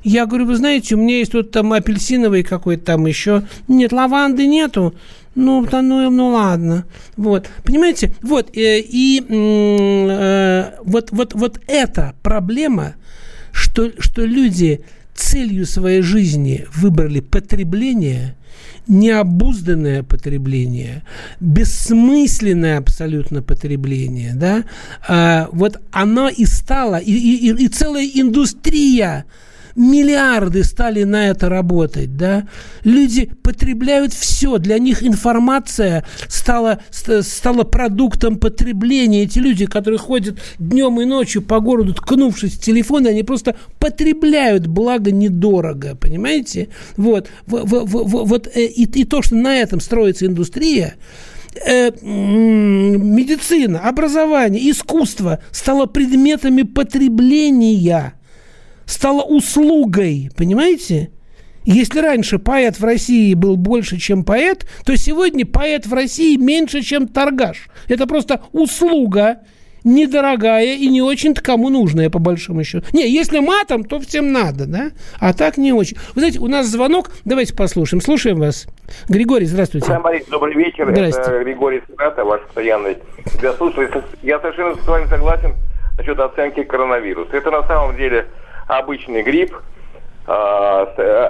Я 0.03 0.27
говорю, 0.27 0.47
вы 0.47 0.57
знаете, 0.57 0.95
у 0.95 0.99
меня 0.99 1.19
есть 1.19 1.35
вот 1.35 1.51
там 1.51 1.73
апельсиновый 1.73 2.43
какой-то 2.43 2.85
там 2.85 3.07
еще. 3.07 3.43
Нет, 3.67 3.93
лаванды 3.93 4.47
нету. 4.47 4.95
Ну, 5.35 5.65
да, 5.71 5.83
ну, 5.83 6.11
ну 6.11 6.31
ладно. 6.31 6.87
Вот. 7.17 7.49
Понимаете? 7.65 8.15
Вот. 8.23 8.57
Э, 8.57 8.81
и 8.81 9.25
э, 9.29 10.71
вот, 10.85 11.13
вот, 11.13 11.35
вот 11.35 11.61
эта 11.67 12.15
проблема, 12.23 12.95
что, 13.53 13.91
что 14.01 14.25
люди 14.25 14.85
целью 15.15 15.67
своей 15.67 16.03
жизни 16.03 16.67
выбрали 16.75 17.21
потребление, 17.21 18.37
необузданное 18.87 20.03
потребление, 20.03 21.03
бессмысленное 21.41 22.79
абсолютно 22.79 23.43
потребление, 23.43 24.33
да, 24.35 24.65
а, 25.07 25.49
вот 25.53 25.81
оно 25.91 26.29
и 26.29 26.45
стало, 26.47 26.97
и, 26.97 27.13
и, 27.13 27.65
и 27.65 27.69
целая 27.69 28.07
индустрия 28.07 29.27
Миллиарды 29.79 30.65
стали 30.65 31.05
на 31.05 31.29
это 31.29 31.49
работать, 31.49 32.17
да. 32.17 32.49
Люди 32.83 33.31
потребляют 33.43 34.13
все. 34.13 34.59
Для 34.59 34.77
них 34.81 35.05
информация 35.05 36.05
стала, 36.27 36.81
стала 36.91 37.63
продуктом 37.63 38.39
потребления. 38.39 39.23
Эти 39.23 39.39
люди, 39.39 39.67
которые 39.67 40.01
ходят 40.01 40.41
днем 40.59 41.01
и 41.01 41.05
ночью 41.05 41.43
по 41.43 41.61
городу, 41.61 41.95
ткнувшись 41.95 42.55
в 42.55 42.61
телефон, 42.61 43.07
они 43.07 43.23
просто 43.23 43.55
потребляют 43.79 44.67
благо 44.67 45.13
недорого, 45.13 45.95
понимаете? 45.95 46.71
Вот, 46.97 47.29
вот 47.47 48.49
э, 48.49 48.65
и, 48.65 48.83
и 48.83 49.05
то, 49.05 49.23
что 49.23 49.37
на 49.37 49.59
этом 49.59 49.79
строится 49.79 50.27
индустрия, 50.27 50.97
э, 51.65 51.93
медицина, 52.03 53.89
образование, 53.89 54.69
искусство 54.73 55.39
стало 55.53 55.87
предметами 55.87 56.63
потребления 56.63 58.18
стала 58.89 59.23
услугой, 59.23 60.31
понимаете? 60.37 61.11
Если 61.65 62.01
раньше 62.01 62.39
поэт 62.39 62.81
в 62.81 62.85
России 62.85 63.35
был 63.35 63.57
больше, 63.57 63.99
чем 63.99 64.25
поэт, 64.25 64.67
то 64.87 64.97
сегодня 64.97 65.45
поэт 65.45 65.87
в 65.87 65.93
России 65.93 66.37
меньше, 66.37 66.81
чем 66.81 67.07
торгаш. 67.07 67.69
Это 67.89 68.07
просто 68.07 68.41
услуга, 68.53 69.41
недорогая 69.85 70.77
и 70.77 70.89
не 70.89 71.03
очень-то 71.03 71.43
кому 71.43 71.69
нужная, 71.69 72.09
по 72.09 72.19
большому 72.19 72.65
счету. 72.65 72.87
Не, 72.95 73.07
если 73.07 73.41
матом, 73.41 73.85
то 73.85 74.01
всем 74.01 74.33
надо, 74.33 74.67
да? 74.67 74.93
А 75.21 75.35
так 75.35 75.59
не 75.59 75.75
очень. 75.75 75.99
Вы 76.15 76.23
знаете, 76.23 76.39
у 76.39 76.47
нас 76.47 76.67
звонок, 76.67 77.11
давайте 77.27 77.55
послушаем. 77.55 78.01
Слушаем 78.01 78.39
вас. 78.39 78.67
Григорий, 79.11 79.45
здравствуйте. 79.45 79.89
Да, 79.89 80.01
Борис, 80.01 80.25
добрый 80.31 80.55
вечер. 80.55 80.89
Здравствуйте. 80.91 81.31
Это 81.31 81.45
Григорий 81.45 81.83
Скрата, 81.93 82.25
ваш 82.25 82.41
постоянный 82.43 82.97
тебя 83.35 83.53
слушаю. 83.53 83.91
Я 84.23 84.41
совершенно 84.41 84.75
с 84.75 84.87
вами 84.87 85.07
согласен 85.09 85.55
насчет 85.99 86.19
оценки 86.19 86.63
коронавируса. 86.63 87.37
Это 87.37 87.51
на 87.51 87.67
самом 87.67 87.95
деле 87.97 88.27
обычный 88.69 89.23
грипп, 89.23 89.55
а, 90.31 90.83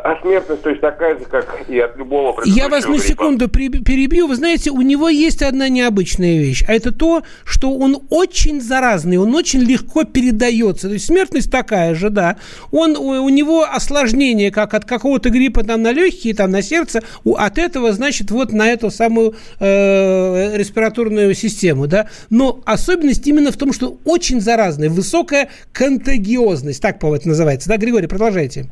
а 0.02 0.20
смертность 0.22 0.62
точно 0.62 0.90
такая 0.90 1.16
же, 1.16 1.24
как 1.24 1.64
и 1.68 1.78
от 1.78 1.96
любого 1.96 2.42
Я 2.44 2.68
вас 2.68 2.84
на 2.84 2.94
гриппа. 2.94 3.06
секунду 3.06 3.48
перебью. 3.48 4.26
Вы 4.26 4.34
знаете, 4.34 4.72
у 4.72 4.80
него 4.80 5.08
есть 5.08 5.40
одна 5.40 5.68
необычная 5.68 6.36
вещь, 6.38 6.64
а 6.66 6.74
это 6.74 6.90
то, 6.90 7.22
что 7.44 7.72
он 7.72 7.98
очень 8.10 8.60
заразный, 8.60 9.16
он 9.18 9.32
очень 9.36 9.60
легко 9.60 10.02
передается. 10.02 10.88
То 10.88 10.94
есть 10.94 11.06
смертность 11.06 11.48
такая 11.48 11.94
же, 11.94 12.10
да. 12.10 12.38
Он, 12.72 12.96
у 12.96 13.28
него 13.28 13.64
осложнение, 13.70 14.50
как 14.50 14.74
от 14.74 14.84
какого-то 14.84 15.30
гриппа 15.30 15.62
там 15.62 15.82
на 15.82 15.92
легкие, 15.92 16.34
там 16.34 16.50
на 16.50 16.60
сердце, 16.60 17.04
от 17.24 17.58
этого, 17.58 17.92
значит, 17.92 18.32
вот 18.32 18.52
на 18.52 18.68
эту 18.68 18.90
самую 18.90 19.36
э, 19.60 20.56
респираторную 20.56 21.34
систему, 21.34 21.86
да. 21.86 22.08
Но 22.30 22.62
особенность 22.64 23.24
именно 23.28 23.52
в 23.52 23.56
том, 23.56 23.72
что 23.72 23.96
очень 24.04 24.40
заразный, 24.40 24.88
высокая 24.88 25.50
контагиозность, 25.72 26.82
так, 26.82 26.98
по-моему, 26.98 27.20
это 27.20 27.28
называется. 27.28 27.68
Да, 27.68 27.76
Григорий, 27.76 28.08
продолжайте 28.08 28.66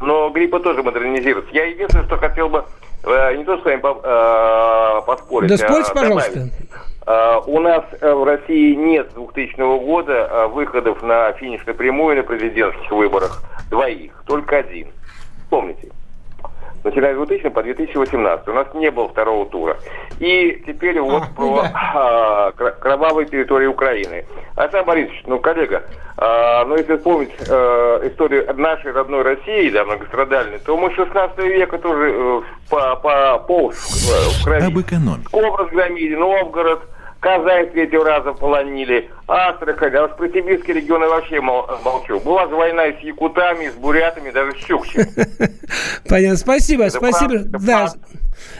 но 0.00 0.30
гриппа 0.30 0.60
тоже 0.60 0.82
модернизируется. 0.82 1.52
Я 1.52 1.64
единственное, 1.64 2.06
что 2.06 2.16
хотел 2.16 2.48
бы, 2.48 2.64
э, 3.04 3.36
не 3.36 3.44
то, 3.44 3.56
что 3.58 3.62
с 3.62 3.64
вами 3.64 3.80
э, 3.80 5.02
поспорить. 5.06 5.50
Да 5.50 5.56
спорьте, 5.56 5.90
а, 5.90 5.94
пожалуйста. 5.94 6.48
Uh, 7.06 7.42
у 7.48 7.60
нас 7.60 7.84
uh, 8.00 8.14
в 8.14 8.24
России 8.24 8.74
нет 8.74 9.10
с 9.10 9.14
2000 9.14 9.56
года 9.84 10.26
uh, 10.32 10.48
выходов 10.48 11.02
на 11.02 11.32
финишную 11.32 11.76
прямую 11.76 12.16
на 12.16 12.22
президентских 12.22 12.90
выборах 12.90 13.42
двоих, 13.68 14.24
только 14.26 14.56
один. 14.56 14.88
Помните? 15.50 15.90
Начиная 16.84 17.14
с 17.14 17.16
2000 17.16 17.48
по 17.50 17.62
2018. 17.62 18.48
У 18.48 18.52
нас 18.52 18.66
не 18.74 18.90
было 18.90 19.08
второго 19.08 19.46
тура. 19.46 19.76
И 20.20 20.62
теперь 20.66 21.00
вот 21.00 21.22
а, 21.22 21.26
про 21.34 21.62
да. 21.62 21.72
а, 21.74 22.52
кровавые 22.52 23.26
территории 23.26 23.66
Украины. 23.66 24.26
Александр 24.54 24.86
Борисович, 24.86 25.22
ну, 25.26 25.40
коллега, 25.40 25.84
а, 26.16 26.64
ну, 26.66 26.76
если 26.76 26.96
вспомнить 26.96 27.32
а, 27.48 28.06
историю 28.06 28.54
нашей 28.54 28.92
родной 28.92 29.22
России, 29.22 29.70
да, 29.70 29.84
многострадальной, 29.84 30.58
то 30.58 30.76
мы 30.76 30.94
16 30.94 31.38
века 31.38 31.78
тоже 31.78 32.12
э, 32.12 32.42
по, 32.70 32.96
по 32.96 33.38
полз 33.38 33.76
в 33.76 34.44
крови. 34.44 34.66
Об 34.66 34.80
экономике. 34.80 35.24
Псков 35.24 35.58
разгромили, 35.58 36.14
Новгород, 36.14 36.82
Казань 37.24 37.70
третий 37.70 37.96
раза 37.96 38.34
полонили, 38.34 39.08
Астрахань, 39.26 39.94
а 39.94 40.08
про 40.08 40.28
Сибирский 40.28 40.74
регион 40.74 41.00
я 41.00 41.08
вообще 41.08 41.40
молчу. 41.40 42.20
Была 42.20 42.46
же 42.48 42.54
война 42.54 42.82
с 42.88 43.02
якутами, 43.02 43.70
с 43.70 43.74
бурятами, 43.76 44.30
даже 44.30 44.52
с 44.52 44.56
чукчами. 44.66 45.08
Понятно, 46.06 46.36
спасибо, 46.36 46.90
спасибо. 46.90 47.38
Да, 47.38 47.88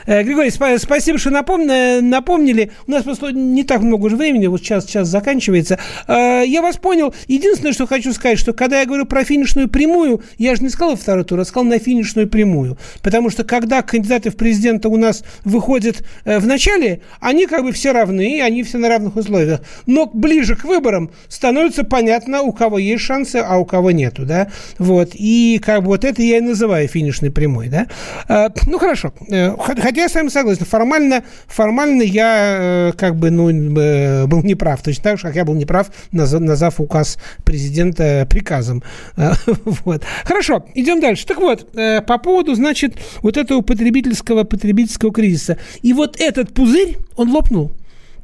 Э, 0.05 0.23
Григорий, 0.23 0.49
спасибо, 0.49 1.17
что 1.17 1.29
напомнили. 1.29 1.99
напомнили. 2.01 2.71
У 2.87 2.91
нас 2.91 3.03
просто 3.03 3.31
не 3.31 3.63
так 3.63 3.81
много 3.81 4.05
уже 4.05 4.15
времени, 4.15 4.47
вот 4.47 4.61
сейчас, 4.61 4.85
сейчас 4.85 5.07
заканчивается. 5.07 5.79
Э, 6.07 6.43
я 6.45 6.61
вас 6.61 6.77
понял. 6.77 7.13
Единственное, 7.27 7.73
что 7.73 7.87
хочу 7.87 8.13
сказать, 8.13 8.39
что 8.39 8.53
когда 8.53 8.79
я 8.79 8.85
говорю 8.85 9.05
про 9.05 9.23
финишную 9.23 9.69
прямую, 9.69 10.21
я 10.37 10.55
же 10.55 10.63
не 10.63 10.69
сказал 10.69 10.95
второй 10.95 11.23
тур, 11.23 11.39
а 11.39 11.45
сказал 11.45 11.65
на 11.65 11.79
финишную 11.79 12.27
прямую. 12.27 12.77
Потому 13.01 13.29
что 13.29 13.43
когда 13.43 13.81
кандидаты 13.81 14.29
в 14.29 14.37
президента 14.37 14.89
у 14.89 14.97
нас 14.97 15.23
выходят 15.43 16.03
э, 16.23 16.39
в 16.39 16.47
начале, 16.47 17.01
они 17.19 17.47
как 17.47 17.63
бы 17.63 17.71
все 17.71 17.91
равны, 17.91 18.41
они 18.41 18.54
все 18.63 18.77
на 18.77 18.89
равных 18.89 19.15
условиях. 19.15 19.61
Но 19.85 20.05
ближе 20.05 20.55
к 20.55 20.63
выборам 20.63 21.11
становится 21.27 21.83
понятно, 21.83 22.41
у 22.41 22.51
кого 22.51 22.79
есть 22.79 23.03
шансы, 23.03 23.37
а 23.37 23.57
у 23.57 23.65
кого 23.65 23.91
нету, 23.91 24.25
да. 24.25 24.47
Вот. 24.79 25.11
И 25.13 25.61
как 25.63 25.81
бы 25.81 25.87
вот 25.87 26.05
это 26.05 26.21
я 26.21 26.37
и 26.37 26.41
называю 26.41 26.87
финишной 26.87 27.31
прямой, 27.31 27.69
да. 27.69 27.87
Ну, 28.67 28.79
хорошо 28.79 29.13
хотя 29.85 30.01
я 30.01 30.09
с 30.09 30.15
вами 30.15 30.29
согласен, 30.29 30.65
формально, 30.65 31.23
формально 31.47 32.01
я 32.01 32.57
э, 32.59 32.91
как 32.97 33.15
бы 33.15 33.29
ну, 33.29 33.49
э, 33.49 34.25
был 34.25 34.43
неправ, 34.43 34.81
точно 34.81 35.03
так 35.03 35.17
же, 35.17 35.23
как 35.23 35.35
я 35.35 35.45
был 35.45 35.53
неправ, 35.53 35.91
назвав 36.11 36.79
указ 36.79 37.17
президента 37.43 38.27
приказом. 38.29 38.83
вот. 39.85 40.03
Хорошо, 40.23 40.65
идем 40.73 41.01
дальше. 41.01 41.25
Так 41.25 41.37
вот, 41.37 41.67
э, 41.75 42.01
по 42.01 42.17
поводу, 42.17 42.55
значит, 42.55 42.95
вот 43.21 43.37
этого 43.37 43.61
потребительского, 43.61 44.43
потребительского 44.43 45.11
кризиса. 45.11 45.57
И 45.81 45.93
вот 45.93 46.19
этот 46.19 46.53
пузырь, 46.53 46.97
он 47.15 47.31
лопнул. 47.31 47.71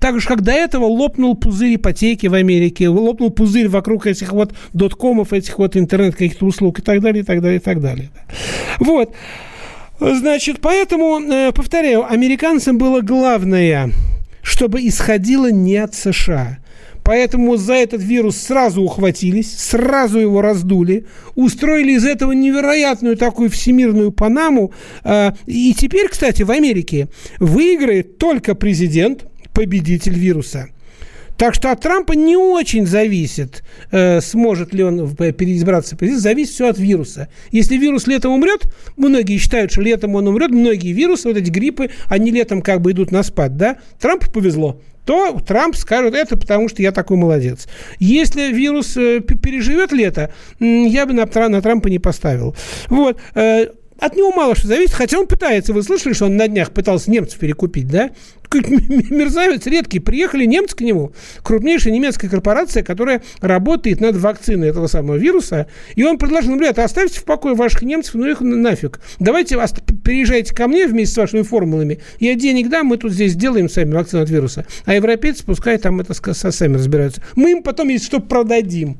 Так 0.02 0.20
же, 0.20 0.28
как 0.28 0.41
до 0.41 0.52
этого 0.52 0.86
лопнул 0.86 1.36
пузырь 1.36 1.76
ипотеки 1.76 2.26
в 2.26 2.34
Америке, 2.34 2.89
лопнул 2.89 3.30
пузырь 3.30 3.70
вокруг 3.70 4.08
этих 4.08 4.34
вот 4.34 4.52
доткомов, 4.74 5.32
этих 5.32 5.60
вот 5.60 5.78
интернет 5.78 6.16
каких-то 6.16 6.47
услуг 6.47 6.80
и 6.80 6.82
так 6.82 7.02
далее, 7.02 7.22
и 7.22 7.24
так 7.24 7.39
далее, 7.39 7.60
и 7.60 7.64
так 7.64 7.80
далее. 7.80 8.10
Вот. 8.80 9.14
Значит, 9.99 10.60
поэтому, 10.60 11.22
э, 11.22 11.52
повторяю, 11.52 12.12
американцам 12.12 12.80
было 12.80 13.02
главное, 13.02 13.91
чтобы 14.41 14.82
исходило 14.88 15.52
не 15.52 15.78
от 15.78 15.93
США. 15.93 16.58
Поэтому 17.04 17.56
за 17.58 17.74
этот 17.74 18.02
вирус 18.02 18.38
сразу 18.38 18.82
ухватились, 18.82 19.56
сразу 19.56 20.18
его 20.18 20.41
раздули, 20.41 21.06
устроили 21.36 21.91
из 21.91 22.06
этого 22.06 22.32
невероятную 22.32 23.18
такую 23.18 23.52
всемирную 23.52 24.12
Панаму. 24.12 24.74
Э, 25.04 25.34
и 25.45 25.76
теперь, 25.76 26.08
кстати, 26.08 26.41
в 26.41 26.49
Америке 26.49 27.08
выиграет 27.39 28.18
только 28.18 28.56
президент, 28.56 29.28
победитель 29.54 30.18
вируса– 30.18 30.70
так 31.41 31.56
что 31.56 31.72
от 31.72 31.82
Трампа 31.82 32.14
не 32.14 32.38
очень 32.38 32.86
зависит, 32.86 33.64
э, 33.89 34.22
сможет 34.22 34.76
ли 34.76 34.84
он 34.84 35.16
переизбраться 35.16 35.95
президент, 35.95 36.22
зависит 36.22 36.54
все 36.54 36.70
от 36.70 36.78
вируса. 36.78 37.30
Если 37.49 37.78
вирус 37.78 38.06
летом 38.06 38.34
умрет, 38.34 38.72
многие 38.95 39.39
считают, 39.39 39.72
что 39.72 39.82
летом 39.82 40.14
он 40.14 40.28
умрет, 40.28 40.52
многие 40.52 40.93
вирусы, 40.93 41.28
вот 41.28 41.38
эти 41.38 41.49
гриппы, 41.49 41.89
они 42.06 42.30
летом 42.30 42.62
как 42.62 42.82
бы 42.82 42.91
идут 42.91 43.12
на 43.12 43.24
спад, 43.24 43.58
да? 43.58 43.78
Трампу 43.99 44.30
повезло 44.32 44.80
то 45.04 45.39
Трамп 45.39 45.76
скажет 45.76 46.14
это, 46.14 46.38
потому 46.38 46.70
что 46.70 46.84
я 46.84 46.91
такой 46.91 47.18
молодец. 47.18 47.68
Если 47.97 48.54
вирус 48.54 48.95
э, 48.97 49.20
переживет 49.22 49.91
лето, 49.91 50.32
я 50.60 51.08
бы 51.08 51.14
на, 51.14 51.26
на 51.49 51.60
Трампа 51.60 51.88
не 51.88 51.97
поставил. 51.97 52.56
Вот. 52.88 53.18
От 54.02 54.16
него 54.16 54.32
мало 54.32 54.56
что 54.56 54.68
зависит, 54.68 54.95
хотя 54.95 55.20
он 55.20 55.28
пытается. 55.28 55.74
Вы 55.74 55.84
слышали, 55.84 56.14
что 56.14 56.26
он 56.26 56.36
на 56.36 56.47
днях 56.47 56.72
пытался 56.72 57.12
немцев 57.12 57.38
перекупить, 57.38 57.88
да? 57.88 58.10
Мерзавец 58.52 59.68
редкий. 59.68 59.99
Приехали 59.99 60.45
немцы 60.45 60.76
к 60.76 60.82
нему, 60.82 61.12
крупнейшая 61.43 61.93
немецкая 61.93 62.28
корпорация, 62.28 62.82
которая 62.82 63.22
работает 63.41 64.02
над 64.02 64.18
вакциной 64.18 64.70
этого 64.70 64.88
самого 64.88 65.18
вируса. 65.18 65.68
И 65.93 66.04
он 66.04 66.18
предложил, 66.18 66.56
ребята, 66.56 66.82
«Ну, 66.82 66.86
оставьте 66.86 67.20
в 67.20 67.26
покое 67.26 67.54
ваших 67.54 67.84
немцев, 67.84 68.16
ну 68.16 68.28
их 68.28 68.41
нафиг. 68.41 68.99
Давайте 69.20 69.56
переезжайте 70.04 70.56
ко 70.56 70.68
мне 70.68 70.88
вместе 70.88 71.14
с 71.14 71.18
вашими 71.18 71.43
формулами. 71.43 71.99
Я 72.20 72.34
денег 72.34 72.70
дам, 72.70 72.88
мы 72.88 72.97
тут 72.97 73.14
здесь 73.14 73.34
сделаем 73.34 73.70
сами 73.70 73.93
вакцину 73.93 74.24
от 74.24 74.32
вируса. 74.32 74.66
А 74.86 74.95
европейцы 74.95 75.45
пускай 75.45 75.78
там 75.78 76.02
это 76.02 76.16
сами 76.34 76.74
разбираются. 76.74 77.22
Мы 77.36 77.52
им 77.52 77.62
потом, 77.62 77.89
если 77.89 78.08
что, 78.08 78.20
продадим. 78.20 78.97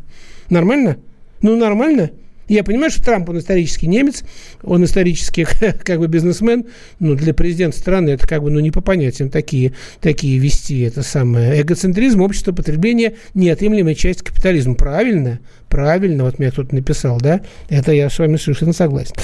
Нормально? 0.52 0.98
Ну, 1.42 1.56
нормально. 1.56 2.12
Я 2.48 2.64
понимаю, 2.64 2.92
что 2.92 3.04
Трамп, 3.04 3.30
он 3.30 3.40
исторический 3.40 3.88
немец, 3.88 4.24
он 4.64 4.84
исторический 4.84 5.46
как 5.84 6.00
бы 6.00 6.08
бизнесмен, 6.08 6.66
но 7.00 7.16
для 7.16 7.34
президента 7.34 7.78
страны 7.78 8.10
это 8.10 8.28
как 8.28 8.44
бы 8.44 8.52
ну, 8.52 8.60
не 8.60 8.72
по 8.72 8.82
понятиям 8.82 9.30
такие, 9.30 9.74
такие 10.02 10.38
вести. 10.38 10.82
Это 10.82 11.04
самое 11.04 11.62
эгоцентризм, 11.62 12.22
общество 12.22 12.52
потребления, 12.52 13.14
неотъемлемая 13.34 13.96
часть 13.96 14.24
капитализма. 14.24 14.76
Правильно? 14.76 15.40
Правильно, 15.70 16.26
вот 16.26 16.40
мне 16.40 16.52
кто-то 16.52 16.76
написал, 16.76 17.20
да? 17.20 17.42
Это 17.70 17.94
я 17.94 18.10
с 18.10 18.20
вами 18.20 18.38
совершенно 18.38 18.74
согласен. 18.74 19.16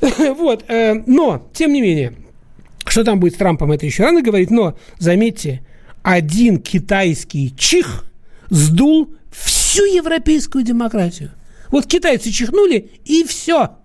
Вот, 0.36 0.64
э, 0.68 1.02
но, 1.06 1.48
тем 1.54 1.72
не 1.72 1.80
менее, 1.80 2.12
что 2.86 3.04
там 3.04 3.20
будет 3.20 3.34
с 3.34 3.38
Трампом, 3.38 3.72
это 3.72 3.86
еще 3.86 4.02
рано 4.02 4.20
говорить, 4.20 4.50
но, 4.50 4.76
заметьте, 4.98 5.62
один 6.02 6.58
китайский 6.58 7.54
чих 7.56 8.04
сдул 8.50 9.14
всю 9.30 9.84
европейскую 9.86 10.62
демократию– 10.62 11.30
вот 11.74 11.86
китайцы 11.86 12.30
чихнули, 12.30 12.88
и 13.04 13.24
все. 13.24 13.78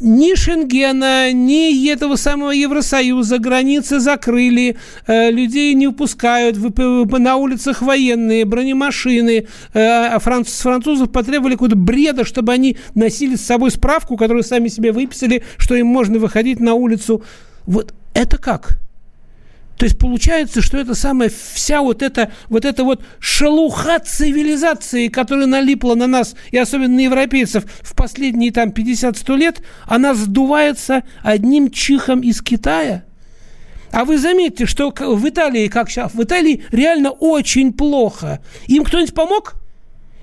Ни 0.00 0.34
Шенгена, 0.34 1.30
ни 1.30 1.86
этого 1.90 2.16
самого 2.16 2.52
Евросоюза, 2.52 3.38
границы 3.38 4.00
закрыли, 4.00 4.78
э, 5.06 5.30
людей 5.30 5.74
не 5.74 5.88
упускают, 5.88 6.56
на 6.56 7.36
улицах 7.36 7.82
военные, 7.82 8.46
бронемашины. 8.46 9.46
Э, 9.74 10.06
а 10.06 10.18
франц, 10.20 10.48
с 10.48 10.62
французов 10.62 11.12
потребовали 11.12 11.52
какого-то 11.52 11.76
бреда, 11.76 12.24
чтобы 12.24 12.54
они 12.54 12.78
носили 12.94 13.36
с 13.36 13.44
собой 13.44 13.70
справку, 13.70 14.16
которую 14.16 14.42
сами 14.42 14.68
себе 14.68 14.90
выписали, 14.90 15.44
что 15.58 15.74
им 15.74 15.88
можно 15.88 16.18
выходить 16.18 16.60
на 16.60 16.72
улицу. 16.72 17.22
Вот 17.66 17.92
это 18.14 18.38
как? 18.38 18.78
То 19.76 19.84
есть 19.84 19.98
получается, 19.98 20.62
что 20.62 20.78
это 20.78 20.94
самая 20.94 21.30
вся 21.30 21.82
вот 21.82 22.02
эта 22.02 22.32
вот 22.48 22.64
эта 22.64 22.82
вот 22.82 23.04
шелуха 23.18 23.98
цивилизации, 23.98 25.08
которая 25.08 25.46
налипла 25.46 25.94
на 25.94 26.06
нас, 26.06 26.34
и 26.50 26.56
особенно 26.56 26.94
на 26.94 27.00
европейцев 27.00 27.64
в 27.82 27.94
последние 27.94 28.52
там 28.52 28.70
50-100 28.70 29.36
лет, 29.36 29.62
она 29.86 30.14
сдувается 30.14 31.04
одним 31.22 31.70
чихом 31.70 32.20
из 32.20 32.40
Китая. 32.40 33.04
А 33.92 34.04
вы 34.04 34.18
заметьте, 34.18 34.66
что 34.66 34.90
в 34.90 35.28
Италии, 35.28 35.68
как 35.68 35.90
сейчас, 35.90 36.14
в 36.14 36.22
Италии 36.22 36.64
реально 36.70 37.10
очень 37.10 37.72
плохо. 37.72 38.42
Им 38.66 38.84
кто-нибудь 38.84 39.14
помог? 39.14 39.54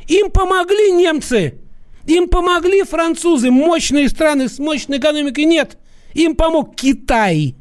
Им 0.07 0.31
помогли 0.31 0.91
немцы. 0.91 1.59
Им 2.05 2.27
помогли 2.27 2.83
французы. 2.83 3.51
Мощные 3.51 4.09
страны 4.09 4.49
с 4.49 4.59
мощной 4.59 4.97
экономикой 4.97 5.45
нет. 5.45 5.77
Им 6.13 6.35
помог 6.35 6.75
Китай. 6.75 7.55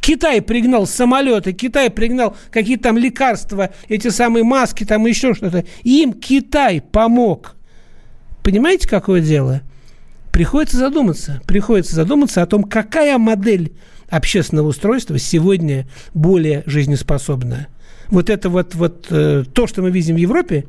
Китай 0.00 0.40
пригнал 0.40 0.86
самолеты, 0.86 1.52
Китай 1.52 1.90
пригнал 1.90 2.36
какие-то 2.50 2.84
там 2.84 2.98
лекарства, 2.98 3.70
эти 3.88 4.08
самые 4.08 4.44
маски, 4.44 4.84
там 4.84 5.06
еще 5.06 5.34
что-то. 5.34 5.64
Им 5.82 6.12
Китай 6.12 6.80
помог. 6.80 7.56
Понимаете, 8.42 8.88
какое 8.88 9.20
дело? 9.20 9.62
Приходится 10.30 10.76
задуматься. 10.76 11.40
Приходится 11.46 11.94
задуматься 11.94 12.42
о 12.42 12.46
том, 12.46 12.64
какая 12.64 13.18
модель 13.18 13.72
общественного 14.08 14.68
устройства 14.68 15.18
сегодня 15.18 15.86
более 16.14 16.62
жизнеспособна. 16.66 17.68
Вот 18.08 18.30
это 18.30 18.48
вот, 18.48 18.74
вот 18.74 19.06
э, 19.10 19.44
то, 19.52 19.66
что 19.66 19.82
мы 19.82 19.90
видим 19.90 20.14
в 20.14 20.18
Европе, 20.18 20.66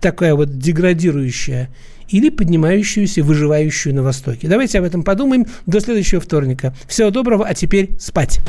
такая 0.00 0.34
вот 0.34 0.58
деградирующая 0.58 1.70
или 2.08 2.28
поднимающуюся, 2.28 3.22
выживающую 3.22 3.94
на 3.94 4.02
Востоке. 4.02 4.48
Давайте 4.48 4.78
об 4.78 4.84
этом 4.84 5.02
подумаем 5.02 5.46
до 5.66 5.80
следующего 5.80 6.20
вторника. 6.20 6.74
Всего 6.86 7.10
доброго, 7.10 7.46
а 7.46 7.54
теперь 7.54 7.90
спать. 7.98 8.40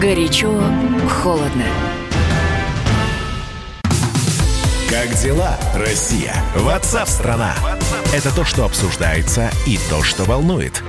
Горячо, 0.00 0.52
холодно. 1.08 1.64
Как 4.90 5.14
дела, 5.22 5.58
Россия? 5.74 6.34
Ватсап-страна! 6.56 7.54
Это 8.14 8.34
то, 8.34 8.44
что 8.44 8.64
обсуждается 8.64 9.50
и 9.66 9.78
то, 9.90 10.02
что 10.02 10.24
волнует. 10.24 10.82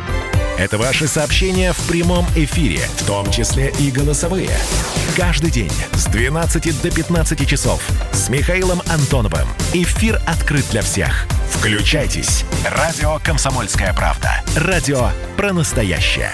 Это 0.60 0.78
ваши 0.78 1.08
сообщения 1.08 1.72
в 1.72 1.88
прямом 1.88 2.26
эфире, 2.36 2.80
в 2.98 3.06
том 3.06 3.32
числе 3.32 3.72
и 3.80 3.92
голосовые. 3.92 4.50
Каждый 5.16 5.52
день 5.52 5.72
с 5.94 6.04
12 6.08 6.82
до 6.82 6.92
15 6.92 7.48
часов 7.48 7.82
с 8.12 8.28
Михаилом 8.28 8.82
Антоновым. 8.90 9.48
Эфир 9.72 10.22
открыт 10.28 10.66
для 10.72 10.82
всех. 10.82 11.28
Включайтесь. 11.50 12.44
Радио 12.70 13.20
«Комсомольская 13.24 13.94
правда». 13.94 14.44
Радио 14.58 15.12
про 15.38 15.54
настоящее. 15.54 16.34